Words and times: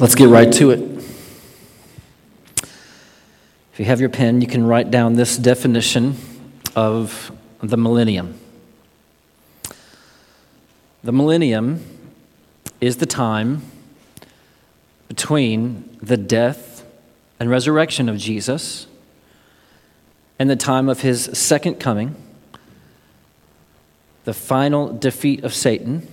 Let's 0.00 0.14
get 0.14 0.28
right 0.28 0.52
to 0.52 0.70
it. 0.70 0.78
If 2.62 3.78
you 3.78 3.84
have 3.86 3.98
your 3.98 4.10
pen, 4.10 4.40
you 4.40 4.46
can 4.46 4.64
write 4.64 4.92
down 4.92 5.14
this 5.14 5.36
definition 5.36 6.14
of 6.76 7.32
the 7.64 7.76
millennium. 7.76 8.38
The 11.02 11.10
millennium 11.10 11.84
is 12.80 12.98
the 12.98 13.06
time 13.06 13.62
between 15.08 15.98
the 16.00 16.16
death 16.16 16.86
and 17.40 17.50
resurrection 17.50 18.08
of 18.08 18.18
Jesus 18.18 18.86
and 20.38 20.48
the 20.48 20.54
time 20.54 20.88
of 20.88 21.00
his 21.00 21.24
second 21.32 21.80
coming, 21.80 22.14
the 24.22 24.34
final 24.34 24.96
defeat 24.96 25.42
of 25.42 25.52
Satan, 25.52 26.06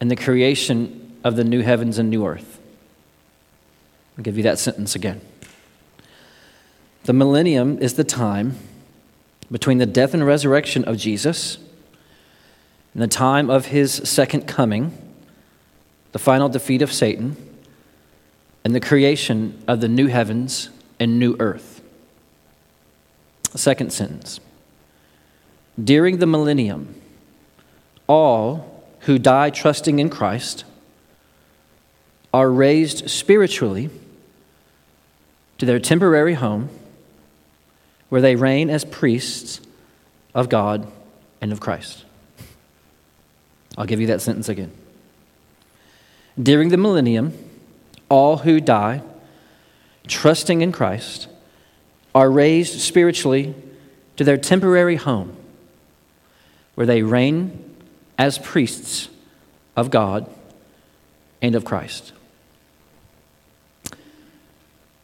and 0.00 0.10
the 0.10 0.16
creation 0.16 1.02
of 1.26 1.34
the 1.34 1.42
new 1.42 1.60
heavens 1.60 1.98
and 1.98 2.08
new 2.08 2.24
earth. 2.24 2.60
I'll 4.16 4.22
give 4.22 4.36
you 4.36 4.44
that 4.44 4.60
sentence 4.60 4.94
again. 4.94 5.20
The 7.02 7.12
millennium 7.12 7.80
is 7.80 7.94
the 7.94 8.04
time 8.04 8.56
between 9.50 9.78
the 9.78 9.86
death 9.86 10.14
and 10.14 10.24
resurrection 10.24 10.84
of 10.84 10.98
Jesus 10.98 11.58
and 12.94 13.02
the 13.02 13.08
time 13.08 13.50
of 13.50 13.66
his 13.66 13.92
second 13.92 14.46
coming, 14.46 14.96
the 16.12 16.20
final 16.20 16.48
defeat 16.48 16.80
of 16.80 16.92
Satan, 16.92 17.36
and 18.64 18.72
the 18.72 18.80
creation 18.80 19.60
of 19.66 19.80
the 19.80 19.88
new 19.88 20.06
heavens 20.06 20.70
and 21.00 21.18
new 21.18 21.34
earth. 21.40 21.82
Second 23.52 23.92
sentence. 23.92 24.38
During 25.82 26.18
the 26.18 26.26
millennium, 26.26 26.94
all 28.06 28.84
who 29.00 29.18
die 29.18 29.50
trusting 29.50 29.98
in 29.98 30.08
Christ 30.08 30.64
are 32.36 32.50
raised 32.50 33.08
spiritually 33.08 33.88
to 35.56 35.64
their 35.64 35.80
temporary 35.80 36.34
home 36.34 36.68
where 38.10 38.20
they 38.20 38.36
reign 38.36 38.68
as 38.68 38.84
priests 38.84 39.58
of 40.34 40.50
God 40.50 40.86
and 41.40 41.50
of 41.50 41.60
Christ. 41.60 42.04
I'll 43.78 43.86
give 43.86 44.02
you 44.02 44.08
that 44.08 44.20
sentence 44.20 44.50
again. 44.50 44.70
During 46.38 46.68
the 46.68 46.76
millennium, 46.76 47.32
all 48.10 48.36
who 48.36 48.60
die 48.60 49.00
trusting 50.06 50.60
in 50.60 50.72
Christ 50.72 51.28
are 52.14 52.30
raised 52.30 52.80
spiritually 52.80 53.54
to 54.18 54.24
their 54.24 54.36
temporary 54.36 54.96
home 54.96 55.34
where 56.74 56.86
they 56.86 57.02
reign 57.02 57.74
as 58.18 58.36
priests 58.36 59.08
of 59.74 59.90
God 59.90 60.28
and 61.40 61.54
of 61.54 61.64
Christ. 61.64 62.12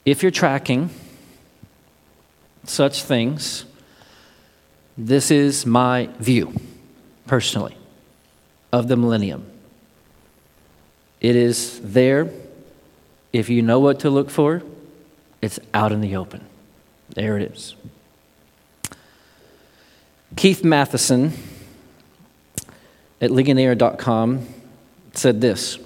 If 0.04 0.22
you're 0.22 0.32
tracking 0.32 0.90
such 2.64 3.02
things, 3.02 3.64
this 4.98 5.30
is 5.30 5.64
my 5.64 6.08
view, 6.18 6.54
personally, 7.26 7.76
of 8.72 8.88
the 8.88 8.96
millennium. 8.96 9.46
It 11.20 11.36
is 11.36 11.80
there. 11.82 12.30
If 13.32 13.48
you 13.48 13.62
know 13.62 13.78
what 13.78 14.00
to 14.00 14.10
look 14.10 14.28
for, 14.28 14.62
it's 15.40 15.60
out 15.72 15.92
in 15.92 16.00
the 16.00 16.16
open. 16.16 16.44
There 17.14 17.38
it 17.38 17.52
is. 17.52 17.76
Keith 20.36 20.62
Mathison 20.62 21.32
at 23.20 23.30
Ligonier.com 23.30 24.46
said 25.14 25.40
this 25.40 25.78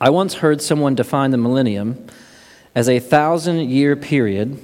I 0.00 0.10
once 0.10 0.34
heard 0.34 0.62
someone 0.62 0.94
define 0.94 1.30
the 1.30 1.36
millennium 1.36 2.06
as 2.74 2.88
a 2.88 2.98
thousand 2.98 3.68
year 3.70 3.96
period 3.96 4.58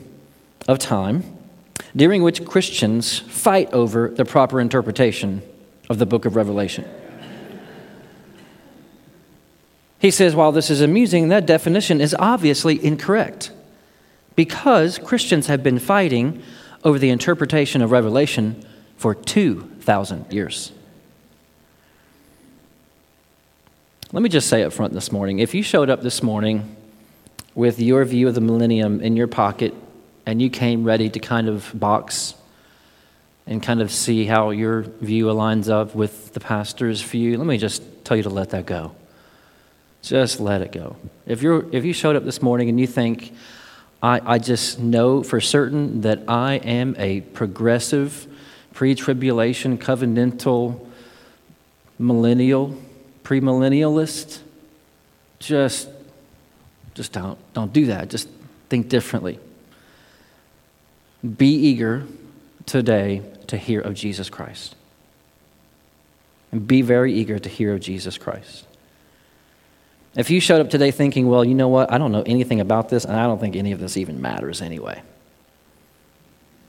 of 0.67 0.79
time 0.79 1.25
during 1.95 2.23
which 2.23 2.45
Christians 2.45 3.19
fight 3.19 3.73
over 3.73 4.09
the 4.09 4.25
proper 4.25 4.61
interpretation 4.61 5.43
of 5.89 5.99
the 5.99 6.07
book 6.07 6.25
of 6.25 6.37
Revelation. 6.37 6.85
He 9.99 10.11
says, 10.11 10.35
while 10.35 10.53
this 10.53 10.71
is 10.71 10.81
amusing, 10.81 11.29
that 11.29 11.45
definition 11.45 12.01
is 12.01 12.15
obviously 12.19 12.83
incorrect 12.85 13.51
because 14.37 14.99
Christians 14.99 15.49
have 15.49 15.63
been 15.63 15.81
fighting 15.81 16.43
over 16.85 16.99
the 16.99 17.11
interpretation 17.11 17.83
of 17.83 17.91
Revelation 17.91 18.65
for 18.97 19.15
2,000 19.15 20.33
years. 20.33 20.73
Let 24.13 24.23
me 24.23 24.29
just 24.29 24.49
say 24.49 24.63
up 24.63 24.73
front 24.73 24.93
this 24.93 25.11
morning 25.11 25.41
if 25.41 25.55
you 25.55 25.63
showed 25.63 25.91
up 25.91 26.03
this 26.03 26.23
morning 26.23 26.77
with 27.59 27.81
your 27.81 28.05
view 28.05 28.29
of 28.29 28.37
the 28.37 28.41
millennium 28.41 29.01
in 29.01 29.17
your 29.17 29.27
pocket 29.27 29.75
and 30.27 30.41
you 30.41 30.49
came 30.49 30.85
ready 30.85 31.11
to 31.11 31.19
kind 31.19 31.49
of 31.49 31.69
box 31.75 32.35
and 33.49 33.61
kind 33.61 33.83
of 33.83 33.91
see 33.91 34.25
how 34.27 34.51
your 34.51 34.83
view 34.83 35.25
aligns 35.25 35.69
up 35.69 35.93
with 35.93 36.33
the 36.35 36.39
pastor's 36.39 37.03
view, 37.03 37.37
let 37.37 37.49
me 37.49 37.59
just 37.59 37.83
tell 38.05 38.17
you 38.17 38.23
to 38.23 38.29
let 38.29 38.51
that 38.51 38.65
go. 38.65 38.95
Just 40.03 40.39
let 40.39 40.63
it 40.63 40.71
go. 40.71 40.95
If, 41.27 41.43
you're, 41.43 41.67
if 41.75 41.85
you 41.85 41.93
showed 41.93 42.15
up 42.15 42.25
this 42.25 42.41
morning 42.41 42.69
and 42.69 42.79
you 42.79 42.87
think, 42.87 43.35
I, 44.01 44.21
I 44.35 44.39
just 44.39 44.79
know 44.79 45.25
for 45.25 45.41
certain 45.41 46.03
that 46.03 46.23
I 46.29 46.59
am 46.59 46.95
a 46.97 47.23
progressive, 47.23 48.29
pre 48.73 48.95
tribulation, 48.95 49.79
covenantal, 49.79 50.87
millennial, 51.99 52.81
premillennialist, 53.25 54.43
just 55.41 55.89
just 56.99 57.13
don't, 57.13 57.39
don't 57.55 57.73
do 57.73 57.87
that. 57.87 58.11
Just 58.11 58.29
think 58.69 58.89
differently. 58.89 59.39
Be 61.23 61.55
eager 61.55 62.05
today 62.67 63.23
to 63.47 63.57
hear 63.57 63.81
of 63.81 63.95
Jesus 63.95 64.29
Christ. 64.29 64.75
And 66.51 66.67
be 66.67 66.83
very 66.83 67.15
eager 67.15 67.39
to 67.39 67.49
hear 67.49 67.73
of 67.75 67.81
Jesus 67.81 68.19
Christ. 68.19 68.67
If 70.17 70.29
you 70.29 70.41
showed 70.41 70.61
up 70.61 70.71
today 70.71 70.91
thinking, 70.91 71.29
well, 71.29 71.45
you 71.45 71.55
know 71.55 71.69
what, 71.69 71.93
I 71.93 71.99
don't 71.99 72.11
know 72.11 72.25
anything 72.27 72.59
about 72.61 72.89
this, 72.89 73.05
and 73.05 73.15
I 73.15 73.27
don't 73.27 73.39
think 73.39 73.55
any 73.55 73.71
of 73.71 73.79
this 73.79 73.97
even 73.97 74.21
matters 74.21 74.61
anyway. 74.61 75.01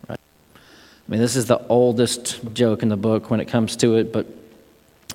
Right? 0.07 0.19
I 0.19 1.11
mean, 1.11 1.19
this 1.19 1.35
is 1.35 1.47
the 1.47 1.57
oldest 1.69 2.53
joke 2.53 2.83
in 2.83 2.89
the 2.89 2.97
book 2.97 3.31
when 3.31 3.39
it 3.39 3.45
comes 3.45 3.75
to 3.77 3.95
it, 3.95 4.13
but 4.13 4.27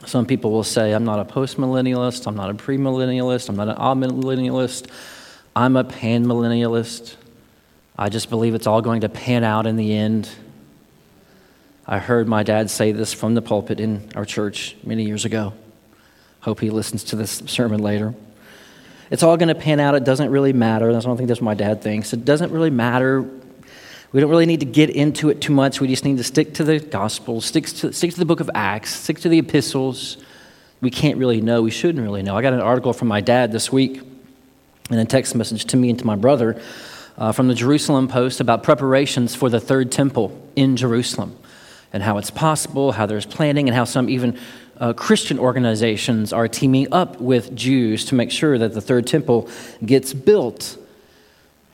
some 0.06 0.26
people 0.26 0.50
will 0.50 0.64
say, 0.64 0.92
I'm 0.92 1.04
not 1.04 1.20
a 1.20 1.24
postmillennialist, 1.24 2.26
I'm 2.26 2.36
not 2.36 2.50
a 2.50 2.54
premillennialist, 2.54 3.48
I'm 3.48 3.56
not 3.56 3.68
an 3.68 3.76
amillennialist, 3.76 4.90
I'm 5.56 5.76
a 5.76 5.84
panmillennialist. 5.84 7.16
I 7.96 8.08
just 8.08 8.28
believe 8.28 8.54
it's 8.54 8.66
all 8.66 8.82
going 8.82 9.02
to 9.02 9.08
pan 9.08 9.44
out 9.44 9.66
in 9.66 9.76
the 9.76 9.94
end. 9.94 10.28
I 11.86 11.98
heard 11.98 12.26
my 12.26 12.42
dad 12.42 12.70
say 12.70 12.92
this 12.92 13.12
from 13.12 13.34
the 13.34 13.42
pulpit 13.42 13.78
in 13.78 14.10
our 14.16 14.24
church 14.24 14.76
many 14.82 15.04
years 15.04 15.24
ago. 15.24 15.52
Hope 16.40 16.60
he 16.60 16.70
listens 16.70 17.04
to 17.04 17.16
this 17.16 17.42
sermon 17.46 17.80
later. 17.80 18.14
It's 19.10 19.22
all 19.22 19.36
going 19.36 19.48
to 19.48 19.54
pan 19.54 19.80
out. 19.80 19.94
It 19.94 20.04
doesn't 20.04 20.30
really 20.30 20.52
matter. 20.52 20.92
That's 20.92 21.04
don't 21.04 21.16
think 21.16 21.28
that's 21.28 21.40
my 21.40 21.54
dad 21.54 21.82
thinks. 21.82 22.12
It 22.12 22.24
doesn't 22.24 22.50
really 22.50 22.70
matter. 22.70 23.28
We 24.14 24.20
don't 24.20 24.30
really 24.30 24.46
need 24.46 24.60
to 24.60 24.66
get 24.66 24.90
into 24.90 25.28
it 25.30 25.40
too 25.40 25.52
much. 25.52 25.80
We 25.80 25.88
just 25.88 26.04
need 26.04 26.18
to 26.18 26.22
stick 26.22 26.54
to 26.54 26.62
the 26.62 26.78
Gospels, 26.78 27.46
stick 27.46 27.66
to, 27.66 27.92
stick 27.92 28.12
to 28.12 28.18
the 28.20 28.24
book 28.24 28.38
of 28.38 28.48
Acts, 28.54 28.94
stick 28.94 29.18
to 29.18 29.28
the 29.28 29.40
epistles. 29.40 30.18
We 30.80 30.90
can't 30.90 31.18
really 31.18 31.40
know. 31.40 31.62
We 31.62 31.72
shouldn't 31.72 32.00
really 32.00 32.22
know. 32.22 32.36
I 32.36 32.42
got 32.42 32.52
an 32.52 32.60
article 32.60 32.92
from 32.92 33.08
my 33.08 33.20
dad 33.20 33.50
this 33.50 33.72
week 33.72 34.00
and 34.88 35.00
a 35.00 35.04
text 35.04 35.34
message 35.34 35.64
to 35.64 35.76
me 35.76 35.90
and 35.90 35.98
to 35.98 36.06
my 36.06 36.14
brother 36.14 36.62
uh, 37.18 37.32
from 37.32 37.48
the 37.48 37.54
Jerusalem 37.54 38.06
Post 38.06 38.38
about 38.38 38.62
preparations 38.62 39.34
for 39.34 39.50
the 39.50 39.58
third 39.58 39.90
temple 39.90 40.40
in 40.54 40.76
Jerusalem 40.76 41.36
and 41.92 42.00
how 42.00 42.16
it's 42.18 42.30
possible, 42.30 42.92
how 42.92 43.06
there's 43.06 43.26
planning, 43.26 43.68
and 43.68 43.74
how 43.74 43.82
some 43.82 44.08
even 44.08 44.38
uh, 44.78 44.92
Christian 44.92 45.40
organizations 45.40 46.32
are 46.32 46.46
teaming 46.46 46.86
up 46.92 47.20
with 47.20 47.52
Jews 47.56 48.04
to 48.04 48.14
make 48.14 48.30
sure 48.30 48.58
that 48.58 48.74
the 48.74 48.80
third 48.80 49.08
temple 49.08 49.48
gets 49.84 50.14
built. 50.14 50.78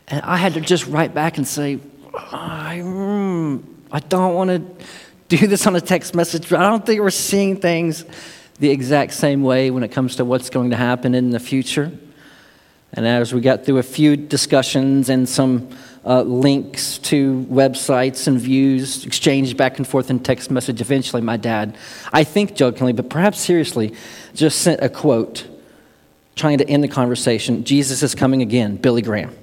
And 0.08 0.22
I 0.22 0.38
had 0.38 0.54
to 0.54 0.62
just 0.62 0.86
write 0.86 1.12
back 1.12 1.36
and 1.36 1.46
say, 1.46 1.80
I, 2.14 2.80
mm, 2.82 3.62
I 3.92 4.00
don't 4.00 4.34
want 4.34 4.50
to 4.50 4.84
do 5.28 5.46
this 5.46 5.66
on 5.66 5.76
a 5.76 5.80
text 5.80 6.14
message. 6.14 6.52
I 6.52 6.68
don't 6.68 6.84
think 6.84 7.00
we're 7.00 7.10
seeing 7.10 7.56
things 7.60 8.04
the 8.58 8.70
exact 8.70 9.12
same 9.12 9.42
way 9.42 9.70
when 9.70 9.82
it 9.82 9.88
comes 9.88 10.16
to 10.16 10.24
what's 10.24 10.50
going 10.50 10.70
to 10.70 10.76
happen 10.76 11.14
in 11.14 11.30
the 11.30 11.40
future. 11.40 11.92
And 12.92 13.06
as 13.06 13.32
we 13.32 13.40
got 13.40 13.64
through 13.64 13.78
a 13.78 13.84
few 13.84 14.16
discussions 14.16 15.08
and 15.08 15.28
some 15.28 15.68
uh, 16.04 16.22
links 16.22 16.98
to 16.98 17.46
websites 17.48 18.26
and 18.26 18.40
views 18.40 19.06
exchanged 19.06 19.56
back 19.56 19.78
and 19.78 19.86
forth 19.86 20.10
in 20.10 20.18
text 20.18 20.50
message, 20.50 20.80
eventually 20.80 21.22
my 21.22 21.36
dad, 21.36 21.76
I 22.12 22.24
think 22.24 22.56
jokingly, 22.56 22.92
but 22.92 23.08
perhaps 23.08 23.38
seriously, 23.38 23.94
just 24.34 24.60
sent 24.60 24.82
a 24.82 24.88
quote 24.88 25.46
trying 26.34 26.58
to 26.58 26.68
end 26.68 26.82
the 26.82 26.88
conversation 26.88 27.64
Jesus 27.64 28.02
is 28.02 28.14
coming 28.14 28.42
again, 28.42 28.76
Billy 28.76 29.02
Graham. 29.02 29.36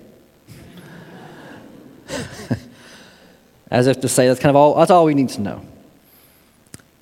As 3.72 3.88
if 3.88 4.02
to 4.02 4.08
say 4.08 4.28
that's 4.28 4.40
kind 4.40 4.50
of 4.50 4.56
all, 4.56 4.76
that's 4.76 4.92
all 4.92 5.06
we 5.06 5.14
need 5.14 5.30
to 5.30 5.42
know. 5.42 5.66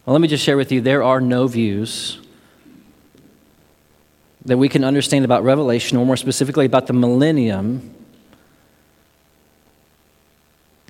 Well, 0.06 0.14
let 0.14 0.22
me 0.22 0.28
just 0.28 0.44
share 0.44 0.58
with 0.58 0.72
you 0.72 0.82
there 0.82 1.04
are 1.04 1.22
no 1.22 1.48
views 1.48 2.20
that 4.46 4.58
we 4.58 4.70
can 4.70 4.84
understand 4.84 5.26
about 5.26 5.44
Revelation, 5.44 5.98
or 5.98 6.06
more 6.06 6.18
specifically 6.18 6.66
about 6.66 6.86
the 6.86 6.94
millennium, 6.94 7.94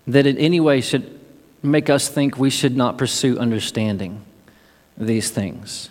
that 0.08 0.26
in 0.26 0.38
any 0.38 0.60
way 0.60 0.82
should 0.82 1.20
make 1.64 1.90
us 1.90 2.10
think 2.10 2.38
we 2.38 2.50
should 2.50 2.76
not 2.76 2.98
pursue 2.98 3.40
understanding 3.40 4.24
these 4.98 5.32
things. 5.32 5.90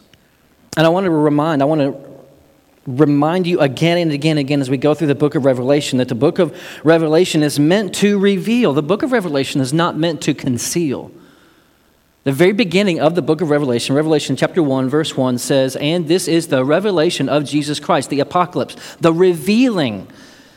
And 0.76 0.86
I 0.86 0.90
want 0.90 1.04
to 1.04 1.10
remind, 1.10 1.62
I 1.62 1.64
want 1.64 1.80
to 1.80 2.13
remind 2.86 3.46
you 3.46 3.60
again 3.60 3.98
and 3.98 4.12
again 4.12 4.32
and 4.32 4.40
again 4.40 4.60
as 4.60 4.70
we 4.70 4.76
go 4.76 4.94
through 4.94 5.06
the 5.06 5.14
book 5.14 5.34
of 5.34 5.44
Revelation 5.44 5.98
that 5.98 6.08
the 6.08 6.14
book 6.14 6.38
of 6.38 6.56
Revelation 6.84 7.42
is 7.42 7.58
meant 7.58 7.94
to 7.96 8.18
reveal. 8.18 8.72
The 8.72 8.82
book 8.82 9.02
of 9.02 9.12
Revelation 9.12 9.60
is 9.60 9.72
not 9.72 9.96
meant 9.96 10.20
to 10.22 10.34
conceal. 10.34 11.10
The 12.24 12.32
very 12.32 12.52
beginning 12.52 13.00
of 13.00 13.14
the 13.14 13.22
book 13.22 13.42
of 13.42 13.50
Revelation, 13.50 13.94
Revelation 13.94 14.34
chapter 14.34 14.62
1, 14.62 14.88
verse 14.88 15.14
1 15.14 15.36
says, 15.36 15.76
And 15.76 16.08
this 16.08 16.26
is 16.26 16.48
the 16.48 16.64
revelation 16.64 17.28
of 17.28 17.44
Jesus 17.44 17.78
Christ, 17.78 18.08
the 18.08 18.20
apocalypse, 18.20 18.96
the 18.96 19.12
revealing. 19.12 20.08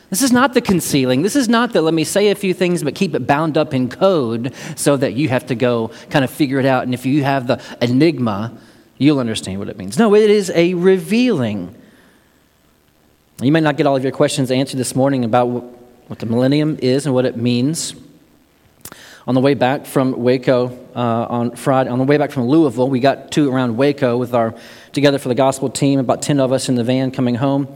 This 0.09 0.21
is 0.21 0.31
not 0.31 0.53
the 0.53 0.62
concealing. 0.62 1.24
This 1.24 1.35
is 1.35 1.50
not 1.50 1.74
the 1.74 1.81
let 1.81 1.94
me 1.94 2.06
say 2.06 2.29
a 2.29 2.35
few 2.35 2.53
things 2.53 2.83
but 2.83 2.95
keep 2.95 3.13
it 3.13 3.27
bound 3.27 3.57
up 3.57 3.74
in 3.74 3.89
code 3.89 4.53
so 4.77 4.95
that 4.95 5.15
you 5.15 5.27
have 5.27 5.47
to 5.47 5.56
go 5.56 5.89
kind 6.09 6.24
of 6.24 6.31
figure 6.31 6.59
it 6.59 6.65
out. 6.65 6.83
And 6.83 6.94
if 6.94 7.06
you 7.06 7.24
have 7.24 7.47
the 7.47 7.62
enigma, 7.81 8.57
you'll 8.97 9.19
understand 9.19 9.59
what 9.59 9.68
it 9.68 9.77
means. 9.77 9.97
No, 9.97 10.15
it 10.15 10.29
is 10.29 10.50
a 10.56 10.74
revealing. 10.74 11.75
You 13.39 13.51
may 13.51 13.60
not 13.60 13.78
get 13.78 13.86
all 13.86 13.95
of 13.95 14.01
your 14.01 14.12
questions 14.12 14.50
answered 14.50 14.80
this 14.80 14.95
morning 14.95 15.24
about 15.24 15.45
what 15.45 16.18
the 16.18 16.25
millennium 16.25 16.80
is 16.81 17.06
and 17.06 17.13
what 17.13 17.24
it 17.24 17.38
means. 17.38 17.94
On 19.28 19.36
the 19.36 19.42
way 19.42 19.54
back 19.54 19.86
from 19.86 20.24
Waco 20.24 20.75
uh, 20.95 21.28
on 21.30 21.56
Friday, 21.56 21.92
on 21.92 22.00
the 22.00 22.06
way 22.06 22.18
back 22.18 22.31
from 22.31 22.48
Louisville, 22.48 22.89
we 22.89 23.00
got 23.00 23.31
to 23.34 23.54
around 23.54 23.78
Waco 23.78 24.18
with 24.18 24.34
our 24.34 24.56
Together 24.92 25.19
for 25.19 25.30
the 25.30 25.36
Gospel 25.36 25.69
team, 25.69 26.00
about 26.00 26.24
10 26.24 26.39
of 26.39 26.51
us 26.51 26.68
in 26.68 26.74
the 26.74 26.84
van 26.84 27.12
coming 27.12 27.36
home. 27.36 27.68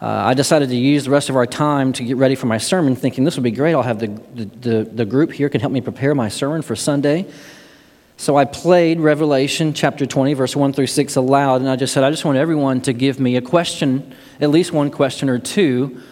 Uh, 0.00 0.06
I 0.06 0.34
decided 0.34 0.68
to 0.68 0.76
use 0.76 1.02
the 1.02 1.10
rest 1.10 1.30
of 1.30 1.34
our 1.34 1.46
time 1.46 1.92
to 1.94 2.04
get 2.04 2.16
ready 2.16 2.36
for 2.36 2.46
my 2.46 2.58
sermon, 2.58 2.94
thinking 2.94 3.24
this 3.24 3.34
would 3.34 3.42
be 3.42 3.50
great. 3.50 3.74
I'll 3.74 3.82
have 3.82 3.98
the, 3.98 4.06
the, 4.36 4.44
the, 4.44 4.84
the 4.84 5.04
group 5.04 5.32
here 5.32 5.48
can 5.48 5.60
help 5.60 5.72
me 5.72 5.80
prepare 5.80 6.14
my 6.14 6.28
sermon 6.28 6.62
for 6.62 6.76
Sunday. 6.76 7.26
So 8.20 8.36
I 8.36 8.44
played 8.44 9.00
Revelation 9.00 9.72
chapter 9.72 10.04
20, 10.04 10.34
verse 10.34 10.54
1 10.54 10.74
through 10.74 10.88
6 10.88 11.16
aloud, 11.16 11.62
and 11.62 11.70
I 11.70 11.76
just 11.76 11.94
said, 11.94 12.04
I 12.04 12.10
just 12.10 12.22
want 12.22 12.36
everyone 12.36 12.82
to 12.82 12.92
give 12.92 13.18
me 13.18 13.36
a 13.36 13.40
question, 13.40 14.14
at 14.42 14.50
least 14.50 14.72
one 14.72 14.90
question 14.90 15.30
or 15.30 15.38
two, 15.38 16.02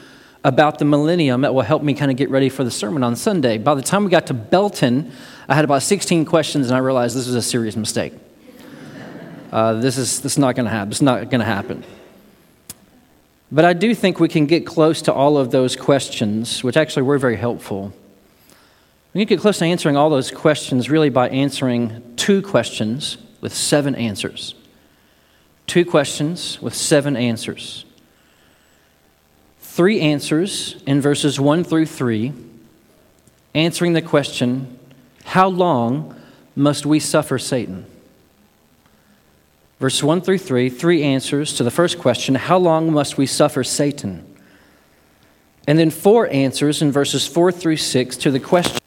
about 0.43 0.79
the 0.79 0.87
millennium 0.87 1.43
that 1.43 1.53
will 1.53 1.61
help 1.61 1.83
me 1.83 1.93
kind 1.93 2.11
of 2.11 2.17
get 2.17 2.31
ready 2.31 2.49
for 2.49 2.65
the 2.65 2.71
sermon 2.71 3.03
on 3.03 3.15
Sunday. 3.15 3.59
By 3.59 3.75
the 3.75 3.83
time 3.83 4.05
we 4.05 4.11
got 4.11 4.27
to 4.29 4.33
Belton, 4.33 5.13
I 5.51 5.55
had 5.55 5.67
about 5.67 5.83
16 5.83 6.25
questions, 6.25 6.69
and 6.69 6.75
I 6.75 6.79
realized 6.79 7.15
this 7.15 7.27
was 7.27 7.35
a 7.35 7.43
serious 7.43 7.77
mistake. 7.77 8.15
Uh, 9.53 9.75
this, 9.75 9.97
is, 9.97 10.21
this 10.21 10.33
is 10.33 10.39
not 10.39 10.55
going 10.55 10.65
to 10.65 10.71
happen. 10.71 10.91
It's 10.91 11.03
not 11.03 11.31
going 11.31 11.41
to 11.41 11.47
happen. 11.47 11.83
But 13.51 13.65
I 13.65 13.73
do 13.73 13.95
think 13.95 14.21
we 14.21 14.29
can 14.29 14.45
get 14.45 14.67
close 14.67 15.01
to 15.03 15.13
all 15.13 15.39
of 15.39 15.51
those 15.51 15.75
questions, 15.75 16.63
which 16.65 16.77
actually 16.77 17.03
were 17.03 17.19
very 17.19 17.37
helpful. 17.37 17.95
We 19.15 19.25
can 19.25 19.37
get 19.37 19.41
close 19.41 19.59
to 19.59 19.65
answering 19.65 19.97
all 19.97 20.11
those 20.11 20.31
questions 20.31 20.91
really 20.91 21.09
by 21.09 21.29
answering 21.31 22.15
two 22.17 22.43
questions 22.43 23.17
with 23.41 23.55
seven 23.55 23.95
answers. 23.95 24.55
Two 25.67 25.85
questions 25.85 26.61
with 26.61 26.75
seven 26.75 27.17
answers 27.17 27.85
three 29.79 30.01
answers 30.01 30.75
in 30.89 31.01
verses 31.01 31.39
1 31.39 31.63
through 31.63 31.87
3, 31.87 32.33
answering 33.55 33.93
the 33.93 34.03
question 34.03 34.77
How 35.25 35.47
long 35.47 36.21
must 36.57 36.85
we 36.85 36.99
suffer 36.99 37.39
Satan? 37.39 37.87
Verse 39.79 40.03
1 40.03 40.21
through 40.23 40.39
3, 40.39 40.69
three 40.69 41.05
answers 41.05 41.53
to 41.53 41.63
the 41.63 41.71
first 41.71 42.01
question 42.01 42.35
How 42.35 42.59
long 42.59 42.93
must 42.93 43.17
we 43.17 43.25
suffer 43.25 43.63
Satan? 43.63 44.27
And 45.69 45.79
then 45.79 45.91
four 45.91 46.27
answers 46.27 46.83
in 46.83 46.91
verses 46.91 47.29
4 47.29 47.53
through 47.53 47.77
6 47.77 48.17
to 48.17 48.33
the 48.33 48.41
question 48.41 48.81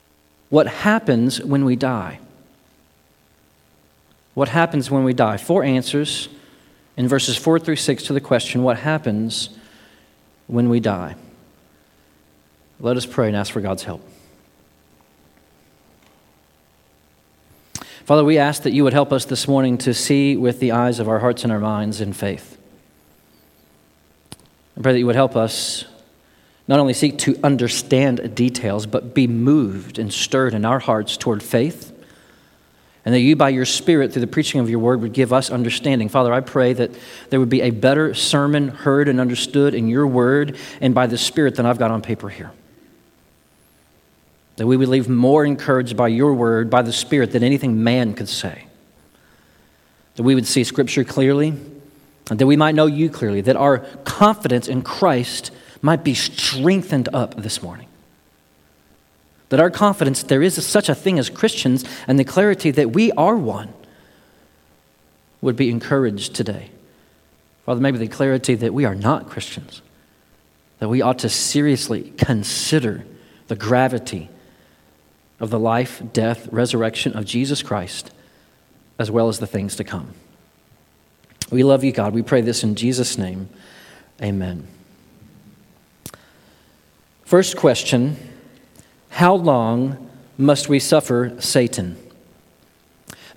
What 0.51 0.68
happens 0.68 1.42
when 1.42 1.63
we 1.63 1.77
die? 1.77 2.19
What 4.33 4.50
happens 4.50 4.92
when 4.92 5.06
we 5.06 5.13
die? 5.13 5.38
Four 5.38 5.63
answers 5.63 6.27
in 6.98 7.07
verses 7.07 7.38
4 7.38 7.57
through 7.57 7.77
6 7.77 8.03
to 8.03 8.13
the 8.13 8.19
question 8.19 8.62
What 8.62 8.77
happens 8.77 9.57
when 10.48 10.68
we 10.68 10.81
die. 10.81 11.15
Let 12.81 12.98
us 12.98 13.06
pray 13.06 13.27
and 13.27 13.38
ask 13.38 13.53
for 13.53 13.62
God's 13.62 13.83
help. 13.83 14.06
Father, 18.04 18.25
we 18.25 18.38
ask 18.38 18.63
that 18.63 18.74
you 18.74 18.83
would 18.83 18.92
help 18.92 19.13
us 19.13 19.24
this 19.24 19.47
morning 19.47 19.77
to 19.77 19.94
see 19.94 20.36
with 20.36 20.59
the 20.59 20.74
eyes 20.74 21.00
of 21.00 21.07
our 21.07 21.19
hearts 21.19 21.45
and 21.45 21.54
our 21.54 21.59
minds 21.62 22.01
in 22.01 22.12
faith. 22.12 22.57
I 24.77 24.81
pray 24.81 24.92
that 24.92 25.00
you 25.00 25.06
would 25.06 25.15
help 25.15 25.38
us 25.38 25.86
not 26.67 26.79
only 26.79 26.93
seek 26.93 27.17
to 27.19 27.37
understand 27.43 28.35
details, 28.35 28.85
but 28.85 29.13
be 29.13 29.27
moved 29.27 29.99
and 29.99 30.13
stirred 30.13 30.53
in 30.53 30.65
our 30.65 30.79
hearts 30.79 31.17
toward 31.17 31.43
faith 31.43 31.91
and 33.03 33.15
that 33.15 33.19
you, 33.19 33.35
by 33.35 33.49
your 33.49 33.65
Spirit, 33.65 34.13
through 34.13 34.21
the 34.21 34.27
preaching 34.27 34.59
of 34.59 34.69
your 34.69 34.79
word, 34.79 35.01
would 35.01 35.13
give 35.13 35.33
us 35.33 35.49
understanding. 35.49 36.07
Father, 36.07 36.31
I 36.31 36.39
pray 36.39 36.73
that 36.73 36.91
there 37.29 37.39
would 37.39 37.49
be 37.49 37.61
a 37.61 37.71
better 37.71 38.13
sermon 38.13 38.67
heard 38.67 39.07
and 39.07 39.19
understood 39.19 39.73
in 39.73 39.87
your 39.87 40.05
word 40.05 40.57
and 40.79 40.93
by 40.93 41.07
the 41.07 41.17
Spirit 41.17 41.55
than 41.55 41.65
I've 41.65 41.79
got 41.79 41.89
on 41.89 42.03
paper 42.03 42.29
here. 42.29 42.51
That 44.57 44.67
we 44.67 44.77
would 44.77 44.89
leave 44.89 45.09
more 45.09 45.43
encouraged 45.43 45.97
by 45.97 46.09
your 46.09 46.33
word, 46.35 46.69
by 46.69 46.83
the 46.83 46.93
Spirit, 46.93 47.31
than 47.31 47.43
anything 47.43 47.83
man 47.83 48.13
could 48.13 48.29
say. 48.29 48.65
That 50.15 50.23
we 50.23 50.35
would 50.35 50.45
see 50.45 50.63
Scripture 50.63 51.03
clearly, 51.03 51.55
and 52.29 52.37
that 52.37 52.45
we 52.45 52.55
might 52.55 52.75
know 52.75 52.85
you 52.85 53.09
clearly, 53.09 53.41
that 53.41 53.55
our 53.55 53.79
confidence 54.03 54.67
in 54.67 54.83
Christ 54.83 55.49
might 55.81 56.04
be 56.04 56.13
strengthened 56.13 57.10
up 57.13 57.36
this 57.36 57.62
morning 57.62 57.88
that 59.51 59.60
our 59.60 59.69
confidence 59.69 60.24
there 60.24 60.42
is 60.42 60.66
such 60.66 60.88
a 60.88 60.95
thing 60.95 61.19
as 61.19 61.30
Christians 61.30 61.83
and 62.07 62.18
the 62.18 62.24
clarity 62.24 62.72
that 62.72 62.94
we 62.94 63.12
are 63.12 63.36
one 63.36 63.74
would 65.42 65.57
be 65.57 65.69
encouraged 65.69 66.33
today. 66.33 66.72
Father, 67.66 67.81
maybe 67.81 67.98
the 67.98 68.07
clarity 68.07 68.56
that 68.56 68.74
we 68.74 68.86
are 68.86 68.95
not 68.95 69.30
Christians, 69.30 69.81
that 70.80 70.88
we 70.88 71.01
ought 71.01 71.19
to 71.19 71.30
seriously 71.30 72.13
consider 72.18 73.04
the 73.50 73.57
gravity 73.57 74.30
of 75.38 75.50
the 75.50 75.60
life, 75.60 76.01
death, 76.13 76.48
resurrection 76.48 77.12
of 77.18 77.25
Jesus 77.25 77.62
Christ, 77.62 78.10
as 78.98 79.12
well 79.12 79.28
as 79.28 79.39
the 79.39 79.48
things 79.48 79.75
to 79.75 79.83
come. 79.83 80.13
We 81.51 81.63
love 81.63 81.83
you, 81.83 81.92
God. 81.92 82.13
We 82.13 82.21
pray 82.21 82.40
this 82.40 82.64
in 82.64 82.76
Jesus' 82.76 83.18
name. 83.18 83.50
Amen. 84.21 84.66
First 87.31 87.56
question 87.56 88.18
how 89.07 89.35
long 89.35 90.09
must 90.38 90.68
we 90.68 90.80
suffer 90.80 91.33
Satan? 91.40 91.95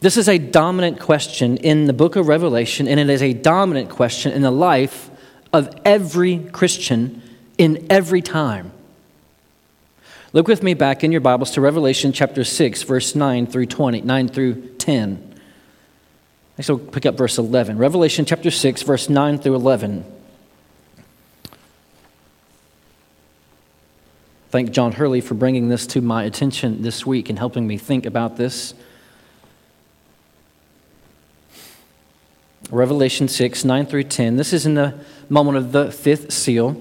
This 0.00 0.16
is 0.16 0.28
a 0.28 0.36
dominant 0.36 0.98
question 0.98 1.58
in 1.58 1.86
the 1.86 1.92
book 1.92 2.16
of 2.16 2.26
Revelation, 2.26 2.88
and 2.88 2.98
it 2.98 3.08
is 3.08 3.22
a 3.22 3.34
dominant 3.34 3.90
question 3.90 4.32
in 4.32 4.42
the 4.42 4.50
life 4.50 5.10
of 5.52 5.72
every 5.84 6.40
Christian 6.40 7.22
in 7.56 7.86
every 7.88 8.20
time. 8.20 8.72
Look 10.32 10.48
with 10.48 10.64
me 10.64 10.74
back 10.74 11.04
in 11.04 11.12
your 11.12 11.20
Bibles 11.20 11.52
to 11.52 11.60
Revelation 11.60 12.10
chapter 12.10 12.42
6, 12.42 12.82
verse 12.82 13.14
9 13.14 13.46
through 13.46 13.66
20, 13.66 14.00
9 14.00 14.28
through 14.28 14.54
10. 14.78 15.34
Actually, 16.58 16.82
we'll 16.82 16.90
pick 16.90 17.06
up 17.06 17.16
verse 17.16 17.38
11. 17.38 17.78
Revelation 17.78 18.24
chapter 18.24 18.50
6, 18.50 18.82
verse 18.82 19.08
9 19.08 19.38
through 19.38 19.54
11. 19.54 20.04
Thank 24.54 24.70
John 24.70 24.92
Hurley 24.92 25.20
for 25.20 25.34
bringing 25.34 25.68
this 25.68 25.84
to 25.88 26.00
my 26.00 26.22
attention 26.22 26.82
this 26.82 27.04
week 27.04 27.28
and 27.28 27.36
helping 27.36 27.66
me 27.66 27.76
think 27.76 28.06
about 28.06 28.36
this. 28.36 28.72
Revelation 32.70 33.26
6, 33.26 33.64
9 33.64 33.86
through 33.86 34.04
10. 34.04 34.36
This 34.36 34.52
is 34.52 34.64
in 34.64 34.74
the 34.74 34.94
moment 35.28 35.58
of 35.58 35.72
the 35.72 35.90
fifth 35.90 36.32
seal. 36.32 36.80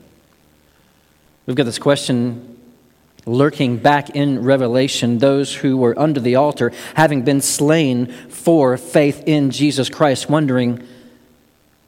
We've 1.51 1.57
got 1.57 1.65
this 1.65 1.79
question 1.79 2.57
lurking 3.25 3.75
back 3.75 4.11
in 4.11 4.41
Revelation 4.41 5.17
those 5.17 5.53
who 5.53 5.75
were 5.75 5.93
under 5.99 6.21
the 6.21 6.35
altar, 6.35 6.71
having 6.95 7.23
been 7.23 7.41
slain 7.41 8.05
for 8.29 8.77
faith 8.77 9.23
in 9.25 9.51
Jesus 9.51 9.89
Christ, 9.89 10.29
wondering 10.29 10.81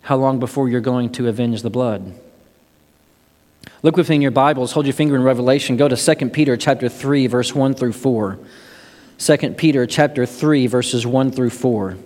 How 0.01 0.17
long 0.17 0.37
before 0.37 0.67
you're 0.67 0.81
going 0.81 1.13
to 1.13 1.29
avenge 1.29 1.61
the 1.61 1.69
blood? 1.69 2.13
Look 3.83 3.95
within 3.95 4.21
your 4.21 4.31
Bibles, 4.31 4.73
hold 4.73 4.85
your 4.85 4.91
finger 4.91 5.15
in 5.15 5.23
Revelation, 5.23 5.77
go 5.77 5.87
to 5.87 5.95
2 5.95 6.29
Peter 6.31 6.57
chapter 6.57 6.89
3 6.89 7.27
verse 7.27 7.55
1 7.55 7.73
through 7.73 7.93
4. 7.93 8.39
2 9.17 9.37
Peter 9.51 9.87
chapter 9.87 10.25
3 10.25 10.67
verses 10.67 11.07
1 11.07 11.31
through 11.31 11.51
4. 11.51 11.97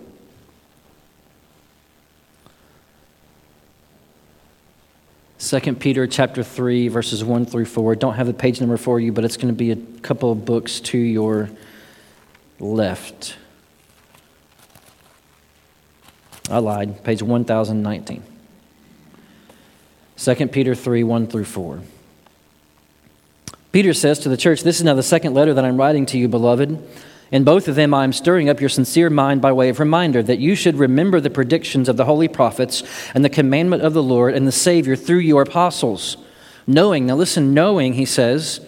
2 5.38 5.74
Peter 5.74 6.06
chapter 6.06 6.42
3 6.42 6.88
verses 6.88 7.22
1 7.22 7.46
through 7.46 7.64
4. 7.64 7.94
Don't 7.94 8.14
have 8.14 8.26
the 8.26 8.34
page 8.34 8.60
number 8.60 8.76
for 8.76 8.98
you, 8.98 9.12
but 9.12 9.24
it's 9.24 9.36
going 9.36 9.48
to 9.48 9.56
be 9.56 9.70
a 9.70 9.76
couple 10.02 10.32
of 10.32 10.44
books 10.44 10.80
to 10.80 10.98
your 10.98 11.48
left. 12.58 13.36
I 16.50 16.58
lied. 16.58 17.04
Page 17.04 17.22
1019. 17.22 18.22
2 20.16 20.48
Peter 20.48 20.74
3 20.74 21.04
1 21.04 21.26
through 21.28 21.44
4. 21.44 21.80
Peter 23.70 23.92
says 23.92 24.18
to 24.20 24.28
the 24.28 24.36
church, 24.36 24.62
This 24.62 24.78
is 24.78 24.82
now 24.82 24.94
the 24.94 25.02
second 25.02 25.34
letter 25.34 25.54
that 25.54 25.64
I'm 25.64 25.76
writing 25.76 26.06
to 26.06 26.18
you, 26.18 26.26
beloved. 26.26 26.82
In 27.30 27.44
both 27.44 27.68
of 27.68 27.74
them, 27.74 27.92
I 27.92 28.04
am 28.04 28.12
stirring 28.12 28.48
up 28.48 28.60
your 28.60 28.70
sincere 28.70 29.10
mind 29.10 29.42
by 29.42 29.52
way 29.52 29.68
of 29.68 29.80
reminder 29.80 30.22
that 30.22 30.38
you 30.38 30.54
should 30.54 30.76
remember 30.76 31.20
the 31.20 31.28
predictions 31.28 31.88
of 31.88 31.96
the 31.96 32.06
holy 32.06 32.28
prophets 32.28 32.82
and 33.14 33.24
the 33.24 33.28
commandment 33.28 33.82
of 33.82 33.92
the 33.92 34.02
Lord 34.02 34.34
and 34.34 34.46
the 34.46 34.52
Savior 34.52 34.96
through 34.96 35.18
your 35.18 35.42
apostles. 35.42 36.16
Knowing, 36.66 37.06
now 37.06 37.16
listen, 37.16 37.52
knowing, 37.52 37.94
he 37.94 38.04
says, 38.06 38.60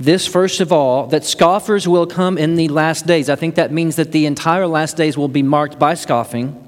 this 0.00 0.26
first 0.26 0.60
of 0.60 0.72
all, 0.72 1.06
that 1.06 1.24
scoffers 1.24 1.86
will 1.86 2.06
come 2.06 2.36
in 2.36 2.56
the 2.56 2.68
last 2.68 3.06
days. 3.06 3.30
I 3.30 3.36
think 3.36 3.54
that 3.54 3.70
means 3.70 3.96
that 3.96 4.10
the 4.10 4.26
entire 4.26 4.66
last 4.66 4.96
days 4.96 5.16
will 5.16 5.28
be 5.28 5.42
marked 5.42 5.78
by 5.78 5.94
scoffing 5.94 6.60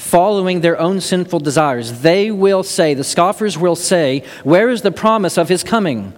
following 0.00 0.62
their 0.62 0.80
own 0.80 0.98
sinful 1.00 1.40
desires. 1.40 2.00
They 2.00 2.30
will 2.30 2.62
say, 2.62 2.94
the 2.94 3.04
scoffers 3.04 3.58
will 3.58 3.76
say, 3.76 4.24
Where 4.42 4.70
is 4.70 4.82
the 4.82 4.90
promise 4.90 5.36
of 5.36 5.48
his 5.48 5.62
coming? 5.62 6.14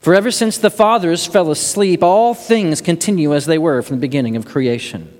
For 0.00 0.14
ever 0.14 0.30
since 0.30 0.56
the 0.56 0.70
fathers 0.70 1.26
fell 1.26 1.50
asleep, 1.50 2.02
all 2.02 2.32
things 2.34 2.80
continue 2.80 3.34
as 3.34 3.44
they 3.44 3.58
were 3.58 3.82
from 3.82 3.96
the 3.96 4.00
beginning 4.00 4.34
of 4.34 4.46
creation. 4.46 5.14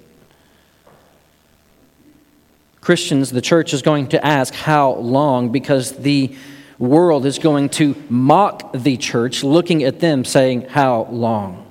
Christians, 2.81 3.31
the 3.31 3.43
church 3.43 3.75
is 3.75 3.83
going 3.83 4.09
to 4.09 4.25
ask 4.25 4.55
how 4.55 4.95
long 4.95 5.51
because 5.51 5.93
the 5.93 6.35
world 6.79 7.27
is 7.27 7.39
going 7.39 7.69
to 7.69 7.95
mock 8.09 8.73
the 8.73 8.97
church, 8.97 9.45
looking 9.45 9.85
at 9.85 10.01
them, 10.01 10.25
saying, 10.25 10.63
How 10.63 11.07
long? 11.11 11.71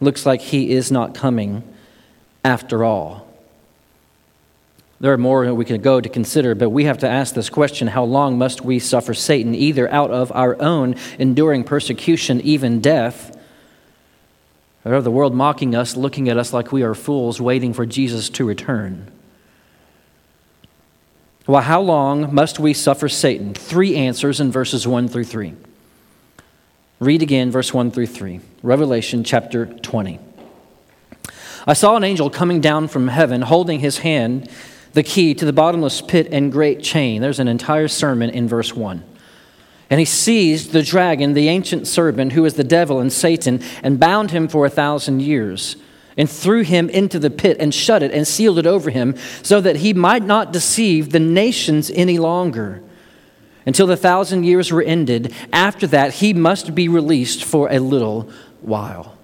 Looks 0.00 0.24
like 0.24 0.40
he 0.40 0.70
is 0.70 0.92
not 0.92 1.12
coming 1.12 1.64
after 2.44 2.84
all. 2.84 3.21
There 5.02 5.12
are 5.12 5.18
more 5.18 5.52
we 5.52 5.64
could 5.64 5.82
go 5.82 6.00
to 6.00 6.08
consider, 6.08 6.54
but 6.54 6.70
we 6.70 6.84
have 6.84 6.98
to 6.98 7.08
ask 7.08 7.34
this 7.34 7.50
question 7.50 7.88
how 7.88 8.04
long 8.04 8.38
must 8.38 8.60
we 8.60 8.78
suffer 8.78 9.14
Satan, 9.14 9.52
either 9.52 9.90
out 9.90 10.12
of 10.12 10.30
our 10.30 10.56
own 10.62 10.94
enduring 11.18 11.64
persecution, 11.64 12.40
even 12.42 12.80
death, 12.80 13.36
or 14.84 14.94
of 14.94 15.02
the 15.02 15.10
world 15.10 15.34
mocking 15.34 15.74
us, 15.74 15.96
looking 15.96 16.28
at 16.28 16.36
us 16.36 16.52
like 16.52 16.70
we 16.70 16.84
are 16.84 16.94
fools, 16.94 17.40
waiting 17.40 17.72
for 17.72 17.84
Jesus 17.84 18.30
to 18.30 18.44
return? 18.44 19.10
Well, 21.48 21.62
how 21.62 21.80
long 21.80 22.32
must 22.32 22.60
we 22.60 22.72
suffer 22.72 23.08
Satan? 23.08 23.54
Three 23.54 23.96
answers 23.96 24.38
in 24.38 24.52
verses 24.52 24.86
1 24.86 25.08
through 25.08 25.24
3. 25.24 25.54
Read 27.00 27.22
again, 27.22 27.50
verse 27.50 27.74
1 27.74 27.90
through 27.90 28.06
3. 28.06 28.38
Revelation 28.62 29.24
chapter 29.24 29.66
20. 29.66 30.20
I 31.66 31.72
saw 31.72 31.96
an 31.96 32.04
angel 32.04 32.30
coming 32.30 32.60
down 32.60 32.86
from 32.86 33.08
heaven, 33.08 33.42
holding 33.42 33.80
his 33.80 33.98
hand 33.98 34.48
the 34.92 35.02
key 35.02 35.34
to 35.34 35.44
the 35.44 35.52
bottomless 35.52 36.00
pit 36.00 36.28
and 36.30 36.52
great 36.52 36.82
chain. 36.82 37.22
There's 37.22 37.40
an 37.40 37.48
entire 37.48 37.88
sermon 37.88 38.30
in 38.30 38.48
verse 38.48 38.74
1. 38.74 39.02
And 39.90 39.98
he 39.98 40.06
seized 40.06 40.72
the 40.72 40.82
dragon, 40.82 41.34
the 41.34 41.48
ancient 41.48 41.86
serpent, 41.86 42.32
who 42.32 42.44
is 42.44 42.54
the 42.54 42.64
devil 42.64 42.98
and 42.98 43.12
Satan, 43.12 43.60
and 43.82 44.00
bound 44.00 44.30
him 44.30 44.48
for 44.48 44.64
a 44.64 44.70
thousand 44.70 45.20
years, 45.20 45.76
and 46.16 46.30
threw 46.30 46.62
him 46.62 46.88
into 46.88 47.18
the 47.18 47.30
pit, 47.30 47.58
and 47.60 47.74
shut 47.74 48.02
it, 48.02 48.10
and 48.10 48.26
sealed 48.26 48.58
it 48.58 48.66
over 48.66 48.90
him, 48.90 49.14
so 49.42 49.60
that 49.60 49.76
he 49.76 49.92
might 49.92 50.24
not 50.24 50.52
deceive 50.52 51.12
the 51.12 51.20
nations 51.20 51.90
any 51.90 52.18
longer. 52.18 52.82
Until 53.66 53.86
the 53.86 53.96
thousand 53.96 54.44
years 54.44 54.72
were 54.72 54.82
ended, 54.82 55.34
after 55.52 55.86
that, 55.88 56.14
he 56.14 56.32
must 56.32 56.74
be 56.74 56.88
released 56.88 57.44
for 57.44 57.70
a 57.70 57.78
little 57.78 58.30
while. 58.62 59.18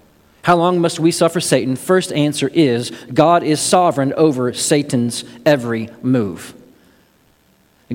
How 0.49 0.55
long 0.55 0.81
must 0.81 0.99
we 0.99 1.11
suffer 1.11 1.39
Satan? 1.39 1.75
First 1.75 2.11
answer 2.11 2.49
is 2.51 2.89
God 3.13 3.43
is 3.43 3.59
sovereign 3.59 4.13
over 4.13 4.51
Satan's 4.51 5.23
every 5.45 5.91
move. 6.01 6.55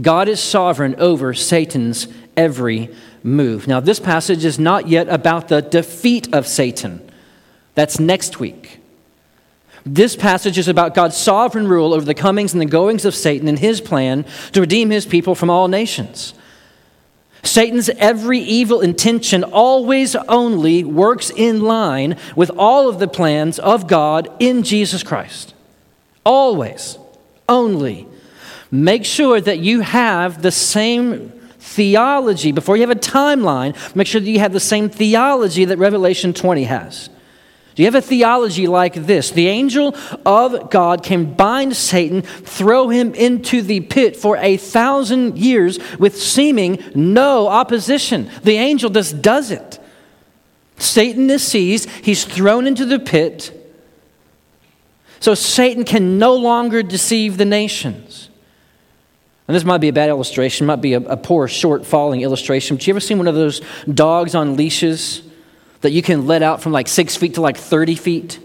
God 0.01 0.29
is 0.29 0.39
sovereign 0.39 0.95
over 0.99 1.35
Satan's 1.35 2.07
every 2.37 2.95
move. 3.25 3.67
Now, 3.67 3.81
this 3.81 3.99
passage 3.99 4.45
is 4.45 4.61
not 4.61 4.87
yet 4.87 5.09
about 5.09 5.49
the 5.49 5.63
defeat 5.63 6.33
of 6.33 6.47
Satan. 6.47 7.03
That's 7.75 7.99
next 7.99 8.39
week. 8.39 8.79
This 9.85 10.15
passage 10.15 10.57
is 10.57 10.69
about 10.69 10.95
God's 10.95 11.17
sovereign 11.17 11.67
rule 11.67 11.93
over 11.93 12.05
the 12.05 12.15
comings 12.15 12.53
and 12.53 12.61
the 12.61 12.67
goings 12.67 13.05
of 13.05 13.17
Satan 13.17 13.49
and 13.49 13.59
his 13.59 13.81
plan 13.81 14.25
to 14.53 14.61
redeem 14.61 14.91
his 14.91 15.07
people 15.07 15.35
from 15.35 15.51
all 15.51 15.67
nations. 15.67 16.35
Satan's 17.47 17.89
every 17.91 18.39
evil 18.39 18.81
intention 18.81 19.45
always 19.45 20.15
only 20.17 20.85
works 20.85 21.31
in 21.31 21.63
line 21.63 22.17
with 22.35 22.51
all 22.57 22.89
of 22.89 22.99
the 22.99 23.09
plans 23.09 23.59
of 23.59 23.87
God 23.87 24.29
in 24.39 24.63
Jesus 24.63 25.03
Christ. 25.03 25.55
Always. 26.25 26.99
Only. 27.49 28.09
Make 28.71 29.05
sure 29.05 29.41
that 29.41 29.61
you 29.61 29.81
have 29.81 30.43
the 30.43 30.51
same 30.51 31.31
theology. 31.59 32.53
Before 32.53 32.77
you 32.77 32.83
have 32.83 32.91
a 32.91 33.01
timeline, 33.01 33.75
make 33.95 34.07
sure 34.07 34.21
that 34.21 34.31
you 34.31 34.39
have 34.41 34.53
the 34.53 34.61
same 34.61 34.89
theology 34.89 35.65
that 35.65 35.79
Revelation 35.79 36.33
20 36.33 36.65
has. 36.65 37.11
Do 37.75 37.83
you 37.83 37.87
have 37.87 37.97
a 37.97 38.01
theology 38.01 38.69
like 38.69 38.95
this? 38.95 39.33
The 39.33 39.49
angel 39.49 39.97
of 40.25 40.71
God 40.71 41.03
can 41.03 41.35
bind 41.35 41.75
Satan, 41.75 42.23
throw 42.23 42.89
him 42.89 43.15
into 43.15 43.63
the 43.63 43.81
pit 43.81 44.17
for 44.17 44.37
a 44.37 44.57
thousand 44.57 45.39
years 45.39 45.81
with 45.99 46.17
seeming 46.17 46.79
no 46.95 47.49
opposition. 47.49 48.31
The 48.45 48.57
angel 48.57 48.91
just 48.91 49.21
does 49.21 49.51
it. 49.51 49.81
Satan 50.77 51.29
is 51.31 51.43
seized, 51.43 51.89
he's 51.89 52.25
thrown 52.25 52.67
into 52.67 52.85
the 52.85 52.99
pit. 52.99 53.61
So 55.19 55.35
Satan 55.35 55.85
can 55.85 56.19
no 56.19 56.37
longer 56.37 56.83
deceive 56.83 57.39
the 57.39 57.45
nations. 57.45 58.29
And 59.49 59.55
this 59.55 59.65
might 59.65 59.79
be 59.79 59.89
a 59.89 59.93
bad 59.93 60.11
illustration, 60.11 60.67
might 60.67 60.81
be 60.81 60.95
a, 60.95 61.01
a 61.01 61.17
poor, 61.17 61.49
short, 61.49 61.85
falling 61.85 62.21
illustration. 62.21 62.77
But 62.77 62.87
you 62.87 62.93
ever 62.93 63.01
seen 63.01 63.19
one 63.19 63.27
of 63.27 63.35
those 63.35 63.61
dogs 63.93 64.35
on 64.35 64.57
leashes? 64.57 65.23
That 65.85 65.93
you 65.93 66.01
can 66.01 66.27
let 66.27 66.43
out 66.43 66.63
from 66.63 66.73
like 66.73 66.89
six 66.89 67.15
feet 67.15 67.35
to 67.35 67.43
like 67.43 67.59
30 67.59 67.95
feet. 67.95 68.41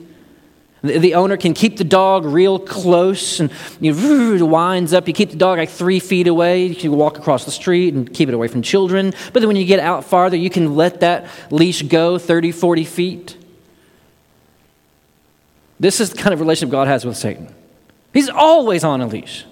The 0.83 1.15
owner 1.15 1.37
can 1.37 1.53
keep 1.53 1.77
the 1.77 1.85
dog 1.85 2.25
real 2.25 2.59
close 2.59 3.39
and 3.39 3.49
you 3.79 3.93
know, 3.93 4.45
winds 4.45 4.93
up. 4.93 5.07
You 5.07 5.13
keep 5.13 5.31
the 5.31 5.37
dog 5.37 5.57
like 5.57 5.69
three 5.69 6.01
feet 6.01 6.27
away. 6.27 6.65
You 6.65 6.75
can 6.75 6.91
walk 6.91 7.17
across 7.17 7.45
the 7.45 7.51
street 7.51 7.93
and 7.93 8.13
keep 8.13 8.27
it 8.27 8.35
away 8.35 8.49
from 8.49 8.61
children. 8.61 9.13
But 9.31 9.39
then 9.39 9.47
when 9.47 9.55
you 9.55 9.63
get 9.63 9.79
out 9.79 10.03
farther, 10.03 10.35
you 10.35 10.49
can 10.49 10.75
let 10.75 10.99
that 10.99 11.27
leash 11.49 11.81
go 11.81 12.17
30, 12.17 12.51
40 12.51 12.83
feet. 12.83 13.37
This 15.79 16.01
is 16.01 16.09
the 16.09 16.17
kind 16.17 16.33
of 16.33 16.41
relationship 16.41 16.71
God 16.71 16.87
has 16.87 17.05
with 17.05 17.15
Satan. 17.15 17.53
He's 18.13 18.29
always 18.29 18.83
on 18.83 18.99
a 18.99 19.07
leash. 19.07 19.45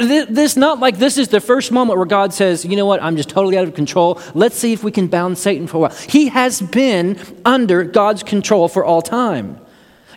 This 0.00 0.56
not 0.56 0.80
like 0.80 0.98
this 0.98 1.18
is 1.18 1.28
the 1.28 1.40
first 1.40 1.72
moment 1.72 1.98
where 1.98 2.06
God 2.06 2.32
says, 2.32 2.64
you 2.64 2.76
know 2.76 2.86
what, 2.86 3.02
I'm 3.02 3.16
just 3.16 3.28
totally 3.28 3.56
out 3.58 3.68
of 3.68 3.74
control. 3.74 4.20
Let's 4.34 4.56
see 4.56 4.72
if 4.72 4.84
we 4.84 4.90
can 4.90 5.06
bound 5.06 5.38
Satan 5.38 5.66
for 5.66 5.76
a 5.76 5.80
while. 5.80 5.96
He 6.08 6.28
has 6.28 6.60
been 6.60 7.18
under 7.44 7.84
God's 7.84 8.22
control 8.22 8.68
for 8.68 8.84
all 8.84 9.02
time. 9.02 9.60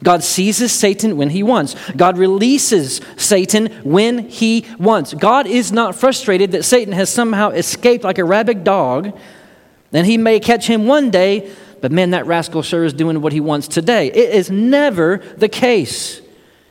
God 0.04 0.24
seizes 0.24 0.72
Satan 0.72 1.18
when 1.18 1.32
he 1.32 1.42
wants. 1.42 1.76
God 1.94 2.20
releases 2.20 3.02
Satan 3.18 3.68
when 3.84 4.30
he 4.30 4.66
wants. 4.78 5.16
God 5.16 5.48
is 5.48 5.72
not 5.72 5.96
frustrated 5.96 6.52
that 6.52 6.66
Satan 6.66 6.94
has 6.94 7.10
somehow 7.10 7.50
escaped 7.50 8.04
like 8.04 8.20
a 8.20 8.24
rabid 8.24 8.64
dog, 8.64 9.18
and 9.92 10.06
he 10.06 10.18
may 10.18 10.40
catch 10.40 10.68
him 10.68 10.86
one 10.86 11.10
day, 11.10 11.52
but 11.82 11.92
man, 11.92 12.12
that 12.12 12.28
rascal 12.28 12.62
sure 12.62 12.84
is 12.84 12.94
doing 12.94 13.22
what 13.22 13.34
he 13.34 13.40
wants 13.40 13.68
today. 13.68 14.08
It 14.08 14.36
is 14.36 14.52
never 14.52 15.18
the 15.38 15.50
case. 15.50 16.22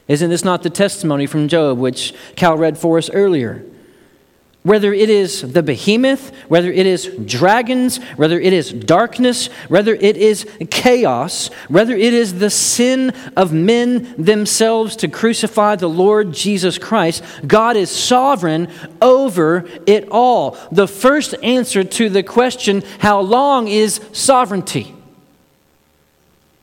Isn't 0.08 0.30
this 0.30 0.44
not 0.44 0.62
the 0.62 0.70
testimony 0.70 1.26
from 1.26 1.48
Job, 1.48 1.78
which 1.78 2.14
Cal 2.36 2.56
read 2.56 2.78
for 2.78 2.98
us 2.98 3.10
earlier? 3.10 3.64
Whether 4.62 4.92
it 4.92 5.08
is 5.08 5.52
the 5.52 5.62
behemoth, 5.62 6.32
whether 6.48 6.72
it 6.72 6.86
is 6.86 7.06
dragons, 7.24 7.98
whether 8.16 8.40
it 8.40 8.52
is 8.52 8.72
darkness, 8.72 9.46
whether 9.68 9.94
it 9.94 10.16
is 10.16 10.44
chaos, 10.70 11.48
whether 11.68 11.94
it 11.94 12.12
is 12.12 12.40
the 12.40 12.50
sin 12.50 13.10
of 13.36 13.52
men 13.52 14.12
themselves 14.18 14.96
to 14.96 15.08
crucify 15.08 15.76
the 15.76 15.88
Lord 15.88 16.32
Jesus 16.32 16.78
Christ, 16.78 17.22
God 17.46 17.76
is 17.76 17.90
sovereign 17.90 18.68
over 19.00 19.68
it 19.86 20.08
all. 20.10 20.58
The 20.72 20.88
first 20.88 21.36
answer 21.44 21.84
to 21.84 22.08
the 22.08 22.24
question, 22.24 22.82
how 22.98 23.20
long 23.20 23.68
is 23.68 24.00
sovereignty? 24.12 24.95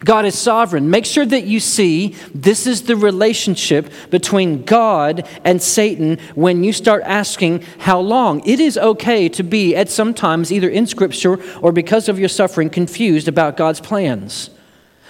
God 0.04 0.26
is 0.26 0.38
sovereign. 0.38 0.90
Make 0.90 1.06
sure 1.06 1.26
that 1.26 1.46
you 1.46 1.60
see 1.60 2.16
this 2.34 2.68
is 2.68 2.84
the 2.84 2.96
relationship 2.96 3.92
between 4.10 4.64
God 4.64 5.28
and 5.44 5.62
Satan 5.62 6.20
when 6.36 6.64
you 6.64 6.74
start 6.74 7.04
asking 7.06 7.64
how 7.80 8.00
long. 8.00 8.42
It 8.46 8.60
is 8.60 8.78
okay 8.78 9.30
to 9.30 9.44
be, 9.44 9.76
at 9.76 9.90
some 9.90 10.14
times, 10.14 10.52
either 10.52 10.70
in 10.70 10.88
Scripture 10.88 11.40
or 11.62 11.72
because 11.72 12.10
of 12.10 12.20
your 12.20 12.30
suffering, 12.30 12.70
confused 12.70 13.28
about 13.28 13.58
God's 13.58 13.80
plans. 13.80 14.50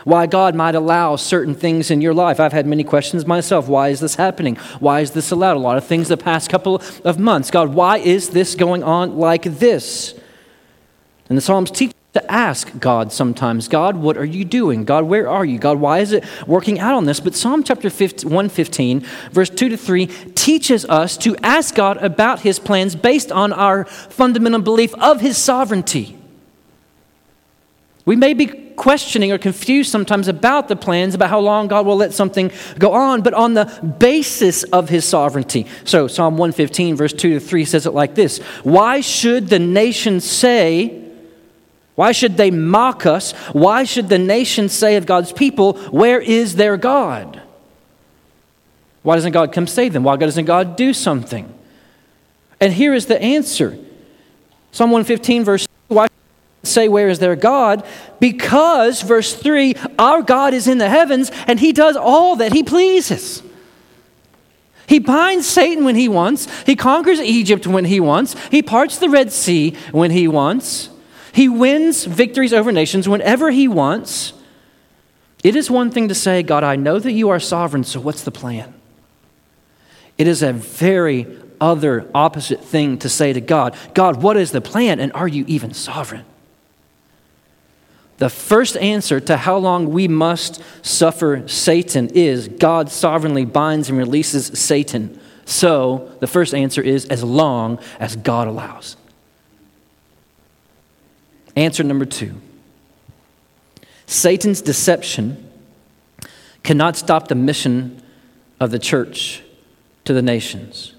Why 0.03 0.25
God 0.25 0.53
might 0.53 0.75
allow 0.75 1.15
certain 1.15 1.55
things 1.55 1.89
in 1.89 2.01
your 2.01 2.13
life. 2.13 2.39
I've 2.39 2.51
had 2.51 2.65
many 2.65 2.83
questions 2.83 3.25
myself. 3.25 3.69
Why 3.69 3.88
is 3.88 4.01
this 4.01 4.15
happening? 4.15 4.57
Why 4.79 5.00
is 5.00 5.12
this 5.12 5.31
allowed? 5.31 5.55
A 5.55 5.59
lot 5.59 5.77
of 5.77 5.85
things 5.85 6.09
the 6.09 6.17
past 6.17 6.50
couple 6.50 6.81
of 7.05 7.17
months. 7.17 7.50
God, 7.50 7.73
why 7.73 8.00
is 8.00 8.31
this 8.31 8.53
going 8.53 8.83
on 8.83 9.17
like 9.17 9.43
this? 9.43 10.13
And 11.29 11.38
the 11.38 11.41
Psalms 11.41 11.71
teach 11.71 11.93
to 12.13 12.32
ask 12.32 12.79
God 12.79 13.12
sometimes, 13.12 13.67
God, 13.67 13.98
what 13.98 14.17
are 14.17 14.25
you 14.25 14.46
doing? 14.46 14.86
God, 14.86 15.05
where 15.05 15.27
are 15.27 15.43
you? 15.43 15.58
God, 15.58 15.79
why 15.79 16.00
is 16.00 16.12
it 16.12 16.24
working 16.46 16.79
out 16.79 16.93
on 16.93 17.05
this? 17.05 17.20
But 17.20 17.34
Psalm 17.34 17.63
chapter 17.63 17.89
115, 17.89 19.00
verse 19.32 19.50
2 19.50 19.70
to 19.70 19.77
3, 19.77 20.05
teaches 20.36 20.86
us 20.86 21.17
to 21.17 21.36
ask 21.38 21.74
God 21.74 21.98
about 21.98 22.41
his 22.41 22.60
plans 22.60 22.96
based 22.96 23.32
on 23.32 23.51
our 23.51 23.86
fundamental 23.86 24.62
belief 24.62 24.93
of 24.96 25.22
his 25.22 25.38
sovereignty. 25.38 26.15
We 28.05 28.15
may 28.15 28.36
be 28.36 28.46
questioning 28.46 29.32
or 29.32 29.39
confused 29.39 29.91
sometimes 29.91 30.27
about 30.27 30.67
the 30.67 30.75
plans, 30.75 31.15
about 31.15 31.29
how 31.29 31.39
long 31.39 31.67
God 31.67 31.86
will 31.86 31.96
let 31.96 32.13
something 32.13 32.51
go 32.77 32.93
on, 32.93 33.22
but 33.22 33.34
on 33.34 33.55
the 33.55 33.65
basis 33.98 34.63
of 34.63 34.89
his 34.89 35.05
sovereignty. 35.05 35.65
So, 35.84 36.08
Psalm 36.08 36.38
115, 36.38 36.96
verse 36.96 37.13
2 37.13 37.36
to 37.36 37.39
3 37.39 37.65
says 37.65 37.88
it 37.88 37.93
like 37.93 38.13
this 38.13 38.38
Why 38.63 39.01
should 39.01 39.48
the 39.48 39.60
nations 39.60 40.29
say, 40.29 41.02
why 41.95 42.12
should 42.12 42.38
they 42.38 42.50
mock 42.50 43.05
us? 43.05 43.33
Why 43.51 43.83
should 43.83 44.09
the 44.09 44.17
nations 44.17 44.73
say 44.73 44.95
of 44.95 45.05
God's 45.05 45.31
people, 45.31 45.73
Where 45.89 46.19
is 46.19 46.55
their 46.55 46.77
God? 46.77 47.41
Why 49.03 49.15
doesn't 49.15 49.33
God 49.33 49.51
come 49.51 49.67
save 49.67 49.93
them? 49.93 50.03
Why 50.03 50.15
doesn't 50.15 50.45
God 50.45 50.75
do 50.75 50.93
something? 50.93 51.53
And 52.59 52.73
here 52.73 52.93
is 52.93 53.05
the 53.05 53.21
answer 53.21 53.77
Psalm 54.71 54.89
115, 54.89 55.43
verse 55.43 55.67
2. 55.67 55.95
Why 55.95 56.07
say, 56.63 56.88
Where 56.88 57.09
is 57.09 57.19
their 57.19 57.35
God? 57.35 57.85
Because, 58.19 59.01
verse 59.01 59.35
3, 59.35 59.75
our 60.00 60.23
God 60.23 60.53
is 60.53 60.67
in 60.67 60.79
the 60.79 60.89
heavens 60.89 61.29
and 61.47 61.59
he 61.59 61.73
does 61.73 61.95
all 61.95 62.38
that 62.38 62.53
he 62.53 62.63
pleases. 62.63 63.43
He 64.88 65.00
binds 65.00 65.47
Satan 65.47 65.85
when 65.85 65.95
he 65.95 66.09
wants, 66.09 66.47
he 66.63 66.75
conquers 66.75 67.19
Egypt 67.19 67.67
when 67.67 67.85
he 67.85 68.00
wants, 68.00 68.35
he 68.50 68.62
parts 68.62 68.97
the 68.97 69.09
Red 69.09 69.31
Sea 69.31 69.75
when 69.91 70.12
he 70.12 70.27
wants. 70.27 70.89
He 71.33 71.49
wins 71.49 72.05
victories 72.05 72.53
over 72.53 72.71
nations 72.71 73.09
whenever 73.09 73.49
he 73.49 73.67
wants. 73.67 74.33
It 75.43 75.55
is 75.55 75.69
one 75.69 75.89
thing 75.89 76.07
to 76.07 76.15
say, 76.15 76.43
God, 76.43 76.63
I 76.63 76.75
know 76.75 76.99
that 76.99 77.11
you 77.11 77.29
are 77.29 77.39
sovereign, 77.39 77.83
so 77.83 77.99
what's 77.99 78.23
the 78.23 78.31
plan? 78.31 78.73
It 80.17 80.27
is 80.27 80.43
a 80.43 80.53
very 80.53 81.25
other 81.59 82.07
opposite 82.13 82.63
thing 82.63 82.99
to 82.99 83.09
say 83.09 83.33
to 83.33 83.41
God, 83.41 83.75
God, 83.95 84.21
what 84.21 84.37
is 84.37 84.51
the 84.51 84.61
plan, 84.61 84.99
and 84.99 85.11
are 85.13 85.27
you 85.27 85.43
even 85.47 85.73
sovereign? 85.73 86.25
The 88.17 88.29
first 88.29 88.77
answer 88.77 89.19
to 89.21 89.35
how 89.35 89.57
long 89.57 89.89
we 89.89 90.07
must 90.07 90.61
suffer 90.83 91.47
Satan 91.47 92.09
is 92.13 92.47
God 92.47 92.91
sovereignly 92.91 93.43
binds 93.43 93.89
and 93.89 93.97
releases 93.97 94.47
Satan. 94.59 95.19
So 95.45 96.15
the 96.19 96.27
first 96.27 96.53
answer 96.53 96.81
is 96.81 97.05
as 97.05 97.23
long 97.23 97.79
as 97.99 98.15
God 98.15 98.47
allows. 98.47 98.97
Answer 101.55 101.83
number 101.83 102.05
two 102.05 102.36
Satan's 104.05 104.62
deception 104.62 105.50
cannot 106.63 106.95
stop 106.95 107.27
the 107.27 107.36
mission 107.36 108.01
of 108.60 108.72
the 108.72 108.79
church 108.79 109.43
to 110.05 110.13
the 110.13 110.22
nations. 110.22 110.93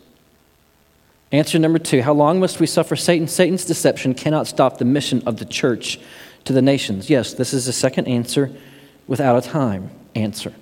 Answer 1.33 1.59
number 1.59 1.79
two 1.79 2.03
How 2.03 2.13
long 2.13 2.41
must 2.41 2.61
we 2.61 2.67
suffer 2.67 2.97
Satan? 2.97 3.27
Satan's 3.27 3.65
deception 3.65 4.15
cannot 4.15 4.47
stop 4.47 4.79
the 4.79 4.85
mission 4.85 5.23
of 5.27 5.39
the 5.39 5.45
church 5.45 5.99
to 6.45 6.53
the 6.53 6.63
nations. 6.63 7.11
Yes, 7.11 7.35
this 7.35 7.53
is 7.53 7.67
the 7.67 7.73
second 7.73 8.07
answer 8.07 8.53
without 9.07 9.45
a 9.45 9.49
time 9.49 9.91
answer. 10.15 10.53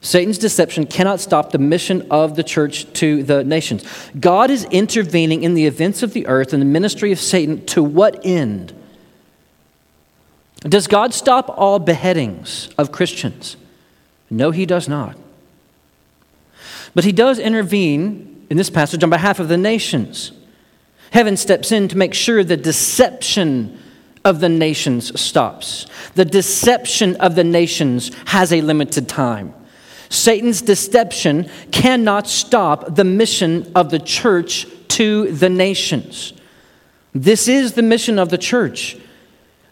Satan's 0.00 0.38
deception 0.38 0.86
cannot 0.86 1.18
stop 1.18 1.50
the 1.50 1.58
mission 1.58 2.06
of 2.10 2.36
the 2.36 2.44
church 2.44 2.92
to 2.94 3.22
the 3.24 3.42
nations. 3.42 3.84
God 4.18 4.50
is 4.50 4.64
intervening 4.66 5.42
in 5.42 5.54
the 5.54 5.66
events 5.66 6.04
of 6.04 6.12
the 6.12 6.26
earth 6.28 6.52
and 6.52 6.62
the 6.62 6.66
ministry 6.66 7.10
of 7.10 7.18
Satan 7.18 7.66
to 7.66 7.82
what 7.82 8.24
end? 8.24 8.74
Does 10.60 10.86
God 10.86 11.14
stop 11.14 11.54
all 11.56 11.78
beheadings 11.78 12.68
of 12.76 12.90
Christians? 12.90 13.56
No, 14.28 14.50
he 14.50 14.66
does 14.66 14.88
not. 14.88 15.16
But 16.94 17.04
he 17.04 17.12
does 17.12 17.38
intervene 17.38 18.46
in 18.50 18.56
this 18.56 18.70
passage 18.70 19.04
on 19.04 19.10
behalf 19.10 19.38
of 19.38 19.48
the 19.48 19.56
nations. 19.56 20.32
Heaven 21.12 21.36
steps 21.36 21.70
in 21.70 21.88
to 21.88 21.96
make 21.96 22.12
sure 22.12 22.42
the 22.42 22.56
deception 22.56 23.78
of 24.24 24.40
the 24.40 24.48
nations 24.48 25.18
stops. 25.18 25.86
The 26.14 26.24
deception 26.24 27.16
of 27.16 27.34
the 27.34 27.44
nations 27.44 28.10
has 28.26 28.52
a 28.52 28.60
limited 28.60 29.08
time. 29.08 29.54
Satan's 30.10 30.62
deception 30.62 31.48
cannot 31.70 32.26
stop 32.26 32.96
the 32.96 33.04
mission 33.04 33.70
of 33.74 33.90
the 33.90 33.98
church 33.98 34.66
to 34.88 35.30
the 35.32 35.48
nations. 35.48 36.32
This 37.14 37.46
is 37.46 37.74
the 37.74 37.82
mission 37.82 38.18
of 38.18 38.30
the 38.30 38.38
church 38.38 38.96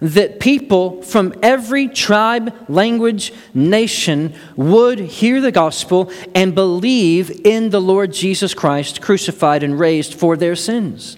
that 0.01 0.41
people 0.41 1.03
from 1.03 1.35
every 1.43 1.89
tribe, 1.89 2.55
language, 2.69 3.33
nation 3.55 4.35
would 4.55 4.99
hear 4.99 5.41
the 5.41 5.53
gospel 5.53 6.11
and 6.35 6.55
believe 6.55 7.31
in 7.45 7.71
the 7.71 7.81
Lord 7.81 8.13
Jesus 8.13 8.53
Christ, 8.53 9.01
crucified 9.01 9.63
and 9.63 9.79
raised 9.79 10.15
for 10.15 10.37
their 10.37 10.57
sins. 10.57 11.17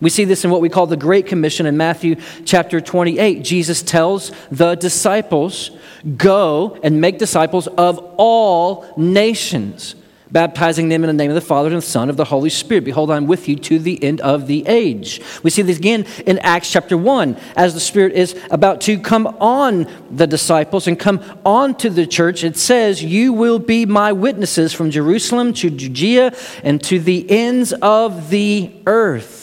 We 0.00 0.10
see 0.10 0.24
this 0.24 0.44
in 0.44 0.50
what 0.50 0.60
we 0.60 0.68
call 0.68 0.86
the 0.86 0.96
Great 0.96 1.26
Commission 1.26 1.64
in 1.64 1.76
Matthew 1.76 2.16
chapter 2.44 2.80
28. 2.80 3.44
Jesus 3.44 3.82
tells 3.82 4.32
the 4.50 4.74
disciples, 4.74 5.70
Go 6.16 6.76
and 6.82 7.00
make 7.00 7.18
disciples 7.18 7.68
of 7.68 7.98
all 8.18 8.92
nations 8.96 9.94
baptizing 10.32 10.88
them 10.88 11.04
in 11.04 11.08
the 11.08 11.12
name 11.12 11.30
of 11.30 11.34
the 11.34 11.40
Father 11.40 11.68
and 11.68 11.76
the 11.78 11.82
Son 11.82 12.08
of 12.08 12.16
the 12.16 12.24
Holy 12.24 12.48
Spirit. 12.48 12.84
Behold, 12.84 13.10
I'm 13.10 13.26
with 13.26 13.48
you 13.48 13.56
to 13.56 13.78
the 13.78 14.02
end 14.02 14.20
of 14.22 14.46
the 14.46 14.66
age. 14.66 15.20
We 15.42 15.50
see 15.50 15.62
this 15.62 15.78
again 15.78 16.06
in 16.26 16.38
Acts 16.38 16.72
chapter 16.72 16.96
1 16.96 17.36
as 17.54 17.74
the 17.74 17.80
Spirit 17.80 18.14
is 18.14 18.38
about 18.50 18.80
to 18.82 18.98
come 18.98 19.26
on 19.26 19.86
the 20.10 20.26
disciples 20.26 20.86
and 20.86 20.98
come 20.98 21.22
on 21.44 21.74
to 21.76 21.90
the 21.90 22.06
church. 22.06 22.42
It 22.42 22.56
says, 22.56 23.02
You 23.02 23.32
will 23.32 23.58
be 23.58 23.84
my 23.84 24.12
witnesses 24.12 24.72
from 24.72 24.90
Jerusalem 24.90 25.52
to 25.54 25.70
Judea 25.70 26.34
and 26.64 26.82
to 26.84 26.98
the 26.98 27.30
ends 27.30 27.74
of 27.74 28.30
the 28.30 28.72
earth. 28.86 29.42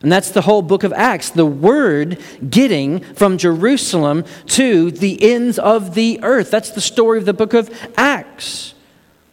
And 0.00 0.10
that's 0.10 0.30
the 0.30 0.40
whole 0.40 0.62
book 0.62 0.82
of 0.82 0.92
Acts, 0.92 1.30
the 1.30 1.46
word 1.46 2.18
getting 2.48 3.00
from 3.14 3.38
Jerusalem 3.38 4.24
to 4.48 4.90
the 4.90 5.22
ends 5.22 5.60
of 5.60 5.94
the 5.94 6.18
earth. 6.22 6.50
That's 6.50 6.70
the 6.70 6.80
story 6.80 7.18
of 7.18 7.24
the 7.24 7.32
book 7.32 7.54
of 7.54 7.70
Acts. 7.96 8.74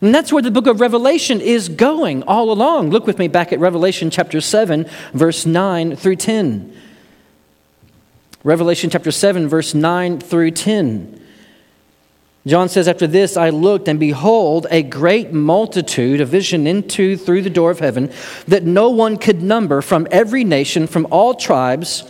And 0.01 0.15
that's 0.15 0.31
where 0.31 0.41
the 0.41 0.51
book 0.51 0.67
of 0.67 0.79
Revelation 0.79 1.41
is 1.41 1.67
going 1.67 2.23
all 2.23 2.51
along. 2.51 2.89
Look 2.89 3.05
with 3.05 3.19
me 3.19 3.27
back 3.27 3.51
at 3.51 3.59
Revelation 3.59 4.09
chapter 4.09 4.39
7, 4.39 4.85
verse 5.13 5.45
9 5.45 5.95
through 5.97 6.15
10. 6.15 6.75
Revelation 8.43 8.89
chapter 8.89 9.11
7, 9.11 9.49
verse 9.49 9.73
9 9.73 10.19
through 10.19 10.51
10. 10.51 11.21
John 12.47 12.69
says, 12.69 12.87
After 12.87 13.07
this 13.07 13.35
I 13.35 13.49
looked, 13.49 13.89
and 13.89 13.99
behold, 13.99 14.67
a 14.71 14.81
great 14.81 15.33
multitude, 15.33 16.21
a 16.21 16.25
vision 16.25 16.65
into 16.65 17.17
through 17.17 17.41
the 17.41 17.49
door 17.49 17.69
of 17.69 17.79
heaven, 17.79 18.09
that 18.47 18.63
no 18.63 18.89
one 18.89 19.17
could 19.17 19.41
number 19.41 19.81
from 19.81 20.07
every 20.09 20.45
nation, 20.45 20.87
from 20.87 21.07
all 21.11 21.33
tribes 21.33 22.09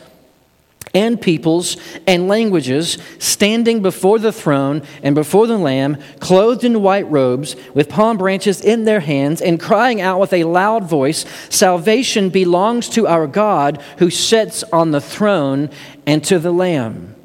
and 0.94 1.22
peoples 1.22 1.78
and 2.08 2.28
languages 2.28 2.98
standing 3.20 3.82
before 3.82 4.20
the 4.20 4.32
throne 4.32 4.82
and 5.04 5.16
before 5.16 5.48
the 5.48 5.58
Lamb, 5.58 5.98
clothed 6.20 6.64
in 6.64 6.82
white 6.82 7.10
robes, 7.10 7.56
with 7.74 7.90
palm 7.90 8.18
branches 8.18 8.62
in 8.62 8.86
their 8.86 9.00
hands, 9.00 9.42
and 9.42 9.60
crying 9.60 10.02
out 10.02 10.20
with 10.20 10.34
a 10.34 10.44
loud 10.44 10.84
voice 10.84 11.26
Salvation 11.50 12.30
belongs 12.30 12.90
to 12.90 13.08
our 13.08 13.28
God 13.28 13.82
who 13.98 14.10
sits 14.10 14.64
on 14.64 14.92
the 14.92 15.02
throne 15.02 15.70
and 16.06 16.24
to 16.26 16.40
the 16.40 16.52
Lamb. 16.52 17.16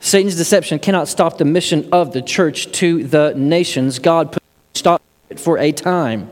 Satan's 0.00 0.36
deception 0.36 0.78
cannot 0.78 1.08
stop 1.08 1.38
the 1.38 1.46
mission 1.46 1.88
of 1.90 2.12
the 2.12 2.20
church 2.20 2.70
to 2.72 3.04
the 3.04 3.32
nations. 3.36 3.98
God 3.98 4.32
put 4.32 4.42
stop 4.74 5.00
it 5.30 5.40
for 5.40 5.58
a 5.58 5.72
time. 5.72 6.28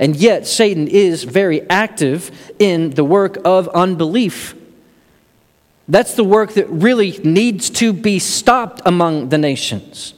And 0.00 0.16
yet, 0.16 0.46
Satan 0.46 0.88
is 0.88 1.24
very 1.24 1.68
active 1.70 2.30
in 2.58 2.90
the 2.90 3.04
work 3.04 3.36
of 3.44 3.68
unbelief. 3.68 4.56
That's 5.86 6.14
the 6.14 6.24
work 6.24 6.54
that 6.54 6.68
really 6.70 7.18
needs 7.22 7.68
to 7.70 7.92
be 7.92 8.18
stopped 8.18 8.80
among 8.86 9.28
the 9.28 9.38
nations. 9.38 10.14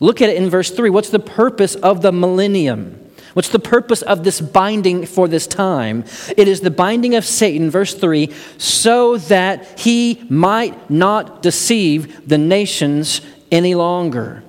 Look 0.00 0.22
at 0.22 0.30
it 0.30 0.36
in 0.36 0.48
verse 0.48 0.70
3. 0.70 0.88
What's 0.88 1.10
the 1.10 1.18
purpose 1.18 1.74
of 1.74 2.00
the 2.00 2.12
millennium? 2.12 2.98
What's 3.34 3.50
the 3.50 3.58
purpose 3.58 4.00
of 4.00 4.24
this 4.24 4.40
binding 4.40 5.04
for 5.04 5.28
this 5.28 5.46
time? 5.46 6.04
It 6.36 6.48
is 6.48 6.60
the 6.60 6.70
binding 6.70 7.14
of 7.14 7.26
Satan, 7.26 7.70
verse 7.70 7.92
3, 7.92 8.32
so 8.56 9.18
that 9.18 9.80
he 9.80 10.24
might 10.30 10.88
not 10.88 11.42
deceive 11.42 12.26
the 12.26 12.38
nations 12.38 13.20
any 13.50 13.74
longer. 13.74 14.42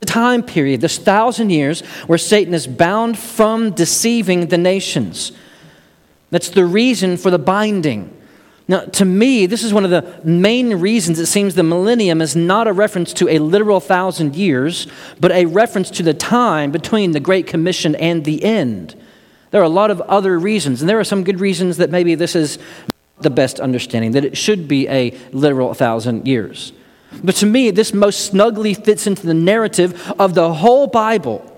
The 0.00 0.06
time 0.06 0.42
period, 0.42 0.80
this 0.80 0.98
thousand 0.98 1.50
years, 1.50 1.80
where 2.06 2.18
Satan 2.18 2.54
is 2.54 2.66
bound 2.66 3.18
from 3.18 3.70
deceiving 3.70 4.48
the 4.48 4.58
nations. 4.58 5.32
That's 6.30 6.50
the 6.50 6.66
reason 6.66 7.16
for 7.16 7.30
the 7.30 7.38
binding. 7.38 8.12
Now, 8.68 8.80
to 8.80 9.04
me, 9.04 9.46
this 9.46 9.62
is 9.62 9.72
one 9.72 9.84
of 9.84 9.90
the 9.90 10.20
main 10.24 10.80
reasons 10.80 11.20
it 11.20 11.26
seems 11.26 11.54
the 11.54 11.62
millennium 11.62 12.20
is 12.20 12.34
not 12.34 12.66
a 12.66 12.72
reference 12.72 13.12
to 13.14 13.28
a 13.28 13.38
literal 13.38 13.78
thousand 13.78 14.34
years, 14.34 14.88
but 15.20 15.30
a 15.30 15.46
reference 15.46 15.88
to 15.92 16.02
the 16.02 16.14
time 16.14 16.72
between 16.72 17.12
the 17.12 17.20
Great 17.20 17.46
Commission 17.46 17.94
and 17.94 18.24
the 18.24 18.42
end. 18.42 18.96
There 19.52 19.60
are 19.60 19.64
a 19.64 19.68
lot 19.68 19.92
of 19.92 20.00
other 20.02 20.36
reasons, 20.38 20.82
and 20.82 20.88
there 20.88 20.98
are 20.98 21.04
some 21.04 21.22
good 21.22 21.40
reasons 21.40 21.76
that 21.76 21.90
maybe 21.90 22.16
this 22.16 22.34
is 22.34 22.58
the 23.20 23.30
best 23.30 23.60
understanding, 23.60 24.12
that 24.12 24.24
it 24.24 24.36
should 24.36 24.66
be 24.66 24.88
a 24.88 25.16
literal 25.30 25.72
thousand 25.72 26.26
years. 26.26 26.72
But 27.22 27.36
to 27.36 27.46
me, 27.46 27.70
this 27.70 27.92
most 27.94 28.26
snugly 28.26 28.74
fits 28.74 29.06
into 29.06 29.26
the 29.26 29.34
narrative 29.34 30.12
of 30.18 30.34
the 30.34 30.52
whole 30.52 30.86
Bible 30.86 31.52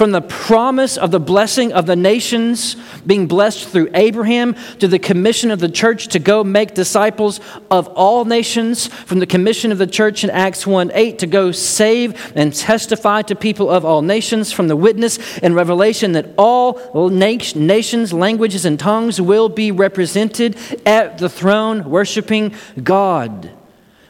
from 0.00 0.12
the 0.12 0.22
promise 0.22 0.96
of 0.96 1.10
the 1.10 1.20
blessing 1.20 1.74
of 1.74 1.84
the 1.84 1.94
nations 1.94 2.74
being 3.06 3.26
blessed 3.26 3.68
through 3.68 3.86
Abraham 3.92 4.54
to 4.78 4.88
the 4.88 4.98
commission 4.98 5.50
of 5.50 5.60
the 5.60 5.68
church 5.68 6.08
to 6.08 6.18
go 6.18 6.42
make 6.42 6.72
disciples 6.72 7.38
of 7.70 7.86
all 7.88 8.24
nations, 8.24 8.86
from 8.86 9.18
the 9.18 9.26
commission 9.26 9.70
of 9.70 9.76
the 9.76 9.86
church 9.86 10.24
in 10.24 10.30
Acts 10.30 10.66
1 10.66 10.90
8 10.94 11.18
to 11.18 11.26
go 11.26 11.52
save 11.52 12.34
and 12.34 12.54
testify 12.54 13.20
to 13.20 13.34
people 13.34 13.68
of 13.68 13.84
all 13.84 14.00
nations, 14.00 14.52
from 14.52 14.68
the 14.68 14.76
witness 14.76 15.18
in 15.40 15.52
Revelation 15.52 16.12
that 16.12 16.30
all 16.38 17.10
nations, 17.10 18.10
languages, 18.14 18.64
and 18.64 18.80
tongues 18.80 19.20
will 19.20 19.50
be 19.50 19.70
represented 19.70 20.56
at 20.86 21.18
the 21.18 21.28
throne 21.28 21.84
worshiping 21.90 22.54
God. 22.82 23.50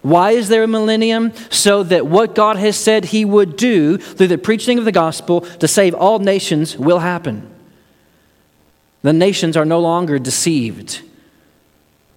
Why 0.02 0.32
is 0.32 0.48
there 0.48 0.62
a 0.62 0.68
millennium? 0.68 1.32
So 1.50 1.82
that 1.82 2.06
what 2.06 2.34
God 2.34 2.56
has 2.56 2.76
said 2.76 3.06
he 3.06 3.24
would 3.24 3.56
do 3.56 3.98
through 3.98 4.28
the 4.28 4.38
preaching 4.38 4.78
of 4.78 4.84
the 4.84 4.92
gospel 4.92 5.42
to 5.42 5.68
save 5.68 5.94
all 5.94 6.18
nations 6.18 6.76
will 6.76 7.00
happen. 7.00 7.48
The 9.02 9.12
nations 9.12 9.56
are 9.56 9.64
no 9.64 9.80
longer 9.80 10.18
deceived. 10.18 11.02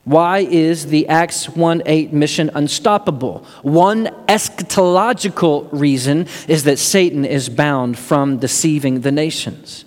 Why 0.05 0.39
is 0.39 0.87
the 0.87 1.07
Acts 1.07 1.47
1 1.47 1.83
8 1.85 2.11
mission 2.11 2.51
unstoppable? 2.53 3.45
One 3.61 4.07
eschatological 4.27 5.69
reason 5.71 6.27
is 6.47 6.65
that 6.65 6.77
Satan 6.77 7.23
is 7.23 7.47
bound 7.47 7.97
from 7.97 8.37
deceiving 8.37 9.01
the 9.01 9.13
nations. 9.13 9.85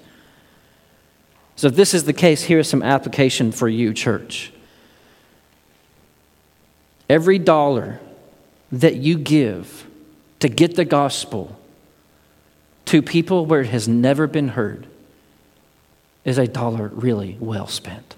So, 1.55 1.69
if 1.69 1.77
this 1.77 1.93
is 1.93 2.05
the 2.05 2.13
case, 2.13 2.45
here's 2.45 2.69
some 2.69 2.83
application 2.83 3.53
for 3.53 3.69
you, 3.69 3.93
church. 3.93 4.53
Every 7.09 7.39
dollar 7.39 8.01
that 8.73 8.97
you 8.97 9.19
give 9.19 9.87
to 10.41 10.49
get 10.49 10.75
the 10.77 10.85
gospel 10.85 11.57
to 12.87 13.03
people 13.03 13.47
where 13.47 13.61
it 13.61 13.69
has 13.69 13.89
never 13.89 14.27
been 14.27 14.49
heard 14.49 14.87
is 16.25 16.39
a 16.39 16.47
dollar 16.47 16.89
really 16.89 17.37
well 17.41 17.67
spent. 17.67 18.17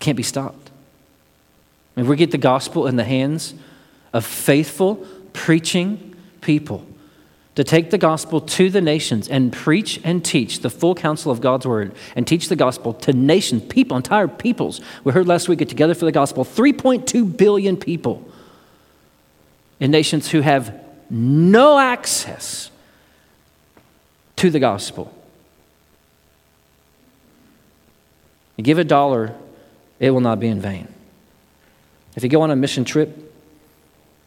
Can't 0.00 0.16
be 0.16 0.22
stopped. 0.22 0.70
If 1.96 2.06
we 2.06 2.16
get 2.16 2.30
the 2.30 2.38
gospel 2.38 2.86
in 2.86 2.96
the 2.96 3.04
hands 3.04 3.54
of 4.12 4.24
faithful, 4.24 5.06
preaching 5.32 6.14
people, 6.40 6.86
to 7.58 7.64
take 7.64 7.90
the 7.90 7.98
gospel 7.98 8.40
to 8.40 8.70
the 8.70 8.80
nations 8.80 9.26
and 9.26 9.52
preach 9.52 10.00
and 10.04 10.24
teach 10.24 10.60
the 10.60 10.70
full 10.70 10.94
counsel 10.94 11.32
of 11.32 11.40
God's 11.40 11.66
word 11.66 11.92
and 12.14 12.24
teach 12.24 12.48
the 12.48 12.54
gospel 12.54 12.94
to 12.94 13.12
nations, 13.12 13.64
people, 13.64 13.96
entire 13.96 14.28
peoples. 14.28 14.80
We 15.02 15.10
heard 15.10 15.26
last 15.26 15.48
week 15.48 15.58
get 15.58 15.68
together 15.68 15.94
for 15.94 16.04
the 16.04 16.12
gospel 16.12 16.44
3.2 16.44 17.36
billion 17.36 17.76
people 17.76 18.24
in 19.80 19.90
nations 19.90 20.30
who 20.30 20.40
have 20.40 20.72
no 21.10 21.80
access 21.80 22.70
to 24.36 24.50
the 24.50 24.60
gospel. 24.60 25.12
You 28.56 28.62
give 28.62 28.78
a 28.78 28.84
dollar, 28.84 29.34
it 29.98 30.12
will 30.12 30.20
not 30.20 30.38
be 30.38 30.46
in 30.46 30.60
vain. 30.60 30.86
If 32.14 32.22
you 32.22 32.28
go 32.28 32.42
on 32.42 32.52
a 32.52 32.56
mission 32.56 32.84
trip 32.84 33.34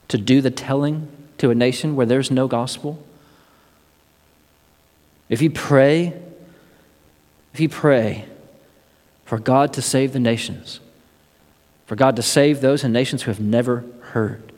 to 0.10 0.18
do 0.18 0.42
the 0.42 0.52
telling 0.52 1.08
to 1.38 1.50
a 1.50 1.56
nation 1.56 1.96
where 1.96 2.06
there's 2.06 2.30
no 2.30 2.50
gospel, 2.50 3.02
if 5.32 5.42
you 5.42 5.50
pray, 5.50 6.14
if 7.54 7.60
you 7.62 7.70
pray 7.70 8.26
for 9.24 9.40
God 9.40 9.74
to 9.74 9.82
save 9.82 10.12
the 10.12 10.20
nations, 10.20 10.82
for 11.86 11.96
God 11.96 12.18
to 12.18 12.22
save 12.22 12.60
those 12.60 12.84
in 12.84 12.92
nations 12.92 13.24
who 13.24 13.32
have 13.32 13.40
never 13.40 13.86
heard, 14.02 14.52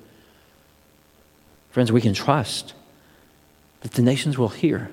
friends, 1.70 1.92
we 1.92 2.02
can 2.02 2.16
trust 2.16 2.74
that 3.82 3.92
the 3.92 4.02
nations 4.02 4.36
will 4.36 4.50
hear. 4.50 4.90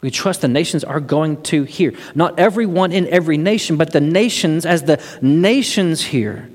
We 0.00 0.10
trust 0.10 0.40
the 0.40 0.48
nations 0.48 0.82
are 0.82 0.98
going 0.98 1.40
to 1.44 1.62
hear. 1.62 1.94
Not 2.16 2.36
everyone 2.36 2.90
in 2.90 3.06
every 3.06 3.36
nation, 3.36 3.76
but 3.76 3.92
the 3.92 4.00
nations, 4.00 4.66
as 4.66 4.82
the 4.82 5.00
nations 5.22 6.02
hear, 6.02 6.50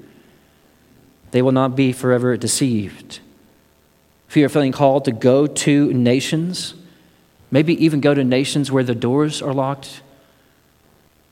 they 1.31 1.41
will 1.41 1.53
not 1.53 1.77
be 1.77 1.93
forever 1.93 2.35
deceived. 2.35 3.19
If 4.27 4.35
you 4.35 4.45
are 4.45 4.49
feeling 4.49 4.73
called 4.73 5.05
to 5.05 5.13
go 5.13 5.47
to 5.47 5.93
nations, 5.93 6.73
Maybe 7.49 7.83
even 7.83 8.01
go 8.01 8.13
to 8.13 8.23
nations 8.23 8.71
where 8.71 8.83
the 8.83 8.95
doors 8.95 9.41
are 9.41 9.53
locked, 9.53 10.01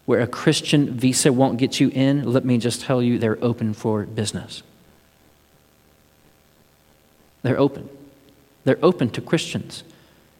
where 0.05 0.21
a 0.21 0.27
Christian 0.27 0.91
visa 0.91 1.33
won't 1.33 1.57
get 1.57 1.79
you 1.79 1.89
in. 1.89 2.31
Let 2.31 2.45
me 2.45 2.57
just 2.57 2.81
tell 2.81 3.01
you, 3.01 3.19
they're 3.19 3.43
open 3.43 3.73
for 3.73 4.03
business. 4.03 4.63
They're 7.41 7.59
open. 7.59 7.89
They're 8.63 8.79
open 8.81 9.09
to 9.11 9.21
Christians. 9.21 9.83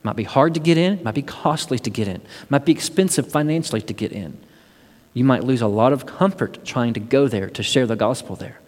Might 0.02 0.16
be 0.16 0.24
hard 0.24 0.54
to 0.54 0.60
get 0.60 0.78
in, 0.78 1.04
might 1.04 1.16
be 1.16 1.24
costly 1.24 1.80
to 1.80 1.90
get 1.90 2.08
in, 2.08 2.22
might 2.50 2.64
be 2.64 2.72
expensive 2.72 3.28
financially 3.28 3.82
to 3.82 3.94
get 3.94 4.12
in. 4.12 4.38
You 5.14 5.24
might 5.24 5.44
lose 5.44 5.62
a 5.62 5.68
lot 5.68 5.94
of 5.94 6.06
comfort 6.06 6.64
trying 6.64 6.94
to 6.94 7.00
go 7.00 7.28
there 7.28 7.50
to 7.50 7.64
share 7.64 7.88
the 7.88 7.96
gospel 7.96 8.36
there. 8.36 8.60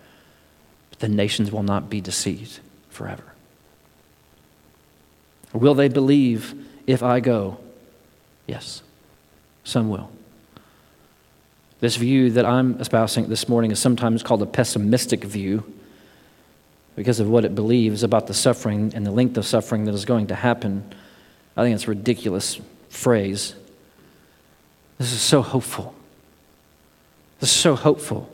But 0.89 0.99
the 0.99 1.09
nations 1.09 1.51
will 1.51 1.63
not 1.63 1.89
be 1.89 2.01
deceived 2.01 2.59
forever. 2.89 3.23
Will 5.53 5.73
they 5.73 5.89
believe 5.89 6.66
if 6.87 7.03
I 7.03 7.19
go? 7.19 7.59
Yes, 8.47 8.81
some 9.63 9.89
will. 9.89 10.09
This 11.79 11.97
view 11.97 12.31
that 12.31 12.45
I'm 12.45 12.79
espousing 12.79 13.29
this 13.29 13.47
morning 13.47 13.69
is 13.69 13.79
sometimes 13.79 14.23
called 14.23 14.41
a 14.41 14.47
pessimistic 14.47 15.23
view 15.23 15.63
because 16.95 17.19
of 17.19 17.29
what 17.29 17.45
it 17.45 17.53
believes 17.53 18.01
about 18.01 18.25
the 18.25 18.33
suffering 18.33 18.93
and 18.95 19.05
the 19.05 19.11
length 19.11 19.37
of 19.37 19.45
suffering 19.45 19.85
that 19.85 19.93
is 19.93 20.05
going 20.05 20.27
to 20.27 20.35
happen. 20.35 20.83
I 21.55 21.63
think 21.63 21.75
it's 21.75 21.85
a 21.85 21.89
ridiculous 21.89 22.59
phrase. 22.89 23.53
This 24.97 25.13
is 25.13 25.21
so 25.21 25.43
hopeful. 25.43 25.93
This 27.39 27.51
is 27.51 27.55
so 27.55 27.75
hopeful. 27.75 28.31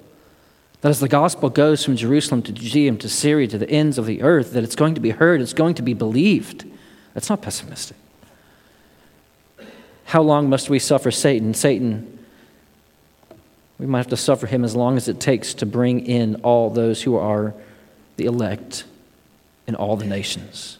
That 0.79 0.89
as 0.89 1.01
the 1.01 1.09
gospel 1.09 1.49
goes 1.49 1.83
from 1.83 1.97
Jerusalem 1.97 2.41
to 2.43 2.53
Judea 2.53 2.93
to 2.95 3.09
Syria 3.09 3.47
to 3.47 3.57
the 3.57 3.69
ends 3.69 3.97
of 3.97 4.05
the 4.05 4.21
earth, 4.21 4.53
that 4.53 4.63
it's 4.63 4.75
going 4.75 4.95
to 4.95 5.01
be 5.01 5.09
heard, 5.09 5.41
it's 5.41 5.53
going 5.53 5.75
to 5.75 5.81
be 5.81 5.93
believed. 5.93 6.65
That's 7.13 7.29
not 7.29 7.41
pessimistic. 7.41 7.97
How 10.13 10.21
long 10.21 10.47
must 10.47 10.69
we 10.69 10.77
suffer 10.77 11.09
Satan? 11.09 11.55
Satan, 11.55 12.19
we 13.79 13.87
might 13.87 13.97
have 13.97 14.09
to 14.09 14.15
suffer 14.15 14.45
him 14.45 14.63
as 14.63 14.75
long 14.75 14.95
as 14.95 15.07
it 15.07 15.19
takes 15.19 15.55
to 15.55 15.65
bring 15.65 16.05
in 16.05 16.35
all 16.43 16.69
those 16.69 17.01
who 17.01 17.17
are 17.17 17.55
the 18.17 18.25
elect 18.25 18.83
in 19.65 19.73
all 19.73 19.97
the 19.97 20.05
nations. 20.05 20.77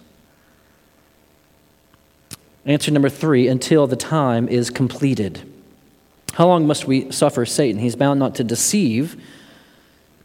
Answer 2.67 2.91
number 2.91 3.10
three 3.10 3.48
until 3.48 3.88
the 3.88 3.96
time 3.96 4.48
is 4.48 4.69
completed. 4.69 5.41
How 6.34 6.46
long 6.46 6.67
must 6.67 6.86
we 6.86 7.12
suffer 7.12 7.43
Satan? 7.43 7.82
He's 7.82 7.96
bound 7.96 8.19
not 8.19 8.36
to 8.36 8.43
deceive. 8.43 9.19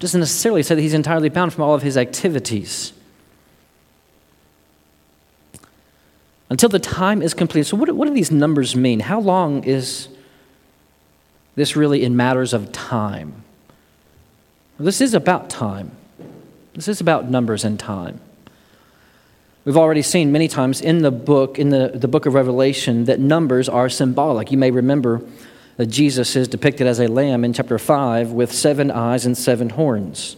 Doesn't 0.01 0.21
necessarily 0.21 0.63
say 0.63 0.75
that 0.75 0.83
he's 0.83 0.93
entirely 0.93 1.31
bound 1.31 1.55
from 1.55 1.65
all 1.65 1.75
of 1.75 1.81
his 1.81 1.97
activities. 1.97 2.93
Until 6.51 6.69
the 6.69 6.79
time 6.79 7.23
is 7.23 7.35
complete. 7.35 7.67
So, 7.67 7.77
what, 7.77 7.91
what 7.93 8.09
do 8.09 8.15
these 8.15 8.31
numbers 8.31 8.75
mean? 8.75 9.01
How 9.01 9.21
long 9.21 9.65
is 9.65 10.09
this 11.55 11.77
really 11.77 12.05
in 12.05 12.17
matters 12.17 12.53
of 12.53 12.73
time? 12.73 13.45
Well, 14.79 14.87
this 14.87 15.01
is 15.01 15.15
about 15.15 15.51
time. 15.51 15.91
This 16.75 16.89
is 16.89 17.01
about 17.01 17.29
numbers 17.29 17.65
and 17.65 17.79
time. 17.79 18.21
We've 19.65 19.77
already 19.77 20.03
seen 20.03 20.33
many 20.33 20.49
times 20.49 20.81
in 20.81 21.03
the 21.03 21.11
book, 21.11 21.59
in 21.59 21.71
the, 21.71 21.89
the 21.95 22.09
book 22.09 22.25
of 22.25 22.35
Revelation, 22.35 23.05
that 23.05 23.21
numbers 23.21 23.69
are 23.69 23.89
symbolic. 23.89 24.51
You 24.51 24.57
may 24.57 24.71
remember 24.71 25.21
that 25.77 25.87
Jesus 25.87 26.37
is 26.37 26.49
depicted 26.49 26.87
as 26.87 27.01
a 27.01 27.07
lamb 27.07 27.45
in 27.45 27.53
chapter 27.53 27.79
5 27.79 28.33
with 28.33 28.53
seven 28.53 28.91
eyes 28.91 29.27
and 29.27 29.37
seven 29.37 29.71
horns. 29.71 30.37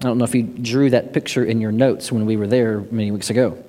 I 0.00 0.04
don't 0.04 0.18
know 0.18 0.24
if 0.24 0.34
you 0.34 0.42
drew 0.42 0.90
that 0.90 1.12
picture 1.12 1.44
in 1.44 1.60
your 1.60 1.72
notes 1.72 2.10
when 2.10 2.26
we 2.26 2.36
were 2.36 2.46
there 2.46 2.80
many 2.90 3.10
weeks 3.10 3.30
ago. 3.30 3.62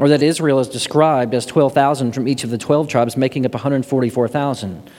Or 0.00 0.08
that 0.08 0.22
Israel 0.22 0.58
is 0.58 0.68
described 0.68 1.34
as 1.34 1.46
12,000 1.46 2.12
from 2.12 2.26
each 2.26 2.44
of 2.44 2.50
the 2.50 2.58
12 2.58 2.88
tribes, 2.88 3.16
making 3.16 3.46
up 3.46 3.54
144,000, 3.54 4.90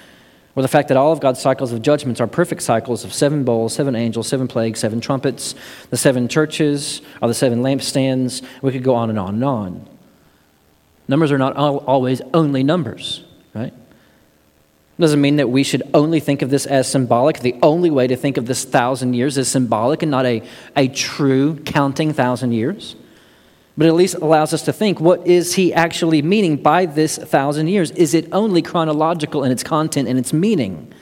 or 0.56 0.62
the 0.62 0.70
fact 0.70 0.88
that 0.88 0.96
all 0.96 1.12
of 1.12 1.20
God's 1.20 1.42
cycles 1.42 1.74
of 1.74 1.82
judgments 1.82 2.22
are 2.22 2.28
perfect 2.28 2.62
cycles 2.62 3.04
of 3.04 3.14
seven 3.14 3.44
bowls, 3.44 3.74
seven 3.74 3.96
angels, 3.96 4.28
seven 4.28 4.48
plagues, 4.48 4.80
seven 4.80 5.02
trumpets, 5.02 5.54
the 5.90 5.98
seven 5.98 6.30
churches, 6.30 7.02
or 7.22 7.28
the 7.28 7.34
seven 7.34 7.62
lampstands. 7.62 8.42
We 8.62 8.72
could 8.72 8.84
go 8.84 8.96
on 8.96 9.10
and 9.10 9.20
on 9.20 9.36
and 9.36 9.44
on. 9.44 9.90
Numbers 11.08 11.32
are 11.32 11.38
not 11.38 11.56
always 11.58 12.22
only 12.34 12.64
numbers, 12.64 13.24
right? 13.54 13.74
Doesn't 14.98 15.20
mean 15.20 15.36
that 15.36 15.50
we 15.50 15.64
should 15.64 15.84
only 15.94 16.22
think 16.22 16.42
of 16.42 16.50
this 16.50 16.66
as 16.66 16.90
symbolic. 16.90 17.42
The 17.42 17.56
only 17.62 17.92
way 17.92 18.08
to 18.08 18.16
think 18.16 18.38
of 18.38 18.46
this 18.46 18.64
thousand 18.64 19.14
years 19.14 19.38
is 19.38 19.50
symbolic 19.50 20.04
and 20.04 20.10
not 20.10 20.26
a, 20.26 20.42
a 20.78 20.88
true 20.88 21.58
counting 21.66 22.14
thousand 22.14 22.54
years. 22.54 22.96
But 23.78 23.88
at 23.88 23.94
least 23.94 24.16
allows 24.16 24.54
us 24.54 24.62
to 24.64 24.74
think 24.74 25.00
what 25.00 25.26
is 25.28 25.56
he 25.56 25.74
actually 25.74 26.22
meaning 26.22 26.56
by 26.56 26.86
this 26.86 27.18
thousand 27.18 27.68
years? 27.68 27.92
Is 27.92 28.14
it 28.14 28.28
only 28.32 28.62
chronological 28.62 29.44
in 29.44 29.52
its 29.52 29.64
content 29.64 30.08
and 30.08 30.18
its 30.18 30.32
meaning? 30.32 30.94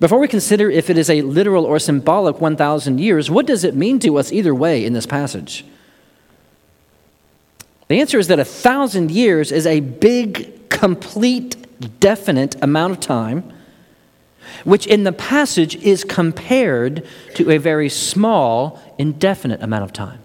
Before 0.00 0.18
we 0.18 0.28
consider 0.28 0.70
if 0.70 0.90
it 0.90 0.98
is 0.98 1.08
a 1.08 1.22
literal 1.22 1.64
or 1.64 1.78
symbolic 1.78 2.40
1,000 2.40 2.98
years, 2.98 3.30
what 3.30 3.46
does 3.46 3.64
it 3.64 3.74
mean 3.74 3.98
to 4.00 4.18
us 4.18 4.32
either 4.32 4.54
way 4.54 4.84
in 4.84 4.92
this 4.92 5.06
passage? 5.06 5.64
The 7.88 8.00
answer 8.00 8.18
is 8.18 8.28
that 8.28 8.40
a 8.40 8.44
thousand 8.44 9.10
years 9.10 9.52
is 9.52 9.66
a 9.66 9.80
big, 9.80 10.68
complete 10.68 11.56
definite 12.00 12.56
amount 12.62 12.92
of 12.92 13.00
time, 13.00 13.52
which 14.64 14.86
in 14.86 15.04
the 15.04 15.12
passage 15.12 15.76
is 15.76 16.04
compared 16.04 17.06
to 17.34 17.50
a 17.50 17.58
very 17.58 17.88
small, 17.88 18.80
indefinite 18.98 19.62
amount 19.62 19.84
of 19.84 19.92
time. 19.92 20.18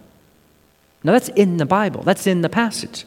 Now, 1.04 1.14
that's 1.14 1.30
in 1.30 1.58
the 1.58 1.66
Bible, 1.66 2.04
that's 2.04 2.28
in 2.28 2.42
the 2.42 2.50
passage. 2.50 3.06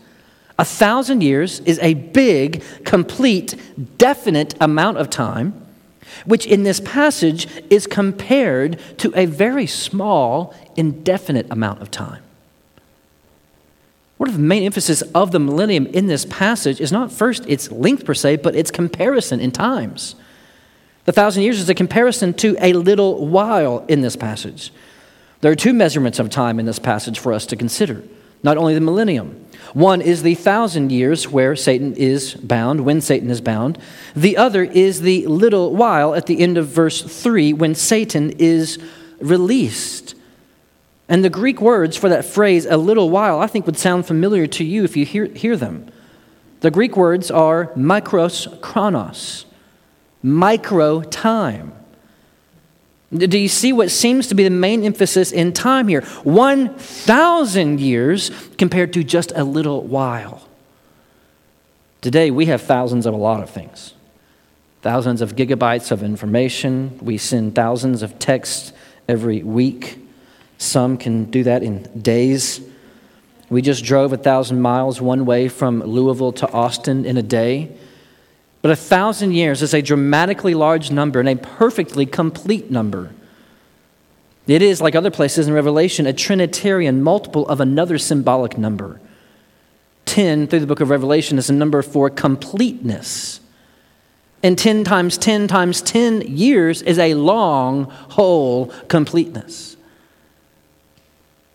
A 0.59 0.65
thousand 0.65 1.23
years 1.23 1.61
is 1.61 1.79
a 1.81 1.95
big, 1.95 2.63
complete, 2.85 3.55
definite 3.99 4.55
amount 4.61 4.99
of 4.99 5.11
time, 5.11 5.61
which 6.25 6.47
in 6.47 6.63
this 6.63 6.81
passage 6.81 7.49
is 7.71 7.87
compared 7.87 8.79
to 8.99 9.13
a 9.17 9.27
very 9.27 9.67
small, 9.67 10.55
indefinite 10.77 11.47
amount 11.51 11.83
of 11.83 11.91
time. 11.91 12.23
One 14.17 14.29
of 14.29 14.37
the 14.37 14.43
main 14.43 14.63
emphasis 14.63 15.03
of 15.15 15.33
the 15.33 15.41
millennium 15.41 15.87
in 15.87 16.07
this 16.07 16.25
passage 16.25 16.81
is 16.81 16.93
not 16.93 17.11
first 17.11 17.45
its 17.49 17.71
length 17.71 18.05
per 18.05 18.15
se, 18.15 18.37
but 18.37 18.55
its 18.55 18.71
comparison 18.71 19.41
in 19.41 19.51
times. 19.51 20.15
The 21.05 21.13
thousand 21.13 21.43
years 21.43 21.59
is 21.61 21.69
a 21.69 21.75
comparison 21.75 22.33
to 22.35 22.57
a 22.61 22.73
little 22.73 23.27
while 23.27 23.85
in 23.89 24.03
this 24.03 24.15
passage. 24.15 24.73
There 25.45 25.53
are 25.53 25.57
two 25.57 25.75
measurements 25.75 26.19
of 26.19 26.31
time 26.31 26.59
in 26.59 26.65
this 26.65 26.79
passage 26.79 27.19
for 27.19 27.31
us 27.31 27.45
to 27.45 27.55
consider, 27.55 28.03
not 28.43 28.57
only 28.57 28.73
the 28.73 28.81
millennium. 28.81 29.45
One 29.75 30.01
is 30.01 30.23
the 30.23 30.37
thousand 30.37 30.91
years 30.91 31.29
where 31.29 31.55
Satan 31.55 31.93
is 31.97 32.33
bound, 32.33 32.87
when 32.87 33.03
Satan 33.03 33.29
is 33.29 33.43
bound. 33.43 33.77
The 34.17 34.39
other 34.39 34.65
is 34.65 35.03
the 35.03 35.27
little 35.27 35.77
while 35.77 36.15
at 36.15 36.25
the 36.25 36.41
end 36.41 36.57
of 36.57 36.69
verse 36.69 37.03
3 37.03 37.53
when 37.53 37.75
Satan 37.75 38.31
is 38.39 38.79
released. 39.19 40.15
And 41.11 41.23
the 41.23 41.29
Greek 41.29 41.61
words 41.61 41.99
for 41.99 42.09
that 42.09 42.25
phrase, 42.25 42.65
a 42.65 42.79
little 42.79 43.11
while, 43.11 43.39
I 43.39 43.47
think 43.47 43.67
would 43.67 43.77
sound 43.77 44.07
familiar 44.07 44.47
to 44.47 44.65
you 44.65 44.83
if 44.85 44.97
you 44.97 45.05
hear, 45.05 45.27
hear 45.27 45.59
them. 45.59 45.91
The 46.61 46.71
Greek 46.71 46.97
words 46.97 47.31
are 47.31 47.67
mikros 47.77 48.63
chronos, 48.63 49.45
micro 50.23 51.03
time. 51.03 51.75
Do 53.17 53.39
you 53.39 53.49
see 53.49 53.73
what 53.73 53.91
seems 53.91 54.27
to 54.29 54.35
be 54.35 54.45
the 54.45 54.51
main 54.51 54.85
emphasis 54.85 55.31
in 55.31 55.53
time 55.53 55.87
here? 55.87 56.03
1,000 56.25 57.81
years 57.81 58.31
compared 58.59 58.93
to 58.95 59.05
just 59.05 59.33
a 59.37 59.45
little 59.45 59.83
while. 59.83 60.49
Today, 62.01 62.31
we 62.31 62.47
have 62.47 62.63
thousands 62.63 63.07
of 63.07 63.15
a 63.15 63.17
lot 63.17 63.43
of 63.43 63.51
things 63.51 63.95
thousands 64.83 65.23
of 65.23 65.35
gigabytes 65.35 65.91
of 65.91 66.03
information. 66.03 66.99
We 67.01 67.17
send 67.17 67.55
thousands 67.55 68.03
of 68.03 68.19
texts 68.19 68.75
every 69.09 69.43
week. 69.43 69.99
Some 70.59 70.99
can 70.99 71.25
do 71.31 71.43
that 71.45 71.63
in 71.63 71.85
days. 72.03 72.61
We 73.49 73.63
just 73.63 73.83
drove 73.83 74.13
a 74.13 74.19
thousand 74.19 74.61
miles 74.61 75.01
one 75.01 75.25
way 75.25 75.49
from 75.49 75.81
Louisville 75.81 76.33
to 76.33 76.53
Austin 76.53 77.07
in 77.07 77.17
a 77.17 77.23
day. 77.23 77.75
But 78.65 78.71
a 78.71 78.77
thousand 78.77 79.33
years 79.33 79.61
is 79.61 79.75
a 79.75 79.83
dramatically 79.83 80.55
large 80.55 80.91
number 80.91 81.21
and 81.21 81.29
a 81.29 81.37
perfectly 81.37 82.07
complete 82.07 82.71
number. 82.71 83.11
It 84.47 84.63
is, 84.63 84.81
like 84.81 84.95
other 84.95 85.11
places 85.11 85.47
in 85.47 85.53
Revelation, 85.53 86.07
a 86.07 86.15
Trinitarian 86.15 87.03
multiple 87.03 87.47
of 87.49 87.61
another 87.61 87.99
symbolic 87.99 88.57
number. 88.57 89.03
10 90.07 90.47
through 90.47 90.61
the 90.61 90.67
book 90.67 90.81
of 90.81 90.89
Revelation 90.89 91.37
is 91.37 91.51
a 91.51 91.53
number 91.53 91.83
for 91.83 92.09
completeness. 92.09 93.39
And 94.43 94.57
10 94.57 94.83
times 94.83 95.19
10 95.19 95.47
times 95.47 95.83
10 95.83 96.23
years 96.23 96.81
is 96.81 96.99
a 96.99 97.13
long, 97.13 97.85
whole 97.85 98.69
completeness. 98.89 99.77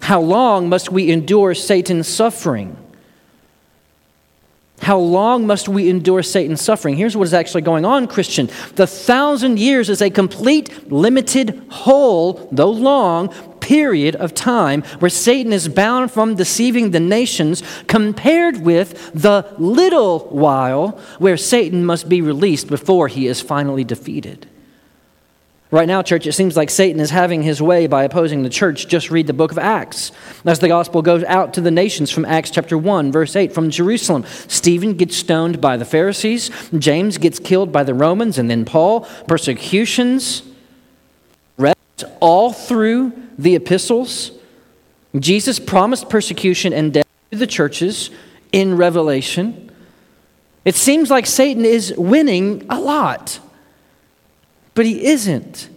How 0.02 0.22
long 0.22 0.70
must 0.70 0.92
we 0.92 1.10
endure 1.10 1.56
Satan's 1.56 2.08
suffering? 2.08 2.78
How 4.82 4.98
long 4.98 5.46
must 5.46 5.68
we 5.68 5.90
endure 5.90 6.24
Satan's 6.24 6.62
suffering? 6.62 6.96
Here's 6.96 7.16
what 7.16 7.28
is 7.28 7.34
actually 7.34 7.62
going 7.62 7.86
on, 7.86 8.08
Christian. 8.08 8.50
The 8.76 8.88
thousand 8.88 9.60
years 9.60 9.90
is 9.90 10.02
a 10.02 10.10
complete, 10.10 10.92
limited, 10.92 11.62
whole, 11.70 12.48
though 12.52 12.72
long, 12.72 13.30
period 13.60 14.16
of 14.16 14.34
time 14.34 14.82
where 14.98 15.10
Satan 15.10 15.54
is 15.54 15.68
bound 15.68 16.12
from 16.12 16.36
deceiving 16.36 16.90
the 16.90 17.00
nations, 17.00 17.62
compared 17.88 18.62
with 18.62 19.12
the 19.14 19.46
little 19.60 20.20
while 20.30 21.00
where 21.20 21.38
Satan 21.38 21.86
must 21.86 22.10
be 22.10 22.22
released 22.22 22.68
before 22.68 23.08
he 23.08 23.28
is 23.28 23.42
finally 23.42 23.84
defeated. 23.84 24.49
Right 25.72 25.88
now, 25.88 26.02
church, 26.02 26.26
it 26.26 26.34
seems 26.34 26.58
like 26.58 26.72
Satan 26.72 27.00
is 27.00 27.12
having 27.12 27.44
his 27.44 27.62
way 27.62 27.86
by 27.86 28.04
opposing 28.04 28.42
the 28.42 28.50
church. 28.50 28.88
Just 28.88 29.12
read 29.12 29.28
the 29.28 29.34
book 29.34 29.52
of 29.52 29.60
Acts. 29.60 30.12
As 30.44 30.58
the 30.58 30.68
gospel 30.68 31.04
goes 31.04 31.24
out 31.26 31.54
to 31.54 31.62
the 31.62 31.70
nations 31.70 32.10
from 32.10 32.26
Acts 32.26 32.50
chapter 32.50 32.76
1, 32.76 33.12
verse 33.12 33.36
8, 33.36 33.54
from 33.54 33.70
Jerusalem, 33.70 34.26
Stephen 34.48 34.96
gets 34.96 35.16
stoned 35.16 35.62
by 35.62 35.78
the 35.78 35.86
Pharisees, 35.86 36.50
James 36.76 37.20
gets 37.20 37.38
killed 37.38 37.72
by 37.72 37.84
the 37.84 37.94
Romans, 37.94 38.40
and 38.40 38.50
then 38.50 38.66
Paul. 38.66 39.02
Persecutions, 39.28 40.42
all 42.20 42.52
through 42.52 43.14
the 43.38 43.56
epistles. 43.56 44.32
Jesus 45.18 45.60
promised 45.60 46.10
persecution 46.10 46.74
and 46.74 46.94
death 46.94 47.06
to 47.32 47.38
the 47.38 47.48
churches 47.48 48.10
in 48.52 48.78
Revelation. 48.78 49.72
It 50.66 50.76
seems 50.76 51.10
like 51.10 51.26
Satan 51.26 51.66
is 51.66 51.94
winning 51.98 52.66
a 52.70 52.80
lot 52.80 53.40
but 54.80 54.86
he 54.86 55.08
isn't. 55.08 55.68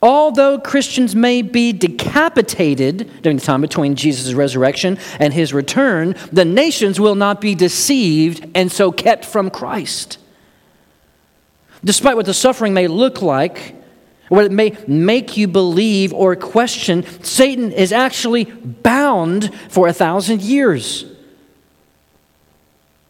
Although 0.00 0.58
Christians 0.58 1.14
may 1.14 1.42
be 1.42 1.70
decapitated 1.70 3.20
during 3.20 3.36
the 3.36 3.44
time 3.44 3.60
between 3.60 3.94
Jesus' 3.94 4.32
resurrection 4.32 4.96
and 5.20 5.34
his 5.34 5.52
return, 5.52 6.14
the 6.32 6.46
nations 6.46 6.98
will 6.98 7.14
not 7.14 7.42
be 7.42 7.54
deceived 7.54 8.48
and 8.54 8.72
so 8.72 8.90
kept 8.90 9.26
from 9.26 9.50
Christ. 9.50 10.16
Despite 11.84 12.16
what 12.16 12.24
the 12.24 12.32
suffering 12.32 12.72
may 12.72 12.88
look 12.88 13.20
like, 13.20 13.76
what 14.30 14.46
it 14.46 14.50
may 14.50 14.78
make 14.86 15.36
you 15.36 15.46
believe 15.46 16.14
or 16.14 16.34
question, 16.36 17.04
Satan 17.22 17.70
is 17.70 17.92
actually 17.92 18.44
bound 18.44 19.54
for 19.68 19.88
a 19.88 19.92
thousand 19.92 20.40
years. 20.40 21.04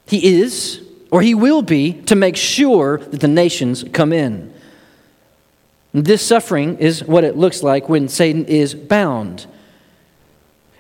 He 0.08 0.40
is, 0.40 0.82
or 1.12 1.22
he 1.22 1.37
will 1.37 1.62
be, 1.62 1.92
to 2.06 2.16
make 2.16 2.34
sure 2.34 2.98
that 2.98 3.20
the 3.20 3.28
nations 3.28 3.84
come 3.92 4.12
in. 4.12 4.52
This 5.94 6.26
suffering 6.26 6.78
is 6.78 7.04
what 7.04 7.22
it 7.22 7.37
looks 7.37 7.62
like 7.62 7.88
when 7.88 8.09
Satan 8.09 8.46
is 8.46 8.74
bound. 8.74 9.46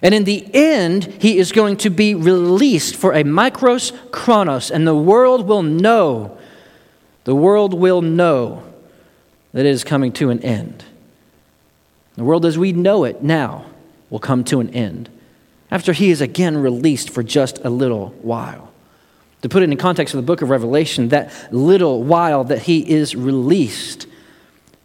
And 0.02 0.12
in 0.12 0.24
the 0.24 0.52
end, 0.52 1.04
he 1.20 1.38
is 1.38 1.52
going 1.52 1.76
to 1.78 1.90
be 1.90 2.16
released 2.16 2.96
for 2.96 3.12
a 3.12 3.22
mikros 3.22 3.92
chronos, 4.10 4.72
and 4.72 4.86
the 4.86 4.94
world 4.94 5.46
will 5.46 5.62
know, 5.62 6.36
the 7.22 7.34
world 7.34 7.72
will 7.72 8.02
know 8.02 8.64
that 9.52 9.64
it 9.64 9.70
is 9.70 9.84
coming 9.84 10.10
to 10.14 10.30
an 10.30 10.40
end. 10.40 10.84
The 12.16 12.24
world 12.24 12.44
as 12.44 12.58
we 12.58 12.72
know 12.72 13.04
it 13.04 13.22
now 13.22 13.66
will 14.10 14.18
come 14.18 14.42
to 14.44 14.58
an 14.58 14.70
end 14.70 15.08
after 15.70 15.92
he 15.92 16.10
is 16.10 16.20
again 16.20 16.56
released 16.56 17.10
for 17.10 17.22
just 17.22 17.64
a 17.64 17.70
little 17.70 18.08
while. 18.20 18.72
To 19.42 19.48
put 19.48 19.62
it 19.62 19.70
in 19.70 19.76
context 19.76 20.12
of 20.12 20.18
the 20.18 20.26
book 20.26 20.42
of 20.42 20.50
Revelation, 20.50 21.08
that 21.08 21.32
little 21.52 22.02
while 22.02 22.44
that 22.44 22.62
he 22.62 22.88
is 22.90 23.14
released 23.14 24.06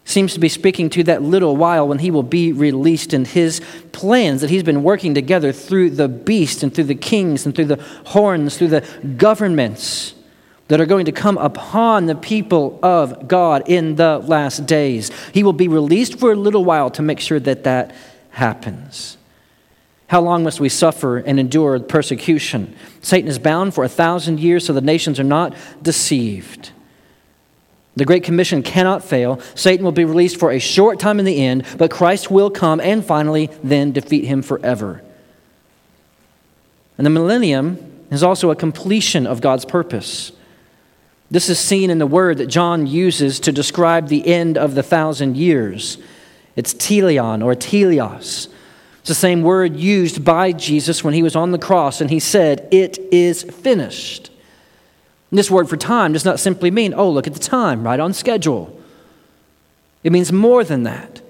seems 0.04 0.34
to 0.34 0.40
be 0.40 0.48
speaking 0.48 0.90
to 0.90 1.04
that 1.04 1.22
little 1.22 1.56
while 1.56 1.86
when 1.86 1.98
he 1.98 2.10
will 2.10 2.22
be 2.22 2.52
released 2.52 3.12
and 3.12 3.26
his 3.26 3.60
plans 3.92 4.40
that 4.40 4.50
he's 4.50 4.62
been 4.62 4.82
working 4.82 5.14
together 5.14 5.52
through 5.52 5.90
the 5.90 6.08
beast 6.08 6.62
and 6.62 6.74
through 6.74 6.84
the 6.84 6.94
kings 6.94 7.46
and 7.46 7.54
through 7.54 7.66
the 7.66 7.82
horns, 8.06 8.56
through 8.56 8.68
the 8.68 8.86
governments 9.16 10.14
that 10.68 10.80
are 10.80 10.86
going 10.86 11.06
to 11.06 11.12
come 11.12 11.36
upon 11.38 12.06
the 12.06 12.14
people 12.14 12.78
of 12.82 13.26
God 13.26 13.64
in 13.66 13.96
the 13.96 14.18
last 14.18 14.66
days. 14.66 15.10
He 15.32 15.42
will 15.42 15.52
be 15.52 15.68
released 15.68 16.18
for 16.18 16.32
a 16.32 16.36
little 16.36 16.64
while 16.64 16.90
to 16.90 17.02
make 17.02 17.20
sure 17.20 17.40
that 17.40 17.64
that 17.64 17.94
happens. 18.30 19.16
How 20.06 20.20
long 20.20 20.42
must 20.42 20.60
we 20.60 20.68
suffer 20.68 21.18
and 21.18 21.38
endure 21.38 21.78
persecution? 21.80 22.74
Satan 23.00 23.28
is 23.28 23.38
bound 23.38 23.74
for 23.74 23.84
a 23.84 23.88
thousand 23.88 24.40
years 24.40 24.66
so 24.66 24.72
the 24.72 24.80
nations 24.80 25.20
are 25.20 25.24
not 25.24 25.54
deceived. 25.82 26.70
The 28.00 28.06
Great 28.06 28.24
Commission 28.24 28.62
cannot 28.62 29.04
fail. 29.04 29.42
Satan 29.54 29.84
will 29.84 29.92
be 29.92 30.06
released 30.06 30.40
for 30.40 30.50
a 30.50 30.58
short 30.58 30.98
time 30.98 31.18
in 31.18 31.26
the 31.26 31.44
end, 31.44 31.66
but 31.76 31.90
Christ 31.90 32.30
will 32.30 32.50
come 32.50 32.80
and 32.80 33.04
finally 33.04 33.50
then 33.62 33.92
defeat 33.92 34.24
him 34.24 34.40
forever. 34.40 35.02
And 36.96 37.04
the 37.04 37.10
millennium 37.10 38.06
is 38.10 38.22
also 38.22 38.50
a 38.50 38.56
completion 38.56 39.26
of 39.26 39.42
God's 39.42 39.66
purpose. 39.66 40.32
This 41.30 41.50
is 41.50 41.58
seen 41.58 41.90
in 41.90 41.98
the 41.98 42.06
word 42.06 42.38
that 42.38 42.46
John 42.46 42.86
uses 42.86 43.38
to 43.40 43.52
describe 43.52 44.08
the 44.08 44.26
end 44.26 44.56
of 44.56 44.74
the 44.74 44.82
thousand 44.82 45.36
years. 45.36 45.98
It's 46.56 46.72
teleon 46.72 47.44
or 47.44 47.54
teleos. 47.54 48.48
It's 49.00 49.08
the 49.08 49.14
same 49.14 49.42
word 49.42 49.76
used 49.76 50.24
by 50.24 50.52
Jesus 50.52 51.04
when 51.04 51.12
he 51.12 51.22
was 51.22 51.36
on 51.36 51.52
the 51.52 51.58
cross 51.58 52.00
and 52.00 52.08
he 52.08 52.18
said, 52.18 52.66
It 52.70 52.98
is 53.12 53.42
finished. 53.42 54.29
And 55.30 55.38
this 55.38 55.50
word 55.50 55.68
for 55.68 55.76
time 55.76 56.12
does 56.12 56.24
not 56.24 56.40
simply 56.40 56.70
mean, 56.70 56.92
oh, 56.94 57.10
look 57.10 57.26
at 57.26 57.34
the 57.34 57.40
time, 57.40 57.84
right 57.84 58.00
on 58.00 58.12
schedule. 58.12 58.76
It 60.02 60.12
means 60.12 60.32
more 60.32 60.64
than 60.64 60.82
that. 60.84 61.20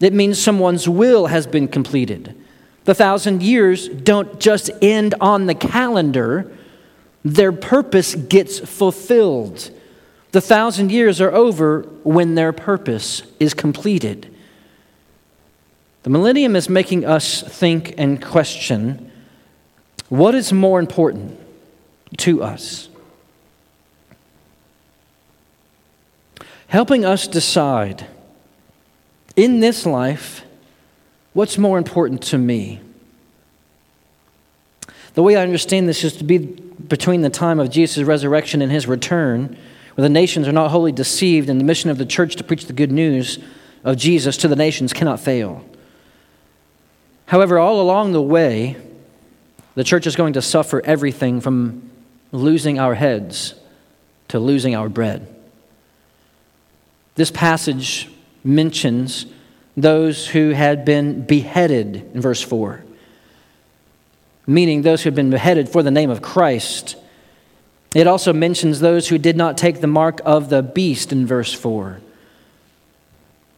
It 0.00 0.12
means 0.12 0.40
someone's 0.40 0.88
will 0.88 1.26
has 1.26 1.46
been 1.46 1.68
completed. 1.68 2.34
The 2.84 2.94
thousand 2.94 3.42
years 3.42 3.88
don't 3.88 4.40
just 4.40 4.70
end 4.80 5.14
on 5.20 5.46
the 5.46 5.54
calendar, 5.54 6.50
their 7.24 7.52
purpose 7.52 8.14
gets 8.14 8.58
fulfilled. 8.58 9.70
The 10.32 10.40
thousand 10.40 10.90
years 10.90 11.20
are 11.20 11.32
over 11.32 11.82
when 12.02 12.34
their 12.34 12.52
purpose 12.52 13.22
is 13.38 13.54
completed. 13.54 14.34
The 16.04 16.10
millennium 16.10 16.56
is 16.56 16.68
making 16.68 17.04
us 17.04 17.42
think 17.42 17.94
and 17.98 18.24
question 18.24 19.10
what 20.08 20.34
is 20.34 20.52
more 20.54 20.80
important 20.80 21.38
to 22.18 22.42
us? 22.42 22.87
Helping 26.68 27.04
us 27.04 27.26
decide 27.26 28.06
in 29.36 29.60
this 29.60 29.86
life 29.86 30.44
what's 31.32 31.56
more 31.56 31.78
important 31.78 32.22
to 32.22 32.36
me. 32.36 32.80
The 35.14 35.22
way 35.22 35.36
I 35.36 35.42
understand 35.42 35.88
this 35.88 36.04
is 36.04 36.16
to 36.18 36.24
be 36.24 36.38
between 36.38 37.22
the 37.22 37.30
time 37.30 37.58
of 37.58 37.70
Jesus' 37.70 38.04
resurrection 38.04 38.60
and 38.60 38.70
his 38.70 38.86
return, 38.86 39.56
where 39.94 40.02
the 40.02 40.08
nations 40.08 40.46
are 40.46 40.52
not 40.52 40.70
wholly 40.70 40.92
deceived, 40.92 41.48
and 41.48 41.58
the 41.58 41.64
mission 41.64 41.88
of 41.88 41.96
the 41.96 42.06
church 42.06 42.36
to 42.36 42.44
preach 42.44 42.66
the 42.66 42.72
good 42.74 42.92
news 42.92 43.38
of 43.82 43.96
Jesus 43.96 44.36
to 44.36 44.48
the 44.48 44.54
nations 44.54 44.92
cannot 44.92 45.20
fail. 45.20 45.64
However, 47.26 47.58
all 47.58 47.80
along 47.80 48.12
the 48.12 48.22
way, 48.22 48.76
the 49.74 49.84
church 49.84 50.06
is 50.06 50.16
going 50.16 50.34
to 50.34 50.42
suffer 50.42 50.82
everything 50.84 51.40
from 51.40 51.90
losing 52.30 52.78
our 52.78 52.94
heads 52.94 53.54
to 54.28 54.38
losing 54.38 54.76
our 54.76 54.90
bread. 54.90 55.34
This 57.18 57.32
passage 57.32 58.08
mentions 58.44 59.26
those 59.76 60.28
who 60.28 60.50
had 60.50 60.84
been 60.84 61.22
beheaded 61.22 62.08
in 62.14 62.20
verse 62.20 62.40
4, 62.40 62.84
meaning 64.46 64.82
those 64.82 65.02
who 65.02 65.08
had 65.08 65.16
been 65.16 65.30
beheaded 65.30 65.68
for 65.68 65.82
the 65.82 65.90
name 65.90 66.10
of 66.10 66.22
Christ. 66.22 66.94
It 67.92 68.06
also 68.06 68.32
mentions 68.32 68.78
those 68.78 69.08
who 69.08 69.18
did 69.18 69.36
not 69.36 69.58
take 69.58 69.80
the 69.80 69.88
mark 69.88 70.20
of 70.24 70.48
the 70.48 70.62
beast 70.62 71.10
in 71.10 71.26
verse 71.26 71.52
4. 71.52 72.00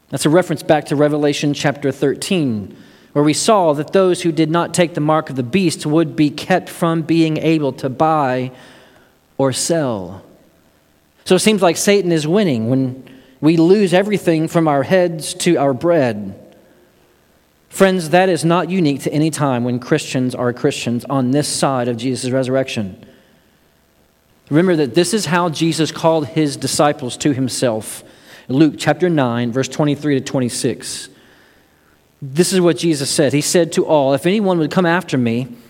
That's 0.08 0.24
a 0.24 0.30
reference 0.30 0.62
back 0.62 0.86
to 0.86 0.96
Revelation 0.96 1.52
chapter 1.52 1.92
13 1.92 2.74
where 3.12 3.24
we 3.24 3.34
saw 3.34 3.74
that 3.74 3.92
those 3.92 4.22
who 4.22 4.32
did 4.32 4.50
not 4.50 4.72
take 4.72 4.94
the 4.94 5.02
mark 5.02 5.28
of 5.28 5.36
the 5.36 5.42
beast 5.42 5.84
would 5.84 6.16
be 6.16 6.30
kept 6.30 6.70
from 6.70 7.02
being 7.02 7.36
able 7.36 7.74
to 7.74 7.90
buy 7.90 8.52
or 9.36 9.52
sell. 9.52 10.24
So 11.26 11.34
it 11.34 11.40
seems 11.40 11.60
like 11.60 11.76
Satan 11.76 12.10
is 12.10 12.26
winning 12.26 12.70
when 12.70 13.19
we 13.40 13.56
lose 13.56 13.94
everything 13.94 14.48
from 14.48 14.68
our 14.68 14.82
heads 14.82 15.34
to 15.34 15.56
our 15.56 15.72
bread. 15.72 16.36
Friends, 17.68 18.10
that 18.10 18.28
is 18.28 18.44
not 18.44 18.68
unique 18.68 19.02
to 19.02 19.12
any 19.12 19.30
time 19.30 19.64
when 19.64 19.78
Christians 19.78 20.34
are 20.34 20.52
Christians 20.52 21.04
on 21.06 21.30
this 21.30 21.48
side 21.48 21.88
of 21.88 21.96
Jesus' 21.96 22.30
resurrection. 22.30 23.06
Remember 24.50 24.74
that 24.76 24.94
this 24.94 25.14
is 25.14 25.26
how 25.26 25.48
Jesus 25.48 25.92
called 25.92 26.26
his 26.26 26.56
disciples 26.56 27.16
to 27.18 27.32
himself. 27.32 28.02
Luke 28.48 28.74
chapter 28.76 29.08
9, 29.08 29.52
verse 29.52 29.68
23 29.68 30.18
to 30.18 30.24
26. 30.24 31.08
This 32.20 32.52
is 32.52 32.60
what 32.60 32.76
Jesus 32.76 33.08
said. 33.08 33.32
He 33.32 33.40
said 33.40 33.72
to 33.72 33.86
all, 33.86 34.12
If 34.12 34.26
anyone 34.26 34.58
would 34.58 34.72
come 34.72 34.86
after 34.86 35.16
me, 35.16 35.56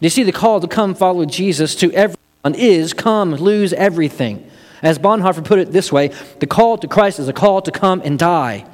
You 0.00 0.08
see 0.08 0.22
the 0.22 0.32
call 0.32 0.60
to 0.60 0.66
come 0.66 0.94
follow 0.94 1.24
Jesus 1.26 1.74
to 1.76 1.92
everyone 1.92 2.54
is 2.54 2.92
come, 2.94 3.34
lose 3.34 3.72
everything. 3.74 4.50
As 4.82 4.98
Bonhoeffer 4.98 5.44
put 5.44 5.58
it 5.58 5.72
this 5.72 5.92
way 5.92 6.08
the 6.38 6.46
call 6.46 6.78
to 6.78 6.88
Christ 6.88 7.18
is 7.18 7.28
a 7.28 7.32
call 7.32 7.62
to 7.62 7.70
come 7.70 8.00
and 8.04 8.18
die. 8.18 8.66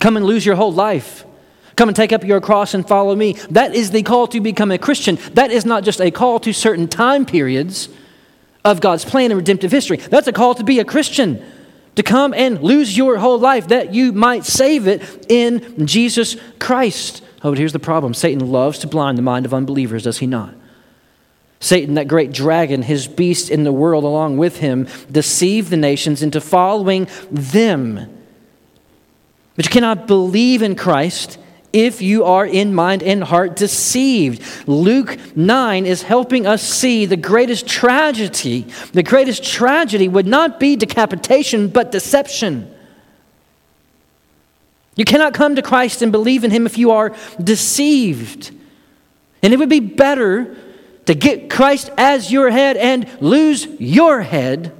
Come 0.00 0.16
and 0.16 0.26
lose 0.26 0.44
your 0.44 0.56
whole 0.56 0.72
life. 0.72 1.24
Come 1.76 1.90
and 1.90 1.96
take 1.96 2.12
up 2.12 2.24
your 2.24 2.40
cross 2.40 2.72
and 2.72 2.88
follow 2.88 3.14
me. 3.14 3.34
That 3.50 3.74
is 3.74 3.90
the 3.90 4.02
call 4.02 4.26
to 4.28 4.40
become 4.40 4.70
a 4.70 4.78
Christian. 4.78 5.18
That 5.34 5.50
is 5.50 5.66
not 5.66 5.84
just 5.84 6.00
a 6.00 6.10
call 6.10 6.40
to 6.40 6.52
certain 6.54 6.88
time 6.88 7.26
periods 7.26 7.90
of 8.64 8.80
God's 8.80 9.04
plan 9.04 9.30
and 9.30 9.36
redemptive 9.38 9.70
history. 9.70 9.98
That's 9.98 10.26
a 10.26 10.32
call 10.32 10.54
to 10.54 10.64
be 10.64 10.78
a 10.78 10.84
Christian, 10.84 11.44
to 11.96 12.02
come 12.02 12.32
and 12.32 12.62
lose 12.62 12.96
your 12.96 13.18
whole 13.18 13.38
life 13.38 13.68
that 13.68 13.92
you 13.92 14.12
might 14.12 14.46
save 14.46 14.86
it 14.86 15.26
in 15.28 15.86
Jesus 15.86 16.36
Christ. 16.58 17.22
Oh, 17.46 17.52
but 17.52 17.58
here's 17.58 17.72
the 17.72 17.78
problem 17.78 18.12
Satan 18.12 18.50
loves 18.50 18.80
to 18.80 18.88
blind 18.88 19.16
the 19.16 19.22
mind 19.22 19.46
of 19.46 19.54
unbelievers, 19.54 20.02
does 20.02 20.18
he 20.18 20.26
not? 20.26 20.52
Satan, 21.60 21.94
that 21.94 22.08
great 22.08 22.32
dragon, 22.32 22.82
his 22.82 23.06
beast 23.06 23.50
in 23.50 23.62
the 23.62 23.70
world 23.70 24.02
along 24.02 24.36
with 24.36 24.58
him, 24.58 24.88
deceive 25.12 25.70
the 25.70 25.76
nations 25.76 26.22
into 26.22 26.40
following 26.40 27.06
them. 27.30 28.12
But 29.54 29.64
you 29.64 29.70
cannot 29.70 30.08
believe 30.08 30.60
in 30.60 30.74
Christ 30.74 31.38
if 31.72 32.02
you 32.02 32.24
are 32.24 32.44
in 32.44 32.74
mind 32.74 33.04
and 33.04 33.22
heart 33.22 33.54
deceived. 33.54 34.42
Luke 34.66 35.16
9 35.36 35.86
is 35.86 36.02
helping 36.02 36.48
us 36.48 36.68
see 36.68 37.06
the 37.06 37.16
greatest 37.16 37.68
tragedy. 37.68 38.62
The 38.92 39.04
greatest 39.04 39.44
tragedy 39.44 40.08
would 40.08 40.26
not 40.26 40.58
be 40.58 40.74
decapitation, 40.74 41.68
but 41.68 41.92
deception. 41.92 42.75
You 44.96 45.04
cannot 45.04 45.34
come 45.34 45.56
to 45.56 45.62
Christ 45.62 46.02
and 46.02 46.10
believe 46.10 46.42
in 46.42 46.50
Him 46.50 46.66
if 46.66 46.78
you 46.78 46.90
are 46.90 47.14
deceived. 47.42 48.50
And 49.42 49.52
it 49.52 49.58
would 49.58 49.68
be 49.68 49.80
better 49.80 50.56
to 51.04 51.14
get 51.14 51.50
Christ 51.50 51.90
as 51.96 52.32
your 52.32 52.50
head 52.50 52.76
and 52.76 53.08
lose 53.20 53.66
your 53.78 54.22
head 54.22 54.72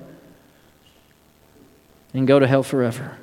and 2.13 2.27
go 2.27 2.39
to 2.39 2.47
hell 2.47 2.63
forever. 2.63 3.17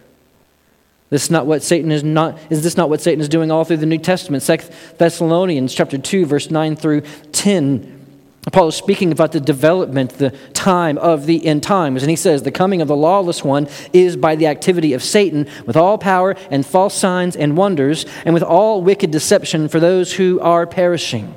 This 1.09 1.25
is 1.25 1.31
not 1.31 1.45
what 1.45 1.61
Satan 1.61 1.91
is 1.91 2.03
not 2.03 2.39
is 2.49 2.63
this 2.63 2.77
not 2.77 2.89
what 2.89 3.01
Satan 3.01 3.21
is 3.21 3.29
doing 3.29 3.51
all 3.51 3.65
through 3.65 3.77
the 3.77 3.85
New 3.85 3.99
Testament? 3.99 4.41
Second 4.41 4.71
Thessalonians 4.97 5.73
chapter 5.73 5.97
2 5.97 6.25
verse 6.25 6.49
9 6.49 6.75
through 6.75 7.01
10. 7.31 8.02
Paul 8.51 8.67
is 8.67 8.75
speaking 8.75 9.11
about 9.11 9.31
the 9.31 9.39
development, 9.39 10.11
the 10.11 10.31
time 10.53 10.97
of 10.97 11.25
the 11.25 11.45
end 11.45 11.63
times. 11.63 12.03
And 12.03 12.09
he 12.09 12.15
says, 12.15 12.43
The 12.43 12.51
coming 12.51 12.81
of 12.81 12.89
the 12.89 12.95
lawless 12.95 13.43
one 13.43 13.69
is 13.93 14.17
by 14.17 14.35
the 14.35 14.47
activity 14.47 14.93
of 14.93 15.01
Satan, 15.01 15.47
with 15.65 15.77
all 15.77 15.97
power 15.97 16.35
and 16.51 16.65
false 16.65 16.93
signs 16.93 17.35
and 17.37 17.55
wonders, 17.55 18.05
and 18.25 18.33
with 18.33 18.43
all 18.43 18.81
wicked 18.81 19.11
deception 19.11 19.69
for 19.69 19.79
those 19.79 20.13
who 20.13 20.41
are 20.41 20.67
perishing. 20.67 21.35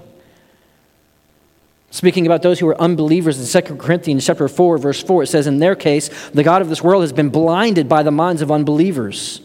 Speaking 1.91 2.27
about 2.27 2.43
those 2.43 2.59
who 2.59 2.67
are 2.67 2.81
unbelievers 2.81 3.55
in 3.55 3.63
2 3.63 3.77
Corinthians 3.77 4.27
chapter 4.27 4.49
4, 4.49 4.77
verse 4.77 5.03
4, 5.03 5.23
it 5.23 5.29
says, 5.29 5.47
In 5.47 5.61
their 5.61 5.77
case, 5.77 6.11
the 6.31 6.43
God 6.43 6.61
of 6.61 6.69
this 6.69 6.83
world 6.83 7.03
has 7.03 7.13
been 7.13 7.31
blinded 7.31 7.89
by 7.89 8.03
the 8.03 8.11
minds 8.11 8.43
of 8.43 8.51
unbelievers 8.51 9.41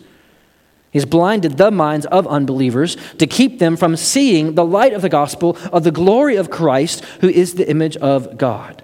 He's 0.91 1.05
blinded 1.05 1.57
the 1.57 1.71
minds 1.71 2.05
of 2.07 2.27
unbelievers 2.27 2.97
to 3.17 3.25
keep 3.25 3.59
them 3.59 3.77
from 3.77 3.95
seeing 3.95 4.55
the 4.55 4.65
light 4.65 4.93
of 4.93 5.01
the 5.01 5.09
gospel 5.09 5.57
of 5.71 5.83
the 5.85 5.91
glory 5.91 6.35
of 6.35 6.49
Christ, 6.49 7.05
who 7.21 7.29
is 7.29 7.55
the 7.55 7.69
image 7.69 7.95
of 7.97 8.37
God. 8.37 8.83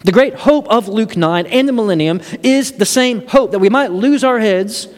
The 0.00 0.12
great 0.12 0.34
hope 0.34 0.66
of 0.68 0.88
Luke 0.88 1.16
9 1.16 1.46
and 1.46 1.68
the 1.68 1.72
millennium 1.72 2.22
is 2.42 2.72
the 2.72 2.86
same 2.86 3.26
hope 3.26 3.50
that 3.50 3.58
we 3.58 3.68
might 3.68 3.90
lose 3.90 4.24
our 4.24 4.38
heads, 4.38 4.88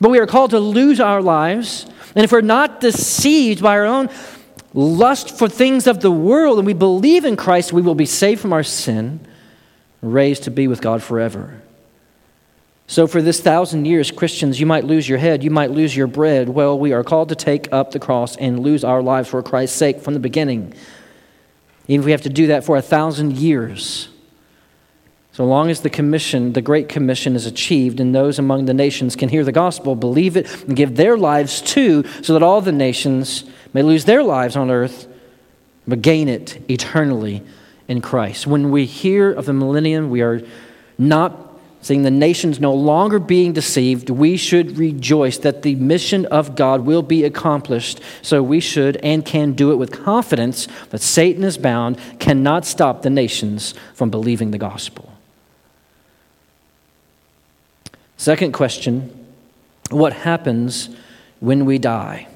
but 0.00 0.10
we 0.10 0.18
are 0.18 0.26
called 0.26 0.52
to 0.52 0.60
lose 0.60 1.00
our 1.00 1.20
lives. 1.20 1.86
And 2.14 2.24
if 2.24 2.32
we're 2.32 2.40
not 2.40 2.80
deceived 2.80 3.62
by 3.62 3.76
our 3.76 3.84
own 3.84 4.08
lust 4.72 5.36
for 5.36 5.48
things 5.48 5.86
of 5.86 6.00
the 6.00 6.10
world 6.10 6.58
and 6.58 6.66
we 6.66 6.72
believe 6.72 7.24
in 7.24 7.36
Christ, 7.36 7.72
we 7.72 7.82
will 7.82 7.94
be 7.94 8.06
saved 8.06 8.40
from 8.40 8.52
our 8.52 8.62
sin, 8.62 9.20
raised 10.00 10.44
to 10.44 10.50
be 10.50 10.68
with 10.68 10.80
God 10.80 11.02
forever. 11.02 11.60
So, 12.90 13.06
for 13.06 13.20
this 13.20 13.38
thousand 13.38 13.84
years, 13.84 14.10
Christians, 14.10 14.58
you 14.58 14.64
might 14.64 14.84
lose 14.84 15.06
your 15.06 15.18
head, 15.18 15.44
you 15.44 15.50
might 15.50 15.70
lose 15.70 15.94
your 15.94 16.06
bread. 16.06 16.48
Well, 16.48 16.78
we 16.78 16.94
are 16.94 17.04
called 17.04 17.28
to 17.28 17.36
take 17.36 17.70
up 17.70 17.90
the 17.90 17.98
cross 17.98 18.34
and 18.36 18.60
lose 18.60 18.82
our 18.82 19.02
lives 19.02 19.28
for 19.28 19.42
Christ's 19.42 19.76
sake 19.76 20.00
from 20.00 20.14
the 20.14 20.20
beginning. 20.20 20.72
Even 21.86 22.00
if 22.00 22.06
we 22.06 22.12
have 22.12 22.22
to 22.22 22.30
do 22.30 22.46
that 22.46 22.64
for 22.64 22.78
a 22.78 22.82
thousand 22.82 23.36
years. 23.36 24.08
So 25.32 25.44
long 25.44 25.68
as 25.68 25.82
the 25.82 25.90
commission, 25.90 26.54
the 26.54 26.62
Great 26.62 26.88
Commission, 26.88 27.36
is 27.36 27.44
achieved 27.44 28.00
and 28.00 28.14
those 28.14 28.38
among 28.38 28.64
the 28.64 28.74
nations 28.74 29.16
can 29.16 29.28
hear 29.28 29.44
the 29.44 29.52
gospel, 29.52 29.94
believe 29.94 30.38
it, 30.38 30.64
and 30.64 30.74
give 30.74 30.96
their 30.96 31.18
lives 31.18 31.60
too, 31.60 32.04
so 32.22 32.32
that 32.32 32.42
all 32.42 32.62
the 32.62 32.72
nations 32.72 33.44
may 33.74 33.82
lose 33.82 34.06
their 34.06 34.22
lives 34.22 34.56
on 34.56 34.70
earth, 34.70 35.06
but 35.86 36.00
gain 36.00 36.26
it 36.26 36.58
eternally 36.70 37.42
in 37.86 38.00
Christ. 38.00 38.46
When 38.46 38.70
we 38.70 38.86
hear 38.86 39.30
of 39.30 39.44
the 39.44 39.52
millennium, 39.52 40.08
we 40.08 40.22
are 40.22 40.40
not 40.96 41.47
seeing 41.80 42.02
the 42.02 42.10
nations 42.10 42.58
no 42.58 42.74
longer 42.74 43.18
being 43.18 43.52
deceived, 43.52 44.10
we 44.10 44.36
should 44.36 44.76
rejoice 44.76 45.38
that 45.38 45.62
the 45.62 45.76
mission 45.76 46.26
of 46.26 46.56
God 46.56 46.82
will 46.82 47.02
be 47.02 47.24
accomplished. 47.24 48.00
So 48.22 48.42
we 48.42 48.60
should 48.60 48.96
and 48.98 49.24
can 49.24 49.52
do 49.52 49.70
it 49.70 49.76
with 49.76 49.92
confidence 49.92 50.66
that 50.90 51.00
Satan 51.00 51.44
is 51.44 51.56
bound, 51.56 51.98
cannot 52.18 52.64
stop 52.64 53.02
the 53.02 53.10
nations 53.10 53.74
from 53.94 54.10
believing 54.10 54.50
the 54.50 54.58
gospel. 54.58 55.12
Second 58.16 58.52
question 58.52 59.26
What 59.90 60.12
happens 60.12 60.90
when 61.40 61.64
we 61.64 61.78
die? 61.78 62.26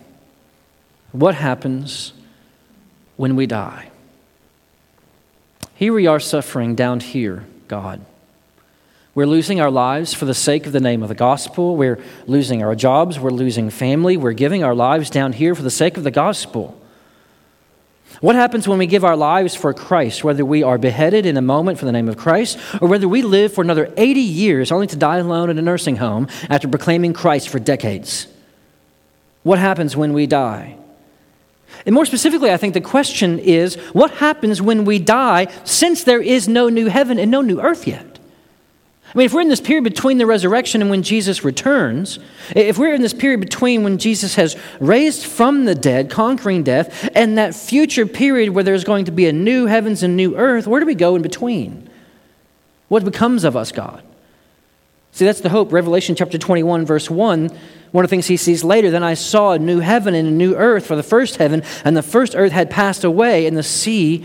What 1.10 1.34
happens 1.34 2.12
when 3.16 3.36
we 3.36 3.46
die? 3.46 3.90
Here 5.74 5.92
we 5.92 6.06
are 6.06 6.20
suffering 6.20 6.76
down 6.76 7.00
here, 7.00 7.44
God. 7.66 8.00
We're 9.14 9.26
losing 9.26 9.60
our 9.60 9.70
lives 9.70 10.14
for 10.14 10.24
the 10.24 10.34
sake 10.34 10.66
of 10.66 10.72
the 10.72 10.80
name 10.80 11.02
of 11.02 11.10
the 11.10 11.14
gospel. 11.14 11.76
We're 11.76 12.02
losing 12.26 12.62
our 12.62 12.74
jobs. 12.74 13.20
We're 13.20 13.30
losing 13.30 13.68
family. 13.68 14.16
We're 14.16 14.32
giving 14.32 14.64
our 14.64 14.74
lives 14.74 15.10
down 15.10 15.34
here 15.34 15.54
for 15.54 15.62
the 15.62 15.70
sake 15.70 15.98
of 15.98 16.04
the 16.04 16.10
gospel. 16.10 16.78
What 18.20 18.36
happens 18.36 18.66
when 18.66 18.78
we 18.78 18.86
give 18.86 19.04
our 19.04 19.16
lives 19.16 19.54
for 19.54 19.74
Christ, 19.74 20.24
whether 20.24 20.44
we 20.44 20.62
are 20.62 20.78
beheaded 20.78 21.26
in 21.26 21.36
a 21.36 21.42
moment 21.42 21.78
for 21.78 21.84
the 21.84 21.92
name 21.92 22.08
of 22.08 22.16
Christ, 22.16 22.58
or 22.80 22.88
whether 22.88 23.08
we 23.08 23.20
live 23.20 23.52
for 23.52 23.62
another 23.62 23.92
80 23.96 24.20
years 24.20 24.72
only 24.72 24.86
to 24.86 24.96
die 24.96 25.18
alone 25.18 25.50
in 25.50 25.58
a 25.58 25.62
nursing 25.62 25.96
home 25.96 26.28
after 26.48 26.68
proclaiming 26.68 27.12
Christ 27.12 27.48
for 27.48 27.58
decades? 27.58 28.28
What 29.42 29.58
happens 29.58 29.96
when 29.96 30.12
we 30.12 30.26
die? 30.26 30.76
And 31.84 31.94
more 31.94 32.06
specifically, 32.06 32.52
I 32.52 32.56
think 32.56 32.74
the 32.74 32.80
question 32.80 33.38
is 33.38 33.74
what 33.92 34.12
happens 34.12 34.62
when 34.62 34.84
we 34.84 34.98
die 34.98 35.48
since 35.64 36.04
there 36.04 36.22
is 36.22 36.48
no 36.48 36.68
new 36.68 36.86
heaven 36.86 37.18
and 37.18 37.30
no 37.30 37.40
new 37.40 37.60
earth 37.60 37.86
yet? 37.86 38.11
I 39.14 39.18
mean, 39.18 39.26
if 39.26 39.34
we're 39.34 39.42
in 39.42 39.50
this 39.50 39.60
period 39.60 39.84
between 39.84 40.16
the 40.16 40.24
resurrection 40.24 40.80
and 40.80 40.90
when 40.90 41.02
Jesus 41.02 41.44
returns, 41.44 42.18
if 42.56 42.78
we're 42.78 42.94
in 42.94 43.02
this 43.02 43.12
period 43.12 43.40
between 43.40 43.84
when 43.84 43.98
Jesus 43.98 44.36
has 44.36 44.56
raised 44.80 45.26
from 45.26 45.66
the 45.66 45.74
dead, 45.74 46.08
conquering 46.08 46.62
death, 46.62 47.10
and 47.14 47.36
that 47.36 47.54
future 47.54 48.06
period 48.06 48.50
where 48.50 48.64
there's 48.64 48.84
going 48.84 49.04
to 49.04 49.12
be 49.12 49.26
a 49.26 49.32
new 49.32 49.66
heavens 49.66 50.02
and 50.02 50.16
new 50.16 50.34
earth, 50.36 50.66
where 50.66 50.80
do 50.80 50.86
we 50.86 50.94
go 50.94 51.14
in 51.14 51.20
between? 51.20 51.90
What 52.88 53.04
becomes 53.04 53.44
of 53.44 53.54
us, 53.54 53.70
God? 53.70 54.02
See, 55.12 55.26
that's 55.26 55.42
the 55.42 55.50
hope. 55.50 55.72
Revelation 55.72 56.14
chapter 56.14 56.38
21, 56.38 56.86
verse 56.86 57.10
1. 57.10 57.50
One 57.90 58.04
of 58.04 58.08
the 58.08 58.14
things 58.14 58.28
he 58.28 58.38
sees 58.38 58.64
later, 58.64 58.90
then 58.90 59.02
I 59.02 59.12
saw 59.12 59.52
a 59.52 59.58
new 59.58 59.80
heaven 59.80 60.14
and 60.14 60.26
a 60.26 60.30
new 60.30 60.54
earth, 60.54 60.86
for 60.86 60.96
the 60.96 61.02
first 61.02 61.36
heaven 61.36 61.62
and 61.84 61.94
the 61.94 62.02
first 62.02 62.34
earth 62.34 62.52
had 62.52 62.70
passed 62.70 63.04
away, 63.04 63.46
and 63.46 63.58
the 63.58 63.62
sea 63.62 64.24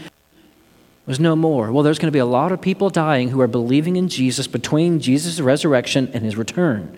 was 1.07 1.19
no 1.19 1.35
more. 1.35 1.71
Well, 1.71 1.83
there's 1.83 1.97
going 1.97 2.09
to 2.09 2.15
be 2.15 2.19
a 2.19 2.25
lot 2.25 2.51
of 2.51 2.61
people 2.61 2.89
dying 2.89 3.29
who 3.29 3.41
are 3.41 3.47
believing 3.47 3.95
in 3.95 4.09
Jesus 4.09 4.45
between 4.45 4.99
Jesus' 4.99 5.39
resurrection 5.39 6.11
and 6.13 6.23
his 6.23 6.35
return. 6.35 6.95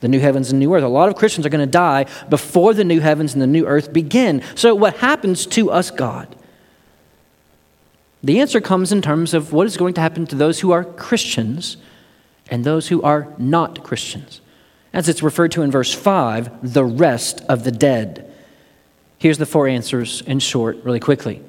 The 0.00 0.08
new 0.08 0.20
heavens 0.20 0.50
and 0.50 0.60
new 0.60 0.72
earth. 0.74 0.84
A 0.84 0.88
lot 0.88 1.08
of 1.08 1.16
Christians 1.16 1.44
are 1.44 1.48
going 1.48 1.66
to 1.66 1.70
die 1.70 2.06
before 2.28 2.74
the 2.74 2.84
new 2.84 3.00
heavens 3.00 3.32
and 3.32 3.42
the 3.42 3.48
new 3.48 3.66
earth 3.66 3.92
begin. 3.92 4.42
So, 4.54 4.74
what 4.74 4.98
happens 4.98 5.44
to 5.46 5.72
us, 5.72 5.90
God? 5.90 6.36
The 8.22 8.40
answer 8.40 8.60
comes 8.60 8.92
in 8.92 9.00
terms 9.00 9.32
of 9.32 9.52
what 9.52 9.66
is 9.66 9.76
going 9.76 9.94
to 9.94 10.00
happen 10.00 10.26
to 10.26 10.36
those 10.36 10.60
who 10.60 10.70
are 10.70 10.84
Christians 10.84 11.78
and 12.50 12.64
those 12.64 12.88
who 12.88 13.02
are 13.02 13.32
not 13.38 13.82
Christians. 13.82 14.40
As 14.92 15.08
it's 15.08 15.22
referred 15.22 15.52
to 15.52 15.62
in 15.62 15.70
verse 15.70 15.94
5, 15.94 16.72
the 16.74 16.84
rest 16.84 17.42
of 17.48 17.64
the 17.64 17.72
dead. 17.72 18.30
Here's 19.18 19.38
the 19.38 19.46
four 19.46 19.66
answers 19.66 20.20
in 20.22 20.38
short, 20.38 20.78
really 20.84 21.00
quickly. 21.00 21.42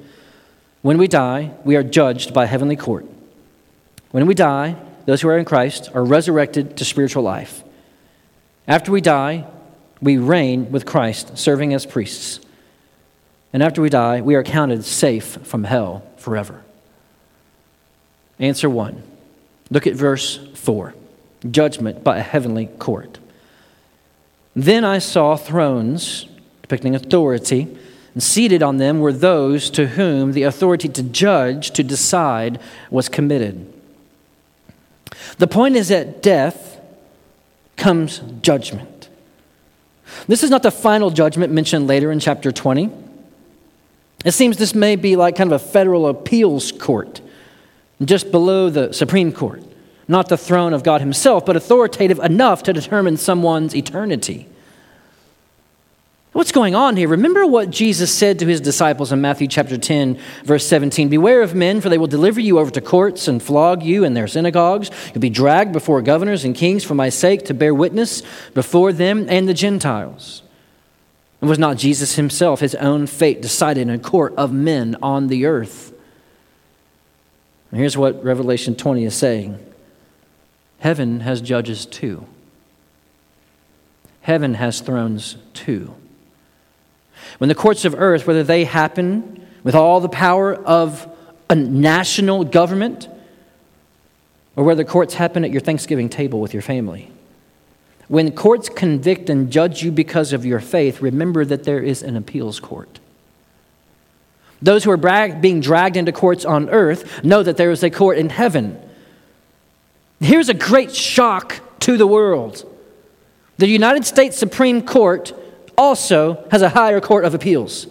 When 0.82 0.98
we 0.98 1.08
die, 1.08 1.52
we 1.64 1.76
are 1.76 1.82
judged 1.82 2.32
by 2.32 2.46
heavenly 2.46 2.76
court. 2.76 3.06
When 4.10 4.26
we 4.26 4.34
die, 4.34 4.76
those 5.06 5.20
who 5.20 5.28
are 5.28 5.38
in 5.38 5.44
Christ 5.44 5.90
are 5.94 6.04
resurrected 6.04 6.76
to 6.76 6.84
spiritual 6.84 7.22
life. 7.22 7.62
After 8.66 8.90
we 8.90 9.00
die, 9.00 9.46
we 10.00 10.16
reign 10.16 10.70
with 10.72 10.86
Christ, 10.86 11.36
serving 11.36 11.74
as 11.74 11.84
priests. 11.84 12.40
And 13.52 13.62
after 13.62 13.82
we 13.82 13.90
die, 13.90 14.20
we 14.20 14.34
are 14.34 14.42
counted 14.42 14.84
safe 14.84 15.38
from 15.42 15.64
hell 15.64 16.04
forever. 16.16 16.62
Answer 18.38 18.70
one. 18.70 19.02
Look 19.70 19.86
at 19.86 19.94
verse 19.94 20.38
4 20.54 20.94
Judgment 21.50 22.04
by 22.04 22.18
a 22.18 22.22
heavenly 22.22 22.66
court. 22.66 23.18
Then 24.54 24.84
I 24.84 24.98
saw 24.98 25.36
thrones 25.36 26.26
depicting 26.62 26.94
authority 26.94 27.76
and 28.14 28.22
seated 28.22 28.62
on 28.62 28.78
them 28.78 29.00
were 29.00 29.12
those 29.12 29.70
to 29.70 29.88
whom 29.88 30.32
the 30.32 30.42
authority 30.42 30.88
to 30.88 31.02
judge, 31.02 31.70
to 31.72 31.82
decide, 31.82 32.60
was 32.90 33.08
committed. 33.08 33.72
The 35.38 35.46
point 35.46 35.76
is 35.76 35.88
that 35.88 36.22
death 36.22 36.80
comes 37.76 38.20
judgment. 38.42 39.08
This 40.26 40.42
is 40.42 40.50
not 40.50 40.62
the 40.62 40.70
final 40.70 41.10
judgment 41.10 41.52
mentioned 41.52 41.86
later 41.86 42.10
in 42.10 42.20
chapter 42.20 42.50
20. 42.50 42.90
It 44.24 44.32
seems 44.32 44.56
this 44.56 44.74
may 44.74 44.96
be 44.96 45.16
like 45.16 45.36
kind 45.36 45.50
of 45.52 45.62
a 45.62 45.64
federal 45.64 46.06
appeals 46.08 46.72
court, 46.72 47.20
just 48.04 48.30
below 48.30 48.70
the 48.70 48.92
Supreme 48.92 49.32
Court. 49.32 49.62
Not 50.08 50.28
the 50.28 50.36
throne 50.36 50.74
of 50.74 50.82
God 50.82 51.00
Himself, 51.00 51.46
but 51.46 51.56
authoritative 51.56 52.18
enough 52.18 52.64
to 52.64 52.72
determine 52.72 53.16
someone's 53.16 53.76
eternity. 53.76 54.48
What's 56.32 56.52
going 56.52 56.76
on 56.76 56.96
here? 56.96 57.08
Remember 57.08 57.44
what 57.44 57.70
Jesus 57.70 58.14
said 58.14 58.38
to 58.38 58.46
his 58.46 58.60
disciples 58.60 59.10
in 59.10 59.20
Matthew 59.20 59.48
chapter 59.48 59.76
10, 59.76 60.16
verse 60.44 60.64
17 60.64 61.08
Beware 61.08 61.42
of 61.42 61.56
men, 61.56 61.80
for 61.80 61.88
they 61.88 61.98
will 61.98 62.06
deliver 62.06 62.40
you 62.40 62.60
over 62.60 62.70
to 62.70 62.80
courts 62.80 63.26
and 63.26 63.42
flog 63.42 63.82
you 63.82 64.04
in 64.04 64.14
their 64.14 64.28
synagogues. 64.28 64.92
You'll 65.12 65.22
be 65.22 65.28
dragged 65.28 65.72
before 65.72 66.00
governors 66.02 66.44
and 66.44 66.54
kings 66.54 66.84
for 66.84 66.94
my 66.94 67.08
sake 67.08 67.46
to 67.46 67.54
bear 67.54 67.74
witness 67.74 68.22
before 68.54 68.92
them 68.92 69.26
and 69.28 69.48
the 69.48 69.54
Gentiles. 69.54 70.44
And 71.40 71.50
was 71.50 71.58
not 71.58 71.78
Jesus 71.78 72.14
himself, 72.14 72.60
his 72.60 72.76
own 72.76 73.08
fate 73.08 73.42
decided 73.42 73.80
in 73.80 73.90
a 73.90 73.98
court 73.98 74.32
of 74.36 74.52
men 74.52 74.96
on 75.02 75.26
the 75.26 75.46
earth? 75.46 75.92
And 77.72 77.80
here's 77.80 77.96
what 77.96 78.22
Revelation 78.22 78.76
20 78.76 79.04
is 79.04 79.16
saying 79.16 79.58
Heaven 80.78 81.20
has 81.20 81.40
judges 81.40 81.86
too, 81.86 82.24
heaven 84.20 84.54
has 84.54 84.80
thrones 84.80 85.36
too. 85.54 85.96
When 87.38 87.48
the 87.48 87.54
courts 87.54 87.84
of 87.84 87.94
earth, 87.96 88.26
whether 88.26 88.42
they 88.42 88.64
happen 88.64 89.46
with 89.62 89.74
all 89.74 90.00
the 90.00 90.08
power 90.08 90.54
of 90.54 91.06
a 91.48 91.54
national 91.54 92.44
government, 92.44 93.08
or 94.56 94.64
whether 94.64 94.84
courts 94.84 95.14
happen 95.14 95.44
at 95.44 95.50
your 95.50 95.60
Thanksgiving 95.60 96.08
table 96.08 96.40
with 96.40 96.52
your 96.52 96.62
family. 96.62 97.10
When 98.08 98.32
courts 98.32 98.68
convict 98.68 99.30
and 99.30 99.50
judge 99.50 99.82
you 99.82 99.92
because 99.92 100.32
of 100.32 100.44
your 100.44 100.60
faith, 100.60 101.00
remember 101.00 101.44
that 101.44 101.64
there 101.64 101.80
is 101.80 102.02
an 102.02 102.16
appeals 102.16 102.58
court. 102.58 102.98
Those 104.62 104.84
who 104.84 104.90
are 104.90 105.30
being 105.34 105.60
dragged 105.60 105.96
into 105.96 106.12
courts 106.12 106.44
on 106.44 106.68
earth 106.70 107.24
know 107.24 107.42
that 107.42 107.56
there 107.56 107.70
is 107.70 107.82
a 107.82 107.90
court 107.90 108.18
in 108.18 108.28
heaven. 108.28 108.78
Here's 110.20 110.48
a 110.48 110.54
great 110.54 110.94
shock 110.94 111.60
to 111.80 111.96
the 111.96 112.06
world 112.06 112.66
the 113.58 113.68
United 113.68 114.06
States 114.06 114.38
Supreme 114.38 114.80
Court 114.80 115.34
also 115.80 116.44
has 116.50 116.60
a 116.60 116.68
higher 116.68 117.00
court 117.00 117.24
of 117.24 117.32
appeals. 117.32 117.86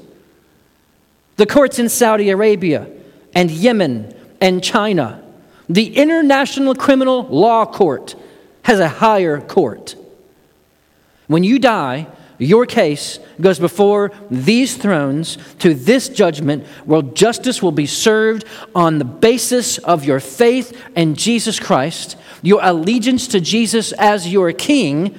The 1.38 1.48
courts 1.48 1.80
in 1.80 1.90
Saudi 1.90 2.30
Arabia 2.30 2.88
and 3.34 3.50
Yemen 3.50 4.16
and 4.40 4.64
China, 4.64 5.24
the 5.68 5.98
International 5.98 6.76
Criminal 6.76 7.24
Law 7.24 7.66
Court 7.66 8.16
has 8.62 8.80
a 8.80 8.88
higher 8.88 9.42
court. 9.42 9.96
When 11.26 11.44
you 11.44 11.58
die, 11.58 12.06
your 12.38 12.68
case 12.68 13.18
goes 13.42 13.58
before 13.58 14.12
these 14.30 14.78
thrones 14.78 15.40
to 15.58 15.74
this 15.74 16.10
judgment 16.10 16.68
where 16.86 17.02
justice 17.02 17.64
will 17.64 17.72
be 17.72 17.88
served 17.88 18.46
on 18.76 19.00
the 19.00 19.06
basis 19.06 19.80
of 19.80 20.06
your 20.06 20.20
faith 20.20 20.80
in 20.96 21.16
Jesus 21.16 21.60
Christ, 21.60 22.18
your 22.44 22.60
allegiance 22.62 23.28
to 23.30 23.42
Jesus 23.42 23.94
as 23.94 24.32
your 24.32 24.52
king, 24.52 25.18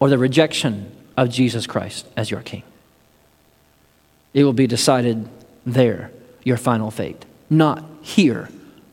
or 0.00 0.08
the 0.08 0.18
rejection 0.18 0.97
of 1.18 1.28
Jesus 1.28 1.66
Christ 1.66 2.06
as 2.16 2.30
your 2.30 2.42
king. 2.42 2.62
it 4.32 4.44
will 4.44 4.52
be 4.52 4.68
decided 4.68 5.28
there, 5.66 6.12
your 6.44 6.56
final 6.56 6.92
fate, 6.92 7.24
not 7.50 7.82
here 8.02 8.48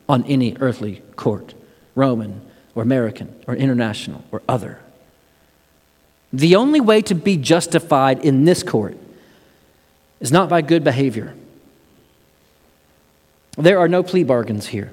on 0.08 0.24
any 0.24 0.56
earthly 0.58 1.02
court, 1.14 1.54
Roman 1.94 2.40
or 2.74 2.82
American 2.82 3.32
or 3.46 3.54
international 3.54 4.24
or 4.32 4.42
other. 4.48 4.80
The 6.32 6.56
only 6.56 6.80
way 6.80 7.00
to 7.02 7.14
be 7.14 7.36
justified 7.36 8.18
in 8.24 8.44
this 8.44 8.64
court 8.64 8.96
is 10.18 10.32
not 10.32 10.48
by 10.48 10.62
good 10.62 10.82
behavior. 10.82 11.32
There 13.56 13.78
are 13.78 13.88
no 13.88 14.02
plea 14.02 14.24
bargains 14.24 14.66
here. 14.66 14.92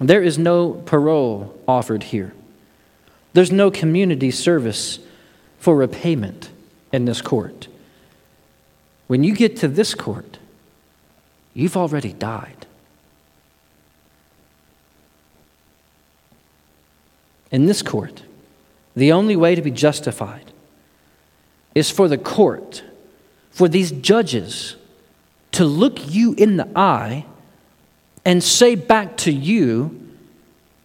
There 0.00 0.22
is 0.22 0.38
no 0.38 0.72
parole 0.72 1.54
offered 1.68 2.04
here. 2.04 2.32
There's 3.34 3.52
no 3.52 3.70
community 3.70 4.30
service 4.30 5.00
for 5.58 5.76
repayment 5.76 6.50
in 6.92 7.04
this 7.04 7.20
court. 7.20 7.68
When 9.06 9.22
you 9.24 9.34
get 9.34 9.56
to 9.58 9.68
this 9.68 9.94
court, 9.94 10.38
you've 11.54 11.76
already 11.76 12.12
died. 12.12 12.66
In 17.50 17.66
this 17.66 17.82
court, 17.82 18.22
the 18.94 19.12
only 19.12 19.36
way 19.36 19.54
to 19.54 19.62
be 19.62 19.70
justified 19.70 20.52
is 21.74 21.90
for 21.90 22.08
the 22.08 22.18
court, 22.18 22.82
for 23.50 23.68
these 23.68 23.92
judges, 23.92 24.76
to 25.52 25.64
look 25.64 26.12
you 26.12 26.34
in 26.34 26.56
the 26.56 26.68
eye 26.76 27.24
and 28.24 28.42
say 28.42 28.74
back 28.74 29.16
to 29.18 29.32
you 29.32 30.00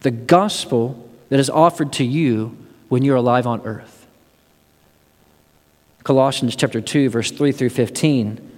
the 0.01 0.11
gospel 0.11 1.09
that 1.30 1.39
is 1.39 1.49
offered 1.49 1.91
to 1.93 2.03
you 2.03 2.57
when 2.89 3.03
you're 3.03 3.15
alive 3.15 3.47
on 3.47 3.61
earth. 3.65 3.91
Colossians 6.04 6.56
chapter 6.56 6.82
2 6.82 7.10
verse 7.10 7.32
3 7.32 7.52
through 7.52 7.70
15 7.70 8.52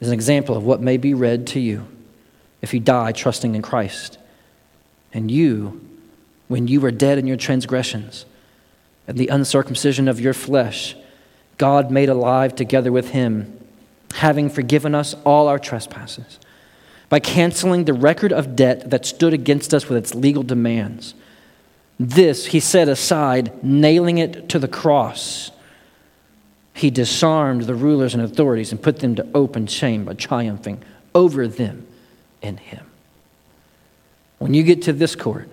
is 0.00 0.08
an 0.08 0.14
example 0.14 0.56
of 0.56 0.64
what 0.64 0.80
may 0.80 0.96
be 0.96 1.14
read 1.14 1.46
to 1.48 1.60
you 1.60 1.86
if 2.60 2.74
you 2.74 2.80
die 2.80 3.12
trusting 3.12 3.54
in 3.54 3.62
Christ. 3.62 4.18
And 5.12 5.30
you 5.30 5.80
when 6.48 6.68
you 6.68 6.80
were 6.80 6.90
dead 6.90 7.18
in 7.18 7.26
your 7.26 7.36
transgressions 7.36 8.26
and 9.06 9.16
the 9.16 9.28
uncircumcision 9.28 10.08
of 10.08 10.20
your 10.20 10.34
flesh 10.34 10.96
God 11.58 11.90
made 11.90 12.08
alive 12.08 12.54
together 12.54 12.90
with 12.90 13.10
him 13.10 13.58
having 14.14 14.50
forgiven 14.50 14.94
us 14.94 15.14
all 15.24 15.48
our 15.48 15.58
trespasses 15.58 16.38
by 17.08 17.20
canceling 17.20 17.84
the 17.84 17.92
record 17.92 18.32
of 18.32 18.56
debt 18.56 18.90
that 18.90 19.06
stood 19.06 19.32
against 19.32 19.74
us 19.74 19.88
with 19.88 19.98
its 19.98 20.14
legal 20.14 20.42
demands. 20.42 21.14
This 22.00 22.46
he 22.46 22.60
set 22.60 22.88
aside, 22.88 23.62
nailing 23.62 24.18
it 24.18 24.48
to 24.48 24.58
the 24.58 24.68
cross. 24.68 25.50
He 26.74 26.90
disarmed 26.90 27.62
the 27.62 27.74
rulers 27.74 28.14
and 28.14 28.22
authorities 28.22 28.72
and 28.72 28.82
put 28.82 29.00
them 29.00 29.14
to 29.16 29.26
open 29.34 29.66
shame 29.66 30.04
by 30.04 30.14
triumphing 30.14 30.82
over 31.14 31.46
them 31.46 31.86
in 32.40 32.56
him. 32.56 32.86
When 34.38 34.54
you 34.54 34.62
get 34.62 34.82
to 34.82 34.92
this 34.92 35.14
court, 35.14 35.48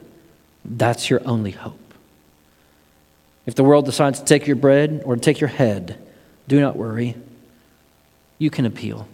that's 0.65 1.09
your 1.09 1.21
only 1.25 1.51
hope. 1.51 1.79
If 3.45 3.55
the 3.55 3.63
world 3.63 3.85
decides 3.85 4.19
to 4.19 4.25
take 4.25 4.47
your 4.47 4.55
bread 4.55 5.01
or 5.05 5.15
to 5.15 5.21
take 5.21 5.39
your 5.39 5.49
head, 5.49 5.97
do 6.47 6.59
not 6.59 6.75
worry. 6.75 7.15
You 8.37 8.49
can 8.49 8.65
appeal. 8.65 9.07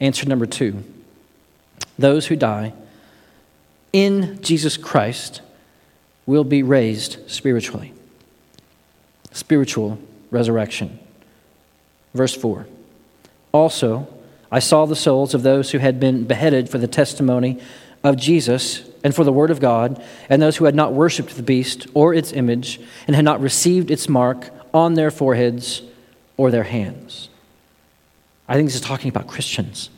Answer 0.00 0.26
number 0.26 0.46
two 0.46 0.82
those 1.98 2.26
who 2.26 2.36
die 2.36 2.72
in 3.92 4.42
Jesus 4.42 4.76
Christ 4.76 5.40
will 6.26 6.44
be 6.44 6.62
raised 6.62 7.30
spiritually. 7.30 7.92
Spiritual 9.34 9.98
resurrection. 10.30 10.98
Verse 12.14 12.34
4 12.34 12.66
Also, 13.52 14.08
I 14.50 14.60
saw 14.60 14.86
the 14.86 14.96
souls 14.96 15.34
of 15.34 15.42
those 15.42 15.72
who 15.72 15.78
had 15.78 16.00
been 16.00 16.24
beheaded 16.24 16.70
for 16.70 16.78
the 16.78 16.86
testimony 16.86 17.60
of 18.04 18.16
Jesus 18.16 18.88
and 19.02 19.14
for 19.14 19.24
the 19.24 19.32
word 19.32 19.50
of 19.50 19.60
God, 19.60 20.02
and 20.30 20.40
those 20.40 20.56
who 20.56 20.64
had 20.64 20.74
not 20.74 20.92
worshipped 20.92 21.36
the 21.36 21.42
beast 21.42 21.86
or 21.92 22.14
its 22.14 22.32
image, 22.32 22.80
and 23.06 23.14
had 23.14 23.24
not 23.24 23.40
received 23.40 23.90
its 23.90 24.08
mark 24.08 24.50
on 24.72 24.94
their 24.94 25.10
foreheads 25.10 25.82
or 26.36 26.50
their 26.50 26.62
hands. 26.62 27.28
I 28.48 28.54
think 28.54 28.68
this 28.68 28.76
is 28.76 28.80
talking 28.80 29.08
about 29.08 29.26
Christians. 29.26 29.90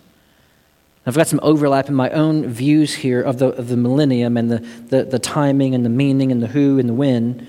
I've 1.05 1.14
got 1.14 1.28
some 1.28 1.41
overlap 1.43 1.89
in 1.89 1.95
my 1.95 2.11
own 2.11 2.47
views 2.49 2.95
here 2.95 3.20
of 3.20 3.39
the, 3.39 3.49
of 3.49 3.68
the 3.68 3.76
millennium 3.76 4.37
and 4.37 4.51
the, 4.51 4.59
the, 4.59 5.05
the 5.05 5.18
timing 5.20 5.74
and 5.74 5.84
the 5.84 5.91
meaning 5.91 6.32
and 6.32 6.43
the 6.43 6.49
who 6.49 6.78
and 6.78 6.89
the 6.89 6.95
when. 6.95 7.47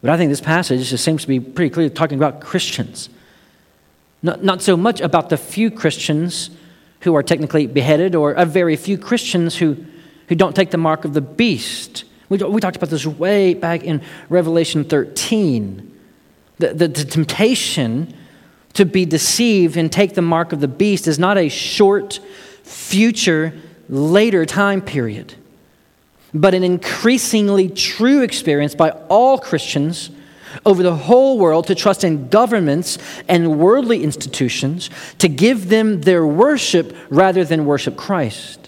But 0.00 0.10
I 0.10 0.16
think 0.16 0.30
this 0.30 0.40
passage 0.40 0.88
just 0.88 1.04
seems 1.04 1.22
to 1.22 1.28
be 1.28 1.40
pretty 1.40 1.70
clearly 1.70 1.90
talking 1.90 2.18
about 2.18 2.40
Christians. 2.40 3.08
Not, 4.22 4.42
not 4.42 4.62
so 4.62 4.76
much 4.76 5.00
about 5.00 5.28
the 5.30 5.36
few 5.36 5.70
Christians 5.70 6.50
who 7.00 7.14
are 7.14 7.22
technically 7.22 7.66
beheaded 7.66 8.14
or 8.14 8.32
a 8.32 8.44
very 8.44 8.76
few 8.76 8.98
Christians 8.98 9.56
who, 9.56 9.76
who 10.28 10.34
don't 10.34 10.56
take 10.56 10.70
the 10.70 10.78
mark 10.78 11.04
of 11.04 11.14
the 11.14 11.20
beast. 11.20 12.04
We, 12.28 12.38
we 12.38 12.60
talked 12.60 12.76
about 12.76 12.90
this 12.90 13.06
way 13.06 13.54
back 13.54 13.84
in 13.84 14.02
Revelation 14.28 14.84
13. 14.84 15.92
The, 16.58 16.74
the, 16.74 16.88
the 16.88 17.04
temptation 17.04 18.14
to 18.74 18.84
be 18.84 19.04
deceived 19.04 19.76
and 19.76 19.90
take 19.90 20.14
the 20.14 20.22
mark 20.22 20.52
of 20.52 20.60
the 20.60 20.68
beast 20.68 21.06
is 21.06 21.18
not 21.18 21.38
a 21.38 21.48
short, 21.48 22.20
future, 22.62 23.54
later 23.88 24.44
time 24.44 24.82
period, 24.82 25.34
but 26.40 26.54
an 26.54 26.64
increasingly 26.64 27.68
true 27.68 28.22
experience 28.22 28.74
by 28.74 28.90
all 29.08 29.38
Christians 29.38 30.10
over 30.64 30.82
the 30.82 30.94
whole 30.94 31.38
world 31.38 31.66
to 31.66 31.74
trust 31.74 32.04
in 32.04 32.28
governments 32.28 32.98
and 33.28 33.58
worldly 33.58 34.02
institutions 34.02 34.90
to 35.18 35.28
give 35.28 35.68
them 35.68 36.00
their 36.02 36.26
worship 36.26 36.96
rather 37.10 37.44
than 37.44 37.66
worship 37.66 37.96
Christ 37.96 38.66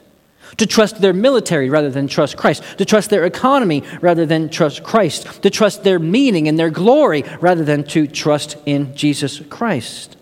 to 0.58 0.66
trust 0.66 1.00
their 1.00 1.12
military 1.12 1.70
rather 1.70 1.90
than 1.90 2.08
trust 2.08 2.36
Christ, 2.36 2.62
to 2.78 2.84
trust 2.84 3.10
their 3.10 3.24
economy 3.24 3.82
rather 4.00 4.26
than 4.26 4.48
trust 4.48 4.82
Christ, 4.82 5.42
to 5.42 5.50
trust 5.50 5.84
their 5.84 5.98
meaning 5.98 6.48
and 6.48 6.58
their 6.58 6.70
glory 6.70 7.24
rather 7.40 7.64
than 7.64 7.84
to 7.84 8.06
trust 8.06 8.56
in 8.66 8.94
Jesus 8.94 9.40
Christ. 9.48 10.16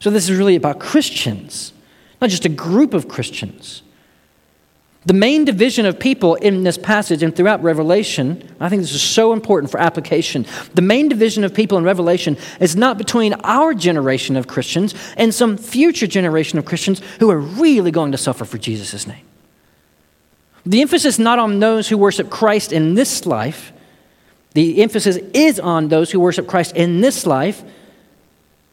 So, 0.00 0.10
this 0.10 0.28
is 0.28 0.36
really 0.36 0.56
about 0.56 0.80
Christians, 0.80 1.72
not 2.20 2.28
just 2.28 2.44
a 2.44 2.50
group 2.50 2.92
of 2.92 3.08
Christians. 3.08 3.82
The 5.06 5.12
main 5.12 5.44
division 5.44 5.84
of 5.84 5.98
people 5.98 6.34
in 6.36 6.62
this 6.62 6.78
passage 6.78 7.22
and 7.22 7.36
throughout 7.36 7.62
Revelation, 7.62 8.56
I 8.58 8.70
think 8.70 8.80
this 8.80 8.94
is 8.94 9.02
so 9.02 9.34
important 9.34 9.70
for 9.70 9.78
application. 9.78 10.46
The 10.72 10.82
main 10.82 11.08
division 11.08 11.44
of 11.44 11.52
people 11.52 11.76
in 11.76 11.84
Revelation 11.84 12.38
is 12.58 12.74
not 12.74 12.96
between 12.96 13.34
our 13.44 13.74
generation 13.74 14.34
of 14.36 14.46
Christians 14.46 14.94
and 15.18 15.34
some 15.34 15.58
future 15.58 16.06
generation 16.06 16.58
of 16.58 16.64
Christians 16.64 17.02
who 17.20 17.30
are 17.30 17.38
really 17.38 17.90
going 17.90 18.12
to 18.12 18.18
suffer 18.18 18.46
for 18.46 18.56
Jesus' 18.56 19.06
name. 19.06 19.24
The 20.64 20.80
emphasis 20.80 21.16
is 21.16 21.18
not 21.18 21.38
on 21.38 21.60
those 21.60 21.90
who 21.90 21.98
worship 21.98 22.30
Christ 22.30 22.72
in 22.72 22.94
this 22.94 23.26
life, 23.26 23.72
the 24.54 24.82
emphasis 24.82 25.16
is 25.34 25.60
on 25.60 25.88
those 25.88 26.12
who 26.12 26.20
worship 26.20 26.46
Christ 26.46 26.76
in 26.76 27.00
this 27.00 27.26
life, 27.26 27.62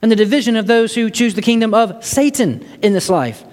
and 0.01 0.11
the 0.11 0.15
division 0.15 0.55
of 0.55 0.67
those 0.67 0.95
who 0.95 1.09
choose 1.09 1.33
the 1.33 1.41
kingdom 1.41 1.73
of 1.73 2.05
Satan 2.05 2.65
in 2.81 2.93
this 2.93 3.09
life. 3.09 3.43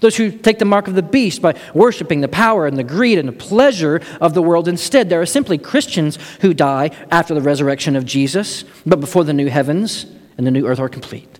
Those 0.00 0.16
who 0.16 0.30
take 0.30 0.58
the 0.58 0.66
mark 0.66 0.88
of 0.88 0.94
the 0.94 1.02
beast 1.02 1.40
by 1.40 1.54
worshiping 1.72 2.20
the 2.20 2.28
power 2.28 2.66
and 2.66 2.76
the 2.76 2.84
greed 2.84 3.18
and 3.18 3.28
the 3.28 3.32
pleasure 3.32 4.02
of 4.20 4.34
the 4.34 4.42
world 4.42 4.68
instead. 4.68 5.08
There 5.08 5.22
are 5.22 5.26
simply 5.26 5.56
Christians 5.56 6.18
who 6.42 6.52
die 6.52 6.90
after 7.10 7.34
the 7.34 7.40
resurrection 7.40 7.96
of 7.96 8.04
Jesus, 8.04 8.64
but 8.84 9.00
before 9.00 9.24
the 9.24 9.32
new 9.32 9.48
heavens 9.48 10.04
and 10.36 10.46
the 10.46 10.50
new 10.50 10.66
earth 10.66 10.80
are 10.80 10.90
complete. 10.90 11.38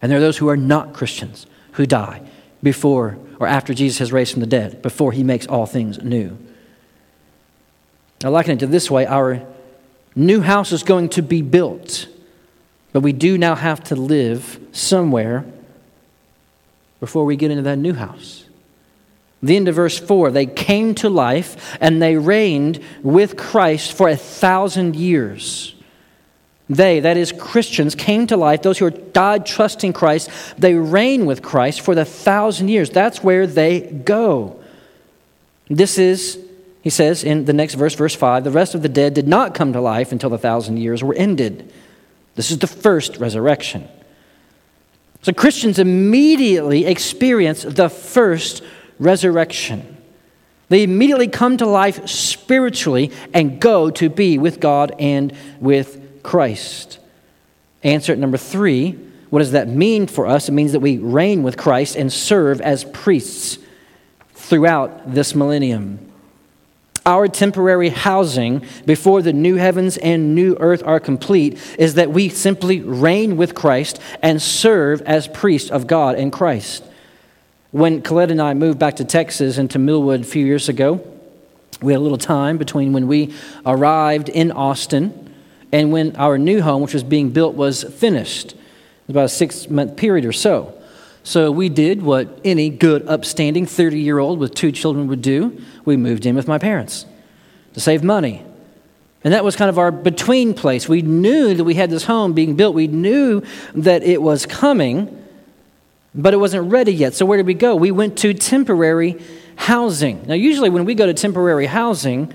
And 0.00 0.10
there 0.10 0.18
are 0.18 0.22
those 0.22 0.38
who 0.38 0.48
are 0.48 0.56
not 0.56 0.94
Christians 0.94 1.46
who 1.72 1.84
die 1.84 2.22
before 2.62 3.18
or 3.38 3.46
after 3.46 3.74
Jesus 3.74 3.98
has 3.98 4.12
raised 4.12 4.32
from 4.32 4.40
the 4.40 4.46
dead, 4.46 4.80
before 4.80 5.12
he 5.12 5.22
makes 5.22 5.46
all 5.46 5.66
things 5.66 6.02
new. 6.02 6.38
I 8.24 8.28
liken 8.28 8.52
it 8.52 8.60
to 8.60 8.66
this 8.66 8.90
way 8.90 9.06
our 9.06 9.42
new 10.14 10.40
house 10.40 10.72
is 10.72 10.82
going 10.82 11.10
to 11.10 11.22
be 11.22 11.42
built, 11.42 12.08
but 12.92 13.00
we 13.00 13.12
do 13.12 13.36
now 13.36 13.54
have 13.54 13.82
to 13.84 13.96
live 13.96 14.58
somewhere 14.72 15.44
before 17.00 17.24
we 17.24 17.36
get 17.36 17.50
into 17.50 17.64
that 17.64 17.78
new 17.78 17.94
house. 17.94 18.44
The 19.42 19.56
end 19.56 19.68
of 19.68 19.74
verse 19.74 19.98
4 19.98 20.30
they 20.30 20.46
came 20.46 20.94
to 20.96 21.08
life 21.08 21.76
and 21.80 22.00
they 22.00 22.16
reigned 22.16 22.80
with 23.02 23.36
Christ 23.36 23.92
for 23.92 24.08
a 24.08 24.16
thousand 24.16 24.96
years. 24.96 25.74
They, 26.68 27.00
that 27.00 27.16
is 27.16 27.32
Christians, 27.32 27.96
came 27.96 28.28
to 28.28 28.36
life, 28.36 28.62
those 28.62 28.78
who 28.78 28.86
are 28.86 28.90
died 28.90 29.44
trusting 29.44 29.92
Christ, 29.92 30.30
they 30.56 30.74
reign 30.74 31.26
with 31.26 31.42
Christ 31.42 31.80
for 31.80 31.96
the 31.96 32.04
thousand 32.04 32.68
years. 32.68 32.90
That's 32.90 33.24
where 33.24 33.44
they 33.44 33.80
go. 33.80 34.60
This 35.68 35.98
is, 35.98 36.38
he 36.82 36.90
says 36.90 37.24
in 37.24 37.44
the 37.44 37.52
next 37.52 37.74
verse, 37.74 37.96
verse 37.96 38.14
5, 38.14 38.44
the 38.44 38.52
rest 38.52 38.76
of 38.76 38.82
the 38.82 38.88
dead 38.88 39.14
did 39.14 39.26
not 39.26 39.52
come 39.52 39.72
to 39.72 39.80
life 39.80 40.12
until 40.12 40.30
the 40.30 40.38
thousand 40.38 40.76
years 40.76 41.02
were 41.02 41.14
ended. 41.14 41.72
This 42.36 42.52
is 42.52 42.58
the 42.58 42.68
first 42.68 43.16
resurrection. 43.16 43.88
So 45.22 45.32
Christians 45.32 45.78
immediately 45.78 46.86
experience 46.86 47.62
the 47.62 47.88
first 47.88 48.62
resurrection. 48.98 49.98
They 50.68 50.82
immediately 50.82 51.28
come 51.28 51.56
to 51.58 51.66
life 51.66 52.08
spiritually 52.08 53.12
and 53.34 53.60
go 53.60 53.90
to 53.90 54.08
be 54.08 54.38
with 54.38 54.60
God 54.60 54.92
and 54.98 55.32
with 55.58 56.22
Christ. 56.22 56.98
Answer 57.82 58.14
number 58.16 58.36
three 58.36 58.98
what 59.30 59.38
does 59.38 59.52
that 59.52 59.68
mean 59.68 60.08
for 60.08 60.26
us? 60.26 60.48
It 60.48 60.52
means 60.52 60.72
that 60.72 60.80
we 60.80 60.98
reign 60.98 61.44
with 61.44 61.56
Christ 61.56 61.94
and 61.94 62.12
serve 62.12 62.60
as 62.60 62.82
priests 62.82 63.58
throughout 64.34 65.14
this 65.14 65.36
millennium. 65.36 66.09
Our 67.10 67.26
temporary 67.26 67.88
housing 67.88 68.64
before 68.86 69.20
the 69.20 69.32
new 69.32 69.56
heavens 69.56 69.96
and 69.96 70.36
new 70.36 70.56
earth 70.60 70.80
are 70.86 71.00
complete 71.00 71.58
is 71.76 71.94
that 71.94 72.12
we 72.12 72.28
simply 72.28 72.82
reign 72.82 73.36
with 73.36 73.52
Christ 73.52 74.00
and 74.22 74.40
serve 74.40 75.02
as 75.02 75.26
priests 75.26 75.72
of 75.72 75.88
God 75.88 76.16
in 76.16 76.30
Christ. 76.30 76.84
When 77.72 78.00
Colette 78.02 78.30
and 78.30 78.40
I 78.40 78.54
moved 78.54 78.78
back 78.78 78.94
to 78.96 79.04
Texas 79.04 79.58
and 79.58 79.68
to 79.72 79.78
Millwood 79.80 80.20
a 80.20 80.24
few 80.24 80.46
years 80.46 80.68
ago, 80.68 81.04
we 81.82 81.92
had 81.92 81.98
a 81.98 82.04
little 82.04 82.16
time 82.16 82.58
between 82.58 82.92
when 82.92 83.08
we 83.08 83.34
arrived 83.66 84.28
in 84.28 84.52
Austin 84.52 85.34
and 85.72 85.90
when 85.90 86.14
our 86.14 86.38
new 86.38 86.62
home, 86.62 86.80
which 86.80 86.94
was 86.94 87.02
being 87.02 87.30
built, 87.30 87.56
was 87.56 87.82
finished. 87.82 88.52
It 88.52 88.58
was 89.08 89.14
about 89.14 89.24
a 89.24 89.30
six 89.30 89.68
month 89.68 89.96
period 89.96 90.24
or 90.24 90.32
so. 90.32 90.80
So 91.22 91.50
we 91.50 91.68
did 91.68 92.02
what 92.02 92.40
any 92.44 92.70
good, 92.70 93.06
upstanding 93.06 93.66
30 93.66 93.98
year 93.98 94.18
old 94.18 94.38
with 94.38 94.54
two 94.54 94.72
children 94.72 95.06
would 95.08 95.22
do. 95.22 95.60
We 95.90 95.96
moved 95.96 96.24
in 96.24 96.36
with 96.36 96.46
my 96.46 96.58
parents 96.58 97.04
to 97.74 97.80
save 97.80 98.04
money. 98.04 98.44
And 99.24 99.34
that 99.34 99.44
was 99.44 99.56
kind 99.56 99.68
of 99.68 99.76
our 99.76 99.90
between 99.90 100.54
place. 100.54 100.88
We 100.88 101.02
knew 101.02 101.52
that 101.52 101.64
we 101.64 101.74
had 101.74 101.90
this 101.90 102.04
home 102.04 102.32
being 102.32 102.54
built, 102.54 102.76
we 102.76 102.86
knew 102.86 103.42
that 103.74 104.04
it 104.04 104.22
was 104.22 104.46
coming, 104.46 105.26
but 106.14 106.32
it 106.32 106.36
wasn't 106.36 106.70
ready 106.70 106.94
yet. 106.94 107.14
So 107.14 107.26
where 107.26 107.36
did 107.36 107.46
we 107.46 107.54
go? 107.54 107.74
We 107.74 107.90
went 107.90 108.16
to 108.18 108.32
temporary 108.32 109.20
housing. 109.56 110.24
Now, 110.28 110.34
usually 110.34 110.70
when 110.70 110.84
we 110.84 110.94
go 110.94 111.06
to 111.06 111.12
temporary 111.12 111.66
housing, 111.66 112.32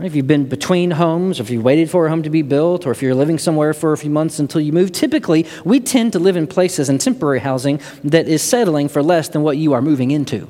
if 0.00 0.16
you've 0.16 0.26
been 0.26 0.48
between 0.48 0.90
homes, 0.90 1.38
or 1.38 1.44
if 1.44 1.50
you 1.50 1.60
waited 1.60 1.88
for 1.88 2.06
a 2.06 2.10
home 2.10 2.24
to 2.24 2.30
be 2.30 2.42
built, 2.42 2.86
or 2.86 2.90
if 2.90 3.02
you're 3.02 3.14
living 3.14 3.38
somewhere 3.38 3.72
for 3.72 3.92
a 3.92 3.96
few 3.96 4.10
months 4.10 4.40
until 4.40 4.60
you 4.60 4.72
move, 4.72 4.90
typically 4.90 5.46
we 5.64 5.78
tend 5.78 6.12
to 6.14 6.18
live 6.18 6.36
in 6.36 6.48
places 6.48 6.88
in 6.88 6.98
temporary 6.98 7.38
housing 7.38 7.80
that 8.02 8.26
is 8.26 8.42
settling 8.42 8.88
for 8.88 9.00
less 9.00 9.28
than 9.28 9.42
what 9.42 9.58
you 9.58 9.72
are 9.72 9.80
moving 9.80 10.10
into. 10.10 10.48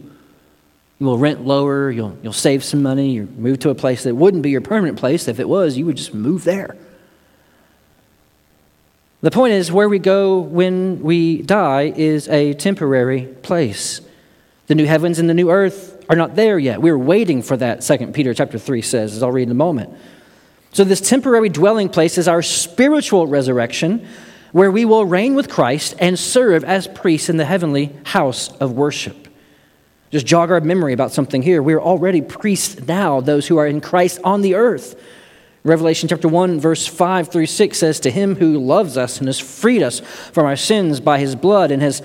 You 1.05 1.11
will 1.11 1.19
rent 1.19 1.45
lower, 1.45 1.91
you'll, 1.91 2.17
you'll 2.23 2.33
save 2.33 2.65
some 2.65 2.83
money, 2.83 3.11
you 3.11 3.29
move 3.37 3.59
to 3.59 3.69
a 3.69 3.75
place 3.75 4.05
that 4.05 4.15
wouldn't 4.15 4.43
be 4.43 4.49
your 4.49 4.63
permanent 4.63 4.99
place. 4.99 5.29
If 5.29 5.39
it 5.39 5.47
was, 5.47 5.77
you 5.77 5.85
would 5.85 5.99
just 5.99 6.15
move 6.15 6.45
there. 6.45 6.79
The 9.21 9.31
point 9.31 9.53
is, 9.53 9.71
where 9.71 9.87
we 9.87 9.99
go 9.99 10.39
when 10.39 11.03
we 11.03 11.43
die 11.43 11.93
is 11.95 12.27
a 12.31 12.55
temporary 12.55 13.27
place. 13.43 14.01
The 14.67 14.75
new 14.75 14.87
heavens 14.87 15.19
and 15.19 15.29
the 15.29 15.35
new 15.35 15.51
earth 15.51 16.03
are 16.09 16.17
not 16.17 16.37
there 16.37 16.59
yet. 16.59 16.81
We're 16.81 16.97
waiting 16.97 17.43
for 17.43 17.59
that, 17.59 17.83
2 17.83 18.13
Peter 18.13 18.33
chapter 18.33 18.59
3 18.59 18.81
says, 18.81 19.15
as 19.15 19.23
I'll 19.23 19.31
read 19.31 19.43
in 19.43 19.51
a 19.51 19.55
moment. 19.55 19.93
So, 20.73 20.85
this 20.85 21.03
temporary 21.03 21.51
dwelling 21.51 21.91
place 21.91 22.17
is 22.17 22.29
our 22.29 22.41
spiritual 22.41 23.27
resurrection, 23.27 24.09
where 24.53 24.71
we 24.71 24.87
will 24.87 25.05
reign 25.05 25.35
with 25.35 25.51
Christ 25.51 25.97
and 25.99 26.19
serve 26.19 26.65
as 26.65 26.89
priests 26.89 27.29
in 27.29 27.37
the 27.37 27.45
heavenly 27.45 27.95
house 28.05 28.51
of 28.57 28.73
worship. 28.73 29.24
Just 30.15 30.27
jog 30.27 30.53
our 30.53 30.61
memory 30.61 30.93
about 30.93 31.11
something 31.11 31.43
here. 31.43 31.61
We're 31.61 31.81
already 31.81 32.23
priests 32.23 32.87
now, 32.87 33.21
those 33.21 33.49
who 33.49 33.57
are 33.57 33.67
in 33.67 33.81
Christ 33.81 34.21
on 34.23 34.43
the 34.43 34.55
earth. 34.55 34.95
Revelation 35.65 36.09
chapter 36.09 36.29
1, 36.29 36.61
verse 36.61 36.87
5 36.87 37.33
through 37.33 37.47
6 37.47 37.77
says, 37.77 37.99
To 37.99 38.13
him 38.13 38.37
who 38.37 38.61
loves 38.61 38.97
us 38.97 39.19
and 39.19 39.27
has 39.27 39.41
freed 39.41 39.83
us 39.83 39.99
from 39.99 40.47
our 40.47 40.55
sins 40.55 41.01
by 41.01 41.19
his 41.19 41.35
blood 41.35 41.73
and 41.73 41.83
has 41.83 42.01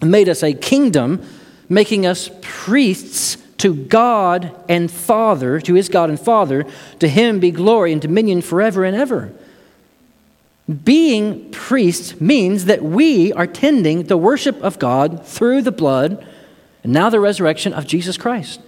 made 0.00 0.28
us 0.28 0.44
a 0.44 0.52
kingdom 0.52 1.20
making 1.68 2.06
us 2.06 2.30
priests 2.42 3.38
to 3.58 3.74
God 3.74 4.54
and 4.68 4.88
Father, 4.88 5.60
to 5.62 5.74
his 5.74 5.88
God 5.88 6.10
and 6.10 6.20
Father. 6.20 6.64
To 7.00 7.08
him 7.08 7.40
be 7.40 7.50
glory 7.50 7.90
and 7.90 8.00
dominion 8.00 8.40
forever 8.40 8.84
and 8.84 8.96
ever. 8.96 9.32
Being 10.84 11.50
priests 11.50 12.20
means 12.20 12.66
that 12.66 12.84
we 12.84 13.32
are 13.32 13.48
tending 13.48 14.04
the 14.04 14.16
worship 14.16 14.62
of 14.62 14.78
God 14.78 15.26
through 15.26 15.62
the 15.62 15.72
blood 15.72 16.24
and 16.86 16.92
now 16.92 17.10
the 17.10 17.18
resurrection 17.18 17.72
of 17.72 17.84
Jesus 17.84 18.16
Christ. 18.16 18.60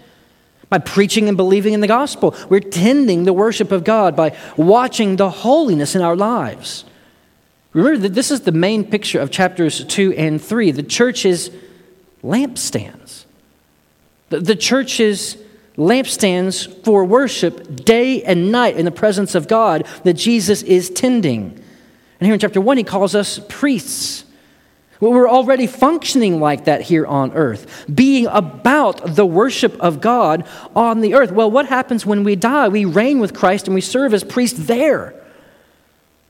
By 0.69 0.79
preaching 0.79 1.29
and 1.29 1.37
believing 1.37 1.73
in 1.73 1.81
the 1.81 1.87
gospel, 1.87 2.35
we're 2.49 2.59
tending 2.59 3.23
the 3.23 3.33
worship 3.33 3.71
of 3.71 3.85
God 3.85 4.17
by 4.17 4.37
watching 4.57 5.15
the 5.15 5.31
holiness 5.31 5.95
in 5.95 6.03
our 6.03 6.17
lives. 6.17 6.85
Remember 7.73 7.97
that 8.01 8.15
this 8.15 8.33
is 8.33 8.41
the 8.41 8.51
main 8.51 8.83
picture 8.83 9.21
of 9.21 9.31
chapters 9.31 9.85
2 9.85 10.15
and 10.15 10.43
3. 10.43 10.73
The 10.73 10.83
church 10.83 11.25
is 11.25 11.53
lampstands. 12.25 13.25
The, 14.31 14.41
the 14.41 14.57
lampstands 15.77 16.85
for 16.85 17.05
worship 17.05 17.85
day 17.85 18.25
and 18.25 18.51
night 18.51 18.77
in 18.77 18.85
the 18.85 18.91
presence 18.91 19.37
of 19.37 19.47
God 19.47 19.87
that 20.03 20.15
Jesus 20.15 20.65
is 20.65 20.91
tending. 20.91 21.53
And 22.19 22.27
here 22.27 22.35
in 22.35 22.41
chapter 22.41 22.61
1, 22.61 22.79
he 22.79 22.83
calls 22.83 23.15
us 23.15 23.41
priests. 23.49 24.25
Well, 25.01 25.13
we're 25.13 25.29
already 25.29 25.67
functioning 25.67 26.41
like 26.41 26.65
that 26.65 26.83
here 26.83 27.07
on 27.07 27.33
earth, 27.33 27.87
being 27.93 28.27
about 28.27 29.15
the 29.15 29.27
worship 29.27 29.79
of 29.81 30.01
God 30.01 30.45
on 30.75 31.01
the 31.01 31.15
earth. 31.15 31.31
Well, 31.31 31.51
what 31.51 31.67
happens 31.67 32.05
when 32.05 32.25
we 32.25 32.35
die? 32.35 32.69
We 32.69 32.85
reign 32.85 33.21
with 33.21 33.33
Christ 33.33 33.69
and 33.69 33.75
we 33.75 33.81
serve 33.81 34.13
as 34.13 34.25
priests 34.25 34.67
there. 34.67 35.15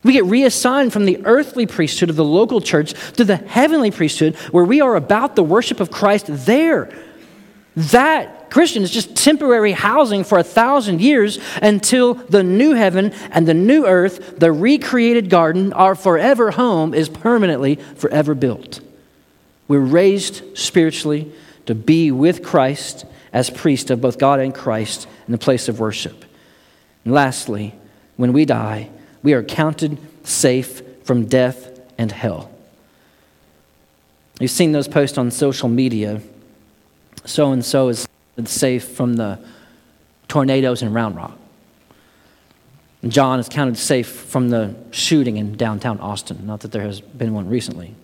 We 0.05 0.12
get 0.12 0.27
reassigned 0.27 0.93
from 0.93 1.07
the 1.07 1.25
earthly 1.25 1.66
priesthood 1.66 2.11
of 2.11 2.16
the 2.16 2.25
local 2.25 2.61
church 2.61 2.95
to 3.14 3.25
the 3.25 3.37
heavenly 3.37 3.91
priesthood 3.91 4.37
where 4.53 4.64
we 4.64 4.81
are 4.81 4.95
about 4.97 5.35
the 5.35 5.43
worship 5.43 5.81
of 5.81 5.91
Christ 5.91 6.27
there. 6.29 6.93
That, 7.79 8.51
Christian, 8.51 8.83
is 8.83 8.91
just 8.91 9.14
temporary 9.14 9.70
housing 9.70 10.24
for 10.24 10.37
a 10.37 10.43
thousand 10.43 11.01
years 11.01 11.39
until 11.62 12.14
the 12.14 12.43
new 12.43 12.74
heaven 12.74 13.12
and 13.31 13.47
the 13.47 13.55
new 13.55 13.87
earth, 13.87 14.41
the 14.41 14.51
recreated 14.51 15.31
garden, 15.31 15.72
our 15.72 15.95
forever 15.95 16.51
home, 16.51 16.93
is 16.93 17.09
permanently 17.09 17.76
forever 17.76 18.35
built. 18.35 18.81
We're 19.68 19.79
raised 19.79 20.59
spiritually 20.59 21.31
to 21.66 21.76
be 21.76 22.11
with 22.11 22.43
Christ 22.43 23.05
as 23.33 23.49
priest 23.49 23.91
of 23.91 24.01
both 24.01 24.18
God 24.18 24.41
and 24.41 24.53
Christ 24.53 25.07
in 25.29 25.31
the 25.31 25.39
place 25.39 25.68
of 25.68 25.79
worship. 25.79 26.24
And 27.05 27.14
lastly, 27.14 27.76
when 28.16 28.33
we 28.33 28.45
die, 28.45 28.91
we 29.22 29.35
are 29.35 29.45
counted 29.45 29.99
safe 30.26 30.83
from 31.05 31.26
death 31.26 31.79
and 31.97 32.11
hell. 32.11 32.51
You've 34.41 34.51
seen 34.51 34.72
those 34.72 34.89
posts 34.89 35.16
on 35.16 35.31
social 35.31 35.68
media. 35.68 36.22
So 37.29 37.53
and 37.53 37.62
so 37.62 37.89
is 37.89 38.09
safe 38.47 38.89
from 38.89 39.14
the 39.14 39.39
tornadoes 40.29 40.81
in 40.81 40.95
Round 40.95 41.14
Rock. 41.14 41.37
And 43.03 43.12
John 43.12 43.39
is 43.39 43.51
counted 43.51 43.76
safe 43.76 44.09
from 44.09 44.49
the 44.49 44.74
shooting 44.93 45.37
in 45.37 45.55
downtown 45.55 46.01
Austin. 46.01 46.47
Not 46.47 46.61
that 46.61 46.72
there 46.72 46.83
has 46.83 47.03
been 47.03 47.35
one 47.35 47.49
recently. 47.49 47.95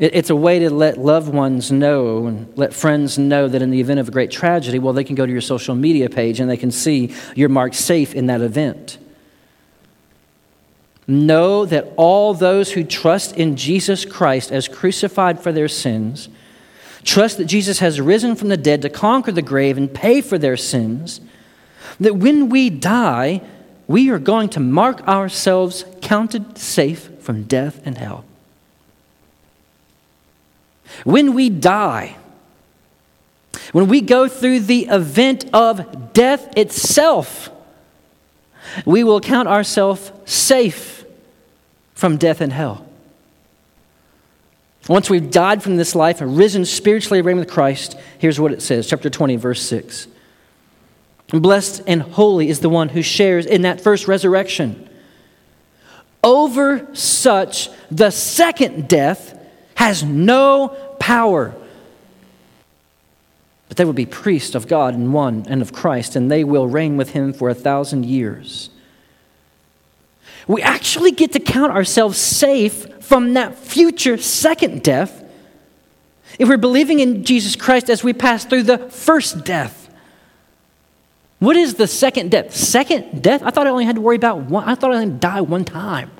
It's 0.00 0.30
a 0.30 0.36
way 0.36 0.58
to 0.58 0.70
let 0.70 0.98
loved 0.98 1.32
ones 1.32 1.70
know 1.70 2.26
and 2.26 2.52
let 2.58 2.74
friends 2.74 3.16
know 3.16 3.46
that 3.46 3.62
in 3.62 3.70
the 3.70 3.80
event 3.80 4.00
of 4.00 4.08
a 4.08 4.10
great 4.10 4.32
tragedy, 4.32 4.80
well, 4.80 4.92
they 4.92 5.04
can 5.04 5.14
go 5.14 5.24
to 5.24 5.30
your 5.30 5.40
social 5.40 5.76
media 5.76 6.10
page 6.10 6.40
and 6.40 6.50
they 6.50 6.56
can 6.56 6.72
see 6.72 7.14
you're 7.36 7.48
marked 7.48 7.76
safe 7.76 8.12
in 8.12 8.26
that 8.26 8.40
event. 8.40 8.98
Know 11.06 11.64
that 11.66 11.92
all 11.96 12.34
those 12.34 12.72
who 12.72 12.82
trust 12.82 13.36
in 13.36 13.54
Jesus 13.54 14.04
Christ 14.04 14.50
as 14.50 14.66
crucified 14.66 15.40
for 15.40 15.52
their 15.52 15.68
sins, 15.68 16.28
trust 17.04 17.38
that 17.38 17.46
Jesus 17.46 17.80
has 17.80 18.00
risen 18.00 18.36
from 18.36 18.48
the 18.48 18.56
dead 18.56 18.82
to 18.82 18.90
conquer 18.90 19.32
the 19.32 19.42
grave 19.42 19.76
and 19.76 19.92
pay 19.92 20.20
for 20.20 20.38
their 20.38 20.56
sins, 20.56 21.20
that 21.98 22.16
when 22.16 22.48
we 22.48 22.70
die, 22.70 23.42
we 23.86 24.10
are 24.10 24.18
going 24.18 24.48
to 24.50 24.60
mark 24.60 25.06
ourselves 25.08 25.84
counted 26.00 26.56
safe 26.58 27.10
from 27.20 27.44
death 27.44 27.80
and 27.84 27.98
hell. 27.98 28.24
When 31.04 31.34
we 31.34 31.48
die, 31.48 32.16
when 33.72 33.88
we 33.88 34.00
go 34.00 34.28
through 34.28 34.60
the 34.60 34.86
event 34.86 35.46
of 35.52 36.12
death 36.12 36.56
itself, 36.56 37.50
we 38.84 39.04
will 39.04 39.20
count 39.20 39.48
ourselves 39.48 40.12
safe 40.24 41.04
from 41.94 42.16
death 42.16 42.40
and 42.40 42.52
hell. 42.52 42.86
Once 44.88 45.08
we've 45.08 45.30
died 45.30 45.62
from 45.62 45.76
this 45.76 45.94
life 45.94 46.20
and 46.20 46.36
risen 46.36 46.64
spiritually 46.64 47.22
reigned 47.22 47.38
with 47.38 47.50
Christ, 47.50 47.96
here's 48.18 48.40
what 48.40 48.52
it 48.52 48.62
says, 48.62 48.88
chapter 48.88 49.08
20, 49.08 49.36
verse 49.36 49.62
6. 49.62 50.08
Blessed 51.28 51.82
and 51.86 52.02
holy 52.02 52.48
is 52.48 52.60
the 52.60 52.68
one 52.68 52.90
who 52.90 53.02
shares 53.02 53.46
in 53.46 53.62
that 53.62 53.80
first 53.80 54.06
resurrection. 54.08 54.88
Over 56.22 56.88
such, 56.94 57.70
the 57.90 58.10
second 58.10 58.88
death 58.88 59.38
has 59.76 60.02
no 60.02 60.68
power. 60.98 61.54
But 63.68 63.76
they 63.78 63.84
will 63.84 63.94
be 63.94 64.04
priests 64.04 64.54
of 64.54 64.68
God 64.68 64.94
and 64.94 65.14
one 65.14 65.46
and 65.48 65.62
of 65.62 65.72
Christ, 65.72 66.16
and 66.16 66.30
they 66.30 66.44
will 66.44 66.68
reign 66.68 66.96
with 66.96 67.10
him 67.10 67.32
for 67.32 67.48
a 67.48 67.54
thousand 67.54 68.04
years. 68.04 68.68
We 70.48 70.62
actually 70.62 71.12
get 71.12 71.32
to 71.32 71.40
count 71.40 71.72
ourselves 71.72 72.18
safe 72.18 72.86
from 73.02 73.34
that 73.34 73.56
future 73.56 74.16
second 74.16 74.82
death 74.82 75.22
if 76.38 76.48
we're 76.48 76.56
believing 76.56 77.00
in 77.00 77.24
Jesus 77.24 77.56
Christ 77.56 77.90
as 77.90 78.02
we 78.02 78.12
pass 78.12 78.44
through 78.44 78.64
the 78.64 78.78
first 78.78 79.44
death. 79.44 79.82
What 81.38 81.56
is 81.56 81.74
the 81.74 81.86
second 81.86 82.30
death? 82.30 82.54
Second 82.54 83.22
death? 83.22 83.42
I 83.42 83.50
thought 83.50 83.66
I 83.66 83.70
only 83.70 83.84
had 83.84 83.96
to 83.96 84.00
worry 84.00 84.16
about 84.16 84.38
one. 84.42 84.68
I 84.68 84.74
thought 84.74 84.94
I 84.94 85.04
to 85.04 85.10
die 85.10 85.40
one 85.40 85.64
time. 85.64 86.10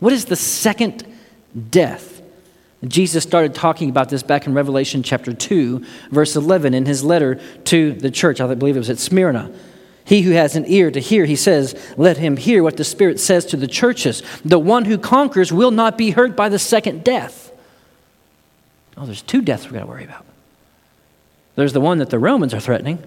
What 0.00 0.12
is 0.12 0.24
the 0.24 0.36
second 0.36 1.06
death? 1.70 2.22
Jesus 2.86 3.24
started 3.24 3.54
talking 3.54 3.90
about 3.90 4.08
this 4.08 4.22
back 4.22 4.46
in 4.46 4.54
Revelation 4.54 5.02
chapter 5.02 5.32
2, 5.32 5.84
verse 6.10 6.36
11, 6.36 6.74
in 6.74 6.86
his 6.86 7.04
letter 7.04 7.40
to 7.64 7.92
the 7.92 8.10
church. 8.10 8.40
I 8.40 8.54
believe 8.54 8.76
it 8.76 8.78
was 8.78 8.90
at 8.90 8.98
Smyrna. 8.98 9.52
He 10.08 10.22
who 10.22 10.30
has 10.30 10.56
an 10.56 10.64
ear 10.66 10.90
to 10.90 11.00
hear, 11.00 11.26
he 11.26 11.36
says, 11.36 11.78
let 11.98 12.16
him 12.16 12.38
hear 12.38 12.62
what 12.62 12.78
the 12.78 12.84
Spirit 12.84 13.20
says 13.20 13.44
to 13.44 13.58
the 13.58 13.66
churches. 13.66 14.22
The 14.42 14.58
one 14.58 14.86
who 14.86 14.96
conquers 14.96 15.52
will 15.52 15.70
not 15.70 15.98
be 15.98 16.12
hurt 16.12 16.34
by 16.34 16.48
the 16.48 16.58
second 16.58 17.04
death. 17.04 17.52
Oh, 18.96 19.04
there's 19.04 19.20
two 19.20 19.42
deaths 19.42 19.64
we've 19.64 19.74
got 19.74 19.80
to 19.80 19.86
worry 19.86 20.04
about. 20.04 20.24
There's 21.56 21.74
the 21.74 21.82
one 21.82 21.98
that 21.98 22.08
the 22.08 22.18
Romans 22.18 22.54
are 22.54 22.60
threatening, 22.60 23.04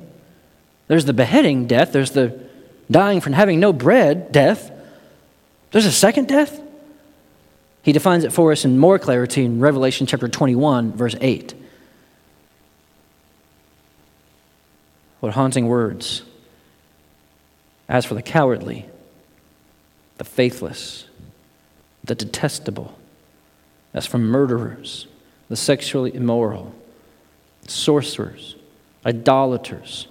there's 0.89 1.05
the 1.05 1.13
beheading 1.13 1.65
death, 1.65 1.91
there's 1.91 2.11
the 2.11 2.39
dying 2.91 3.19
from 3.19 3.33
having 3.33 3.59
no 3.59 3.73
bread 3.73 4.31
death. 4.31 4.71
There's 5.71 5.87
a 5.87 5.91
second 5.91 6.27
death. 6.27 6.61
He 7.81 7.93
defines 7.93 8.25
it 8.25 8.31
for 8.31 8.51
us 8.51 8.63
in 8.63 8.77
more 8.77 8.99
clarity 8.99 9.43
in 9.43 9.59
Revelation 9.59 10.05
chapter 10.05 10.27
21, 10.27 10.91
verse 10.91 11.15
8. 11.19 11.55
What 15.19 15.33
haunting 15.33 15.67
words. 15.67 16.21
As 17.91 18.05
for 18.05 18.13
the 18.13 18.21
cowardly, 18.21 18.85
the 20.17 20.23
faithless, 20.23 21.07
the 22.05 22.15
detestable, 22.15 22.97
as 23.93 24.05
for 24.05 24.17
murderers, 24.17 25.07
the 25.49 25.57
sexually 25.57 26.15
immoral, 26.15 26.73
sorcerers, 27.67 28.55
idolaters, 29.05 30.07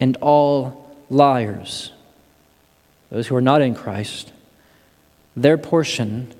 and 0.00 0.16
all 0.22 0.96
liars, 1.10 1.92
those 3.10 3.26
who 3.26 3.36
are 3.36 3.42
not 3.42 3.60
in 3.60 3.74
Christ, 3.74 4.32
their 5.36 5.58
portion 5.58 6.32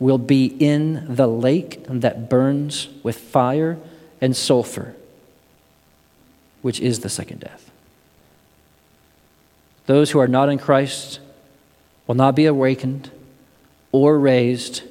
will 0.00 0.18
be 0.18 0.46
in 0.58 1.14
the 1.14 1.28
lake 1.28 1.84
that 1.88 2.28
burns 2.28 2.88
with 3.04 3.16
fire 3.16 3.78
and 4.20 4.36
sulfur, 4.36 4.96
which 6.62 6.80
is 6.80 6.98
the 6.98 7.08
second 7.08 7.38
death. 7.38 7.69
Those 9.86 10.10
who 10.10 10.18
are 10.18 10.28
not 10.28 10.48
in 10.48 10.58
Christ 10.58 11.20
will 12.06 12.14
not 12.14 12.34
be 12.34 12.46
awakened 12.46 13.10
or 13.92 14.18
raised 14.18 14.82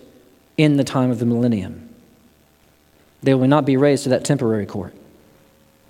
in 0.58 0.78
the 0.78 0.84
time 0.84 1.12
of 1.12 1.20
the 1.20 1.26
millennium. 1.26 1.90
They 3.22 3.34
will 3.34 3.48
not 3.48 3.66
be 3.66 3.78
raised 3.78 4.04
to 4.04 4.10
that 4.10 4.26
temporary 4.26 4.66
court. 4.66 4.94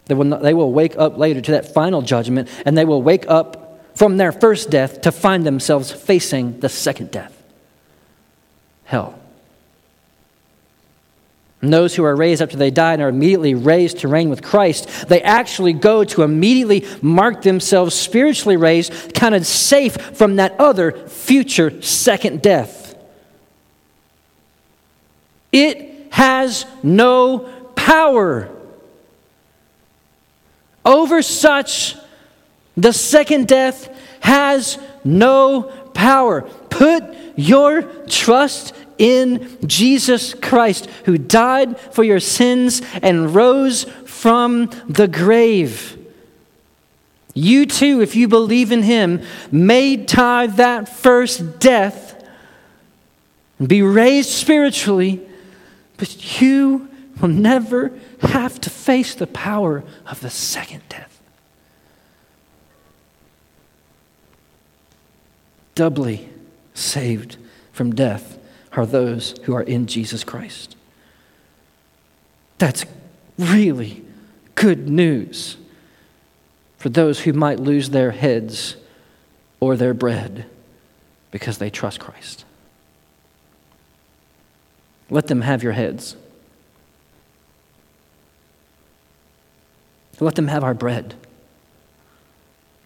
They 0.06 0.16
will, 0.16 0.26
not, 0.26 0.42
they 0.42 0.54
will 0.54 0.74
wake 0.74 0.98
up 0.98 1.18
later 1.18 1.42
to 1.42 1.52
that 1.52 1.74
final 1.74 2.02
judgment, 2.02 2.50
and 2.66 2.78
they 2.78 2.86
will 2.86 3.02
wake 3.02 3.26
up 3.28 3.88
from 3.96 4.18
their 4.18 4.32
first 4.32 4.70
death 4.70 5.02
to 5.02 5.12
find 5.12 5.46
themselves 5.46 5.92
facing 5.92 6.60
the 6.62 6.70
second 6.70 7.12
death 7.12 7.36
hell. 8.90 9.19
And 11.62 11.74
those 11.74 11.96
who 11.96 12.06
are 12.06 12.16
raised 12.16 12.42
after 12.42 12.56
they 12.56 12.72
die 12.72 12.94
and 12.94 13.02
are 13.02 13.10
immediately 13.10 13.54
raised 13.54 14.00
to 14.00 14.08
reign 14.08 14.30
with 14.30 14.42
Christ, 14.42 15.10
they 15.10 15.22
actually 15.22 15.74
go 15.74 16.06
to 16.06 16.24
immediately 16.24 16.86
mark 17.02 17.42
themselves 17.42 17.96
spiritually 17.96 18.56
raised, 18.56 19.14
counted 19.14 19.46
safe 19.46 19.96
from 19.96 20.38
that 20.38 20.58
other 20.60 20.94
future 21.10 21.82
second 21.82 22.42
death. 22.42 22.96
It 25.52 26.08
has 26.12 26.66
no 26.82 27.40
power 27.76 28.50
over 30.86 31.22
such. 31.22 31.96
The 32.78 32.94
second 32.94 33.48
death 33.48 33.90
has 34.22 34.78
no 35.04 35.64
power. 35.94 36.44
Put 36.70 37.04
your 37.36 37.82
trust 38.08 38.74
in 39.00 39.58
Jesus 39.66 40.36
Christ, 40.36 40.88
who 41.06 41.18
died 41.18 41.80
for 41.80 42.04
your 42.04 42.20
sins 42.20 42.84
and 43.02 43.34
rose 43.34 43.86
from 44.06 44.70
the 44.88 45.08
grave. 45.08 45.98
You 47.34 47.66
too, 47.66 48.02
if 48.02 48.16
you 48.16 48.28
believe 48.28 48.72
in 48.72 48.84
him, 48.84 49.22
may 49.52 49.96
die 49.96 50.48
that 50.48 50.90
first 50.90 51.60
death 51.60 52.22
and 53.58 53.68
be 53.68 53.82
raised 53.82 54.30
spiritually, 54.30 55.22
but 55.98 56.42
you 56.42 56.90
will 57.22 57.30
never 57.30 57.94
have 58.22 58.60
to 58.62 58.70
face 58.70 59.16
the 59.16 59.28
power 59.28 59.84
of 60.06 60.20
the 60.20 60.30
second 60.30 60.82
death. 60.90 61.22
Doubly 65.76 66.30
saved 66.74 67.38
from 67.72 67.96
death 67.96 68.39
are 68.80 68.86
those 68.86 69.36
who 69.44 69.54
are 69.54 69.62
in 69.62 69.88
Jesus 69.88 70.24
Christ. 70.24 70.78
That's 72.60 72.86
really 73.38 74.06
good 74.56 74.88
news 74.88 75.58
for 76.78 76.88
those 76.88 77.20
who 77.20 77.34
might 77.34 77.60
lose 77.60 77.90
their 77.90 78.12
heads 78.12 78.78
or 79.60 79.76
their 79.76 79.94
bread 79.94 80.46
because 81.30 81.58
they 81.58 81.70
trust 81.70 82.00
Christ. 82.00 82.46
Let 85.10 85.28
them 85.28 85.42
have 85.42 85.62
your 85.62 85.74
heads. 85.74 86.16
Let 90.22 90.36
them 90.36 90.48
have 90.48 90.64
our 90.64 90.74
bread. 90.74 91.16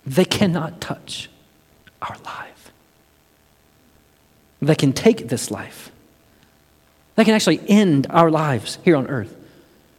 They 0.07 0.25
cannot 0.25 0.81
touch 0.81 1.29
our 2.01 2.17
lives 2.25 2.52
that 4.65 4.77
can 4.77 4.93
take 4.93 5.27
this 5.27 5.51
life, 5.51 5.91
that 7.15 7.25
can 7.25 7.33
actually 7.33 7.61
end 7.67 8.07
our 8.09 8.31
lives 8.31 8.79
here 8.83 8.95
on 8.95 9.07
earth. 9.07 9.35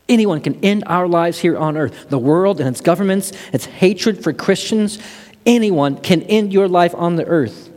Anyone 0.08 0.40
can 0.40 0.62
end 0.62 0.84
our 0.86 1.08
lives 1.08 1.38
here 1.38 1.56
on 1.56 1.76
earth. 1.76 2.10
The 2.10 2.18
world 2.18 2.60
and 2.60 2.68
its 2.68 2.80
governments, 2.80 3.32
its 3.52 3.64
hatred 3.64 4.22
for 4.22 4.32
Christians, 4.32 4.98
anyone 5.46 5.96
can 5.96 6.22
end 6.22 6.52
your 6.52 6.68
life 6.68 6.94
on 6.94 7.16
the 7.16 7.24
earth. 7.24 7.70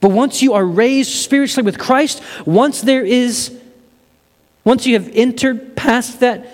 But 0.00 0.10
once 0.10 0.42
you 0.42 0.52
are 0.52 0.64
raised 0.64 1.10
spiritually 1.10 1.64
with 1.64 1.78
Christ, 1.78 2.22
once 2.46 2.80
there 2.82 3.04
is, 3.04 3.58
once 4.62 4.86
you 4.86 4.94
have 4.94 5.10
entered 5.14 5.76
past 5.76 6.20
that 6.20 6.46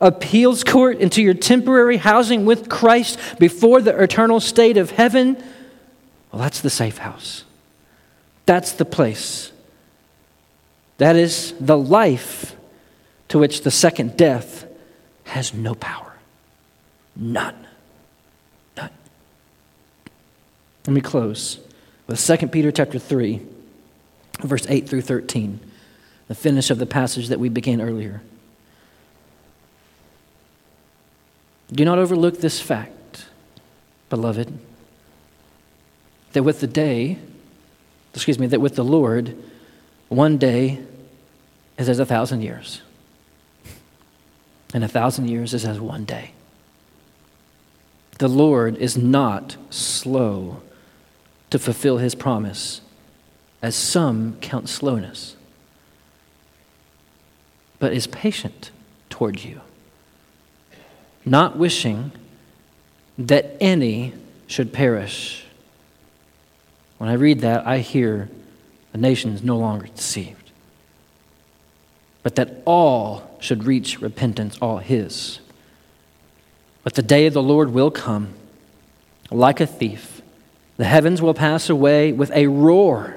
appeals 0.00 0.64
court 0.64 0.98
into 0.98 1.22
your 1.22 1.34
temporary 1.34 1.98
housing 1.98 2.44
with 2.44 2.68
Christ 2.68 3.18
before 3.38 3.80
the 3.80 4.02
eternal 4.02 4.40
state 4.40 4.76
of 4.76 4.90
heaven, 4.90 5.36
well, 6.32 6.42
that's 6.42 6.62
the 6.62 6.70
safe 6.70 6.98
house. 6.98 7.44
That's 8.46 8.72
the 8.72 8.84
place. 8.84 9.52
That 10.98 11.16
is 11.16 11.54
the 11.58 11.78
life 11.78 12.54
to 13.28 13.38
which 13.38 13.62
the 13.62 13.70
second 13.70 14.16
death 14.16 14.66
has 15.24 15.54
no 15.54 15.74
power. 15.74 16.14
None. 17.16 17.66
None. 18.76 18.90
Let 20.86 20.92
me 20.92 21.00
close 21.00 21.58
with 22.06 22.24
2 22.24 22.48
Peter 22.48 22.70
chapter 22.70 22.98
3, 22.98 23.40
verse 24.40 24.66
8 24.68 24.88
through 24.88 25.02
13, 25.02 25.58
the 26.28 26.34
finish 26.34 26.70
of 26.70 26.78
the 26.78 26.86
passage 26.86 27.28
that 27.28 27.40
we 27.40 27.48
began 27.48 27.80
earlier. 27.80 28.22
Do 31.72 31.84
not 31.84 31.98
overlook 31.98 32.40
this 32.40 32.60
fact, 32.60 33.26
beloved, 34.10 34.58
that 36.32 36.42
with 36.42 36.60
the 36.60 36.66
day, 36.66 37.18
excuse 38.14 38.38
me, 38.38 38.46
that 38.46 38.60
with 38.60 38.76
the 38.76 38.84
Lord, 38.84 39.36
one 40.08 40.38
day 40.38 40.80
is 41.76 41.88
as 41.88 41.98
a 41.98 42.06
thousand 42.06 42.42
years, 42.42 42.80
and 44.72 44.84
a 44.84 44.88
thousand 44.88 45.28
years 45.28 45.52
is 45.52 45.64
as 45.64 45.80
one 45.80 46.04
day. 46.04 46.32
The 48.18 48.28
Lord 48.28 48.76
is 48.76 48.96
not 48.96 49.56
slow 49.70 50.62
to 51.50 51.58
fulfill 51.58 51.98
his 51.98 52.14
promise, 52.14 52.80
as 53.60 53.74
some 53.74 54.36
count 54.40 54.68
slowness, 54.68 55.36
but 57.78 57.92
is 57.92 58.06
patient 58.06 58.70
toward 59.10 59.42
you, 59.42 59.60
not 61.24 61.56
wishing 61.56 62.12
that 63.18 63.56
any 63.60 64.12
should 64.46 64.72
perish 64.72 65.43
when 66.98 67.10
I 67.10 67.14
read 67.14 67.40
that, 67.40 67.66
I 67.66 67.78
hear 67.78 68.28
the 68.92 68.98
nation 68.98 69.32
is 69.32 69.42
no 69.42 69.56
longer 69.56 69.86
deceived, 69.86 70.50
but 72.22 72.36
that 72.36 72.62
all 72.64 73.36
should 73.40 73.64
reach 73.64 74.00
repentance, 74.00 74.56
all 74.62 74.78
His. 74.78 75.40
But 76.82 76.94
the 76.94 77.02
day 77.02 77.26
of 77.26 77.34
the 77.34 77.42
Lord 77.42 77.70
will 77.70 77.90
come 77.90 78.34
like 79.30 79.60
a 79.60 79.66
thief. 79.66 80.22
The 80.76 80.84
heavens 80.84 81.22
will 81.22 81.34
pass 81.34 81.68
away 81.68 82.12
with 82.12 82.30
a 82.32 82.46
roar. 82.46 83.16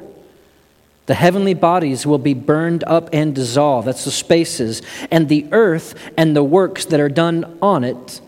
The 1.06 1.16
heavenly 1.16 1.54
bodies 1.54 2.06
will 2.06 2.18
be 2.18 2.34
burned 2.34 2.84
up 2.86 3.10
and 3.14 3.34
dissolved. 3.34 3.88
That's 3.88 4.06
the 4.06 4.12
spaces. 4.12 4.82
And 5.10 5.30
the 5.30 5.48
earth 5.52 5.96
and 6.18 6.36
the 6.36 6.44
works 6.44 6.86
that 6.86 7.00
are 7.00 7.10
done 7.10 7.58
on 7.62 7.84
it 7.84 8.22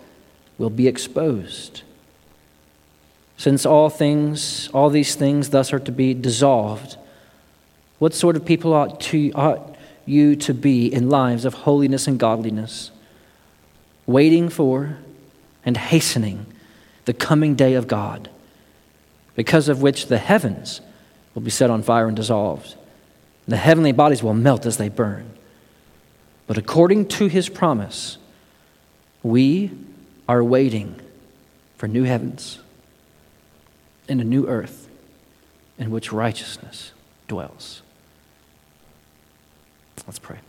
will 0.57 0.69
be 0.69 0.87
exposed. 0.87 1.83
Since 3.39 3.65
all 3.65 3.89
things, 3.89 4.69
all 4.73 4.89
these 4.89 5.15
things 5.15 5.51
thus 5.51 5.71
are 5.71 5.79
to 5.79 5.93
be 5.93 6.13
dissolved, 6.13 6.97
What 7.97 8.13
sort 8.13 8.35
of 8.35 8.43
people 8.43 8.73
ought, 8.73 8.99
to, 8.99 9.31
ought 9.31 9.77
you 10.05 10.35
to 10.35 10.53
be 10.53 10.93
in 10.93 11.09
lives 11.09 11.45
of 11.45 11.53
holiness 11.53 12.05
and 12.05 12.19
godliness, 12.19 12.91
waiting 14.05 14.49
for 14.49 14.97
and 15.63 15.77
hastening 15.77 16.47
the 17.05 17.13
coming 17.13 17.55
day 17.55 17.75
of 17.75 17.87
God, 17.87 18.29
because 19.37 19.69
of 19.69 19.81
which 19.81 20.07
the 20.07 20.17
heavens 20.17 20.81
will 21.33 21.41
be 21.41 21.49
set 21.49 21.69
on 21.69 21.81
fire 21.81 22.07
and 22.07 22.17
dissolved. 22.17 22.73
And 23.45 23.53
the 23.53 23.57
heavenly 23.57 23.93
bodies 23.93 24.21
will 24.21 24.33
melt 24.33 24.65
as 24.65 24.75
they 24.75 24.89
burn. 24.89 25.29
But 26.45 26.57
according 26.57 27.07
to 27.07 27.27
his 27.27 27.47
promise, 27.47 28.17
we 29.23 29.71
are 30.27 30.43
waiting 30.43 30.99
for 31.77 31.87
new 31.87 32.03
heavens 32.03 32.59
and 34.09 34.19
a 34.19 34.23
new 34.23 34.47
earth 34.47 34.89
in 35.77 35.91
which 35.91 36.11
righteousness 36.11 36.91
dwells. 37.27 37.81
Let's 40.05 40.19
pray. 40.19 40.39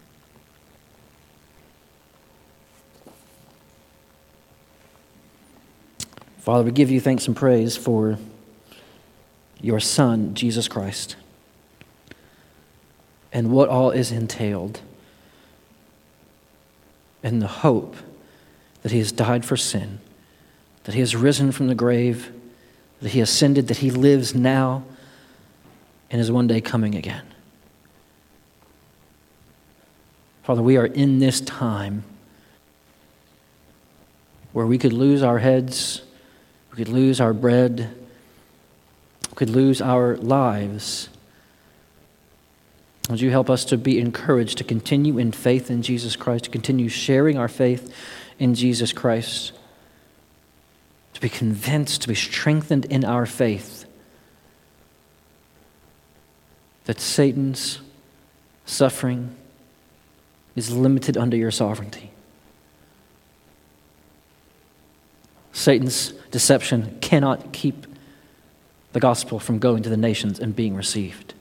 Father, 6.38 6.64
we 6.64 6.70
give 6.72 6.90
you 6.90 7.00
thanks 7.00 7.26
and 7.26 7.36
praise 7.36 7.76
for 7.76 8.18
your 9.61 9.78
Son, 9.78 10.34
Jesus 10.34 10.66
Christ, 10.66 11.16
and 13.30 13.52
what 13.52 13.68
all 13.68 13.90
is 13.90 14.11
entailed, 14.11 14.80
and 17.22 17.42
the 17.42 17.46
hope 17.46 17.94
that 18.82 18.90
he 18.90 18.98
has 18.98 19.12
died 19.12 19.44
for 19.44 19.56
sin, 19.56 20.00
that 20.84 20.94
he 20.94 21.00
has 21.00 21.14
risen 21.14 21.52
from 21.52 21.68
the 21.68 21.74
grave, 21.74 22.32
that 23.01 23.11
he 23.11 23.20
ascended, 23.20 23.68
that 23.68 23.78
he 23.78 23.90
lives 23.90 24.34
now, 24.34 24.84
and 26.11 26.20
is 26.20 26.30
one 26.30 26.46
day 26.46 26.61
coming 26.61 26.94
again. 26.94 27.24
Father, 30.42 30.62
we 30.62 30.76
are 30.76 30.86
in 30.86 31.18
this 31.18 31.40
time 31.40 32.05
where 34.53 34.66
we 34.66 34.78
could 34.78 34.92
lose 34.92 35.22
our 35.22 35.38
heads, 35.38 36.03
we 36.70 36.76
could 36.76 36.88
lose 36.88 37.20
our 37.20 37.32
bread, 37.32 37.94
we 39.30 39.34
could 39.36 39.51
lose 39.51 39.80
our 39.80 40.16
lives. 40.16 41.09
Would 43.09 43.20
you 43.20 43.30
help 43.30 43.48
us 43.48 43.64
to 43.66 43.76
be 43.76 43.98
encouraged 43.98 44.59
to 44.59 44.64
continue 44.64 45.18
in 45.18 45.32
faith 45.32 45.70
in 45.70 45.82
Jesus 45.82 46.16
Christ, 46.16 46.44
to 46.44 46.51
continue 46.51 46.88
sharing 46.88 47.38
our 47.38 47.48
faith 47.48 47.94
in 48.38 48.55
Jesus 48.55 48.92
Christ, 48.92 49.53
to 51.21 51.29
be 51.29 51.29
convinced, 51.29 52.01
to 52.03 52.09
be 52.09 52.14
strengthened 52.14 52.87
in 52.87 53.05
our 53.05 53.27
faith 53.27 53.85
that 56.87 56.99
Satan's 56.99 57.81
suffering 58.64 59.37
is 60.57 60.75
limited 60.75 61.18
under 61.18 61.37
your 61.37 61.51
sovereignty. 61.51 62.11
Satan's 65.53 66.12
deception 66.31 66.99
cannot 67.03 67.53
keep 67.53 67.87
the 68.93 69.01
gospel 69.01 69.39
from 69.39 69.59
going 69.59 69.83
to 69.83 69.91
the 69.91 69.97
nations 69.99 70.41
and 70.41 70.57
being 70.57 70.75
received. 70.75 71.35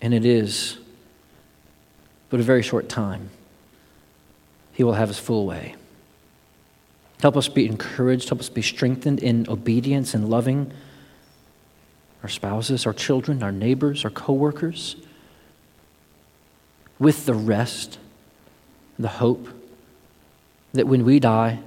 And 0.00 0.14
it 0.14 0.24
is 0.24 0.78
but 2.30 2.40
a 2.40 2.42
very 2.42 2.62
short 2.62 2.88
time. 2.88 3.28
He 4.72 4.82
will 4.82 4.94
have 4.94 5.08
his 5.08 5.18
full 5.18 5.46
way. 5.46 5.74
Help 7.22 7.36
us 7.36 7.48
be 7.48 7.66
encouraged, 7.66 8.28
help 8.28 8.40
us 8.40 8.48
be 8.48 8.62
strengthened 8.62 9.22
in 9.22 9.48
obedience 9.48 10.12
and 10.12 10.28
loving 10.28 10.72
our 12.24 12.28
spouses, 12.28 12.84
our 12.84 12.92
children, 12.92 13.44
our 13.44 13.52
neighbors, 13.52 14.04
our 14.04 14.10
coworkers, 14.10 14.96
with 16.98 17.24
the 17.24 17.34
rest, 17.34 18.00
the 18.98 19.08
hope 19.08 19.48
that 20.72 20.88
when 20.88 21.04
we 21.04 21.20
die, 21.20 21.60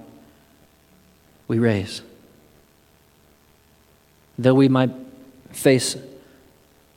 we 1.48 1.58
raise. 1.58 2.02
Though 4.38 4.56
we 4.56 4.68
might 4.68 4.92
face 5.52 5.96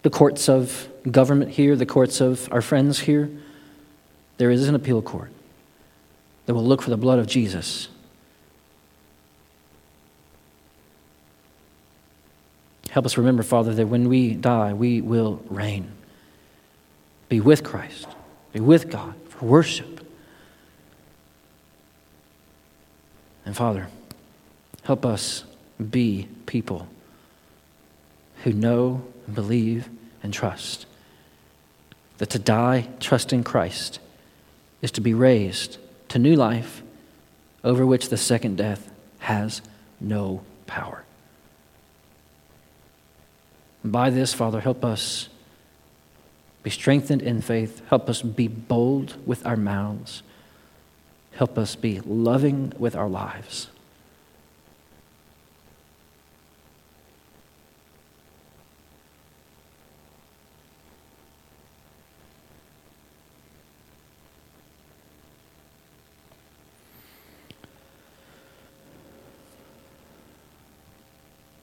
the 0.02 0.10
courts 0.10 0.48
of 0.48 0.88
government 1.08 1.52
here, 1.52 1.76
the 1.76 1.86
courts 1.86 2.20
of 2.20 2.52
our 2.52 2.62
friends 2.62 2.98
here, 2.98 3.30
there 4.38 4.50
is 4.50 4.66
an 4.68 4.74
appeal 4.74 5.00
court 5.00 5.30
that 6.46 6.54
will 6.54 6.64
look 6.64 6.82
for 6.82 6.90
the 6.90 6.96
blood 6.96 7.20
of 7.20 7.28
Jesus. 7.28 7.88
Help 12.90 13.06
us 13.06 13.16
remember, 13.16 13.42
Father, 13.42 13.74
that 13.74 13.86
when 13.86 14.08
we 14.08 14.34
die, 14.34 14.72
we 14.72 15.00
will 15.00 15.42
reign. 15.48 15.92
Be 17.28 17.40
with 17.40 17.62
Christ, 17.62 18.06
be 18.52 18.60
with 18.60 18.90
God 18.90 19.14
for 19.28 19.44
worship. 19.44 20.06
And 23.44 23.56
Father, 23.56 23.88
help 24.82 25.06
us 25.06 25.44
be 25.90 26.28
people 26.46 26.88
who 28.44 28.52
know, 28.52 29.02
and 29.26 29.34
believe, 29.34 29.88
and 30.22 30.32
trust 30.32 30.86
that 32.18 32.30
to 32.30 32.38
die 32.38 32.88
trusting 33.00 33.44
Christ 33.44 34.00
is 34.82 34.90
to 34.92 35.00
be 35.00 35.14
raised 35.14 35.78
to 36.08 36.18
new 36.18 36.34
life 36.34 36.82
over 37.64 37.86
which 37.86 38.08
the 38.08 38.16
second 38.16 38.56
death 38.56 38.90
has 39.20 39.62
no 40.00 40.42
power. 40.66 41.04
By 43.92 44.10
this, 44.10 44.34
Father, 44.34 44.60
help 44.60 44.84
us 44.84 45.28
be 46.62 46.70
strengthened 46.70 47.22
in 47.22 47.40
faith. 47.40 47.82
Help 47.88 48.08
us 48.08 48.22
be 48.22 48.48
bold 48.48 49.16
with 49.26 49.46
our 49.46 49.56
mouths. 49.56 50.22
Help 51.32 51.56
us 51.56 51.76
be 51.76 52.00
loving 52.00 52.72
with 52.78 52.96
our 52.96 53.08
lives. 53.08 53.68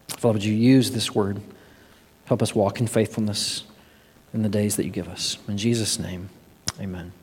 Father, 0.07 0.33
would 0.33 0.43
you 0.43 0.55
use 0.55 0.91
this 0.91 1.13
word? 1.13 1.39
Help 2.25 2.41
us 2.41 2.53
walk 2.55 2.79
in 2.79 2.87
faithfulness 2.87 3.63
in 4.33 4.41
the 4.41 4.49
days 4.49 4.75
that 4.75 4.85
you 4.85 4.91
give 4.91 5.07
us. 5.07 5.37
In 5.47 5.57
Jesus' 5.57 5.99
name, 5.99 6.29
amen. 6.79 7.13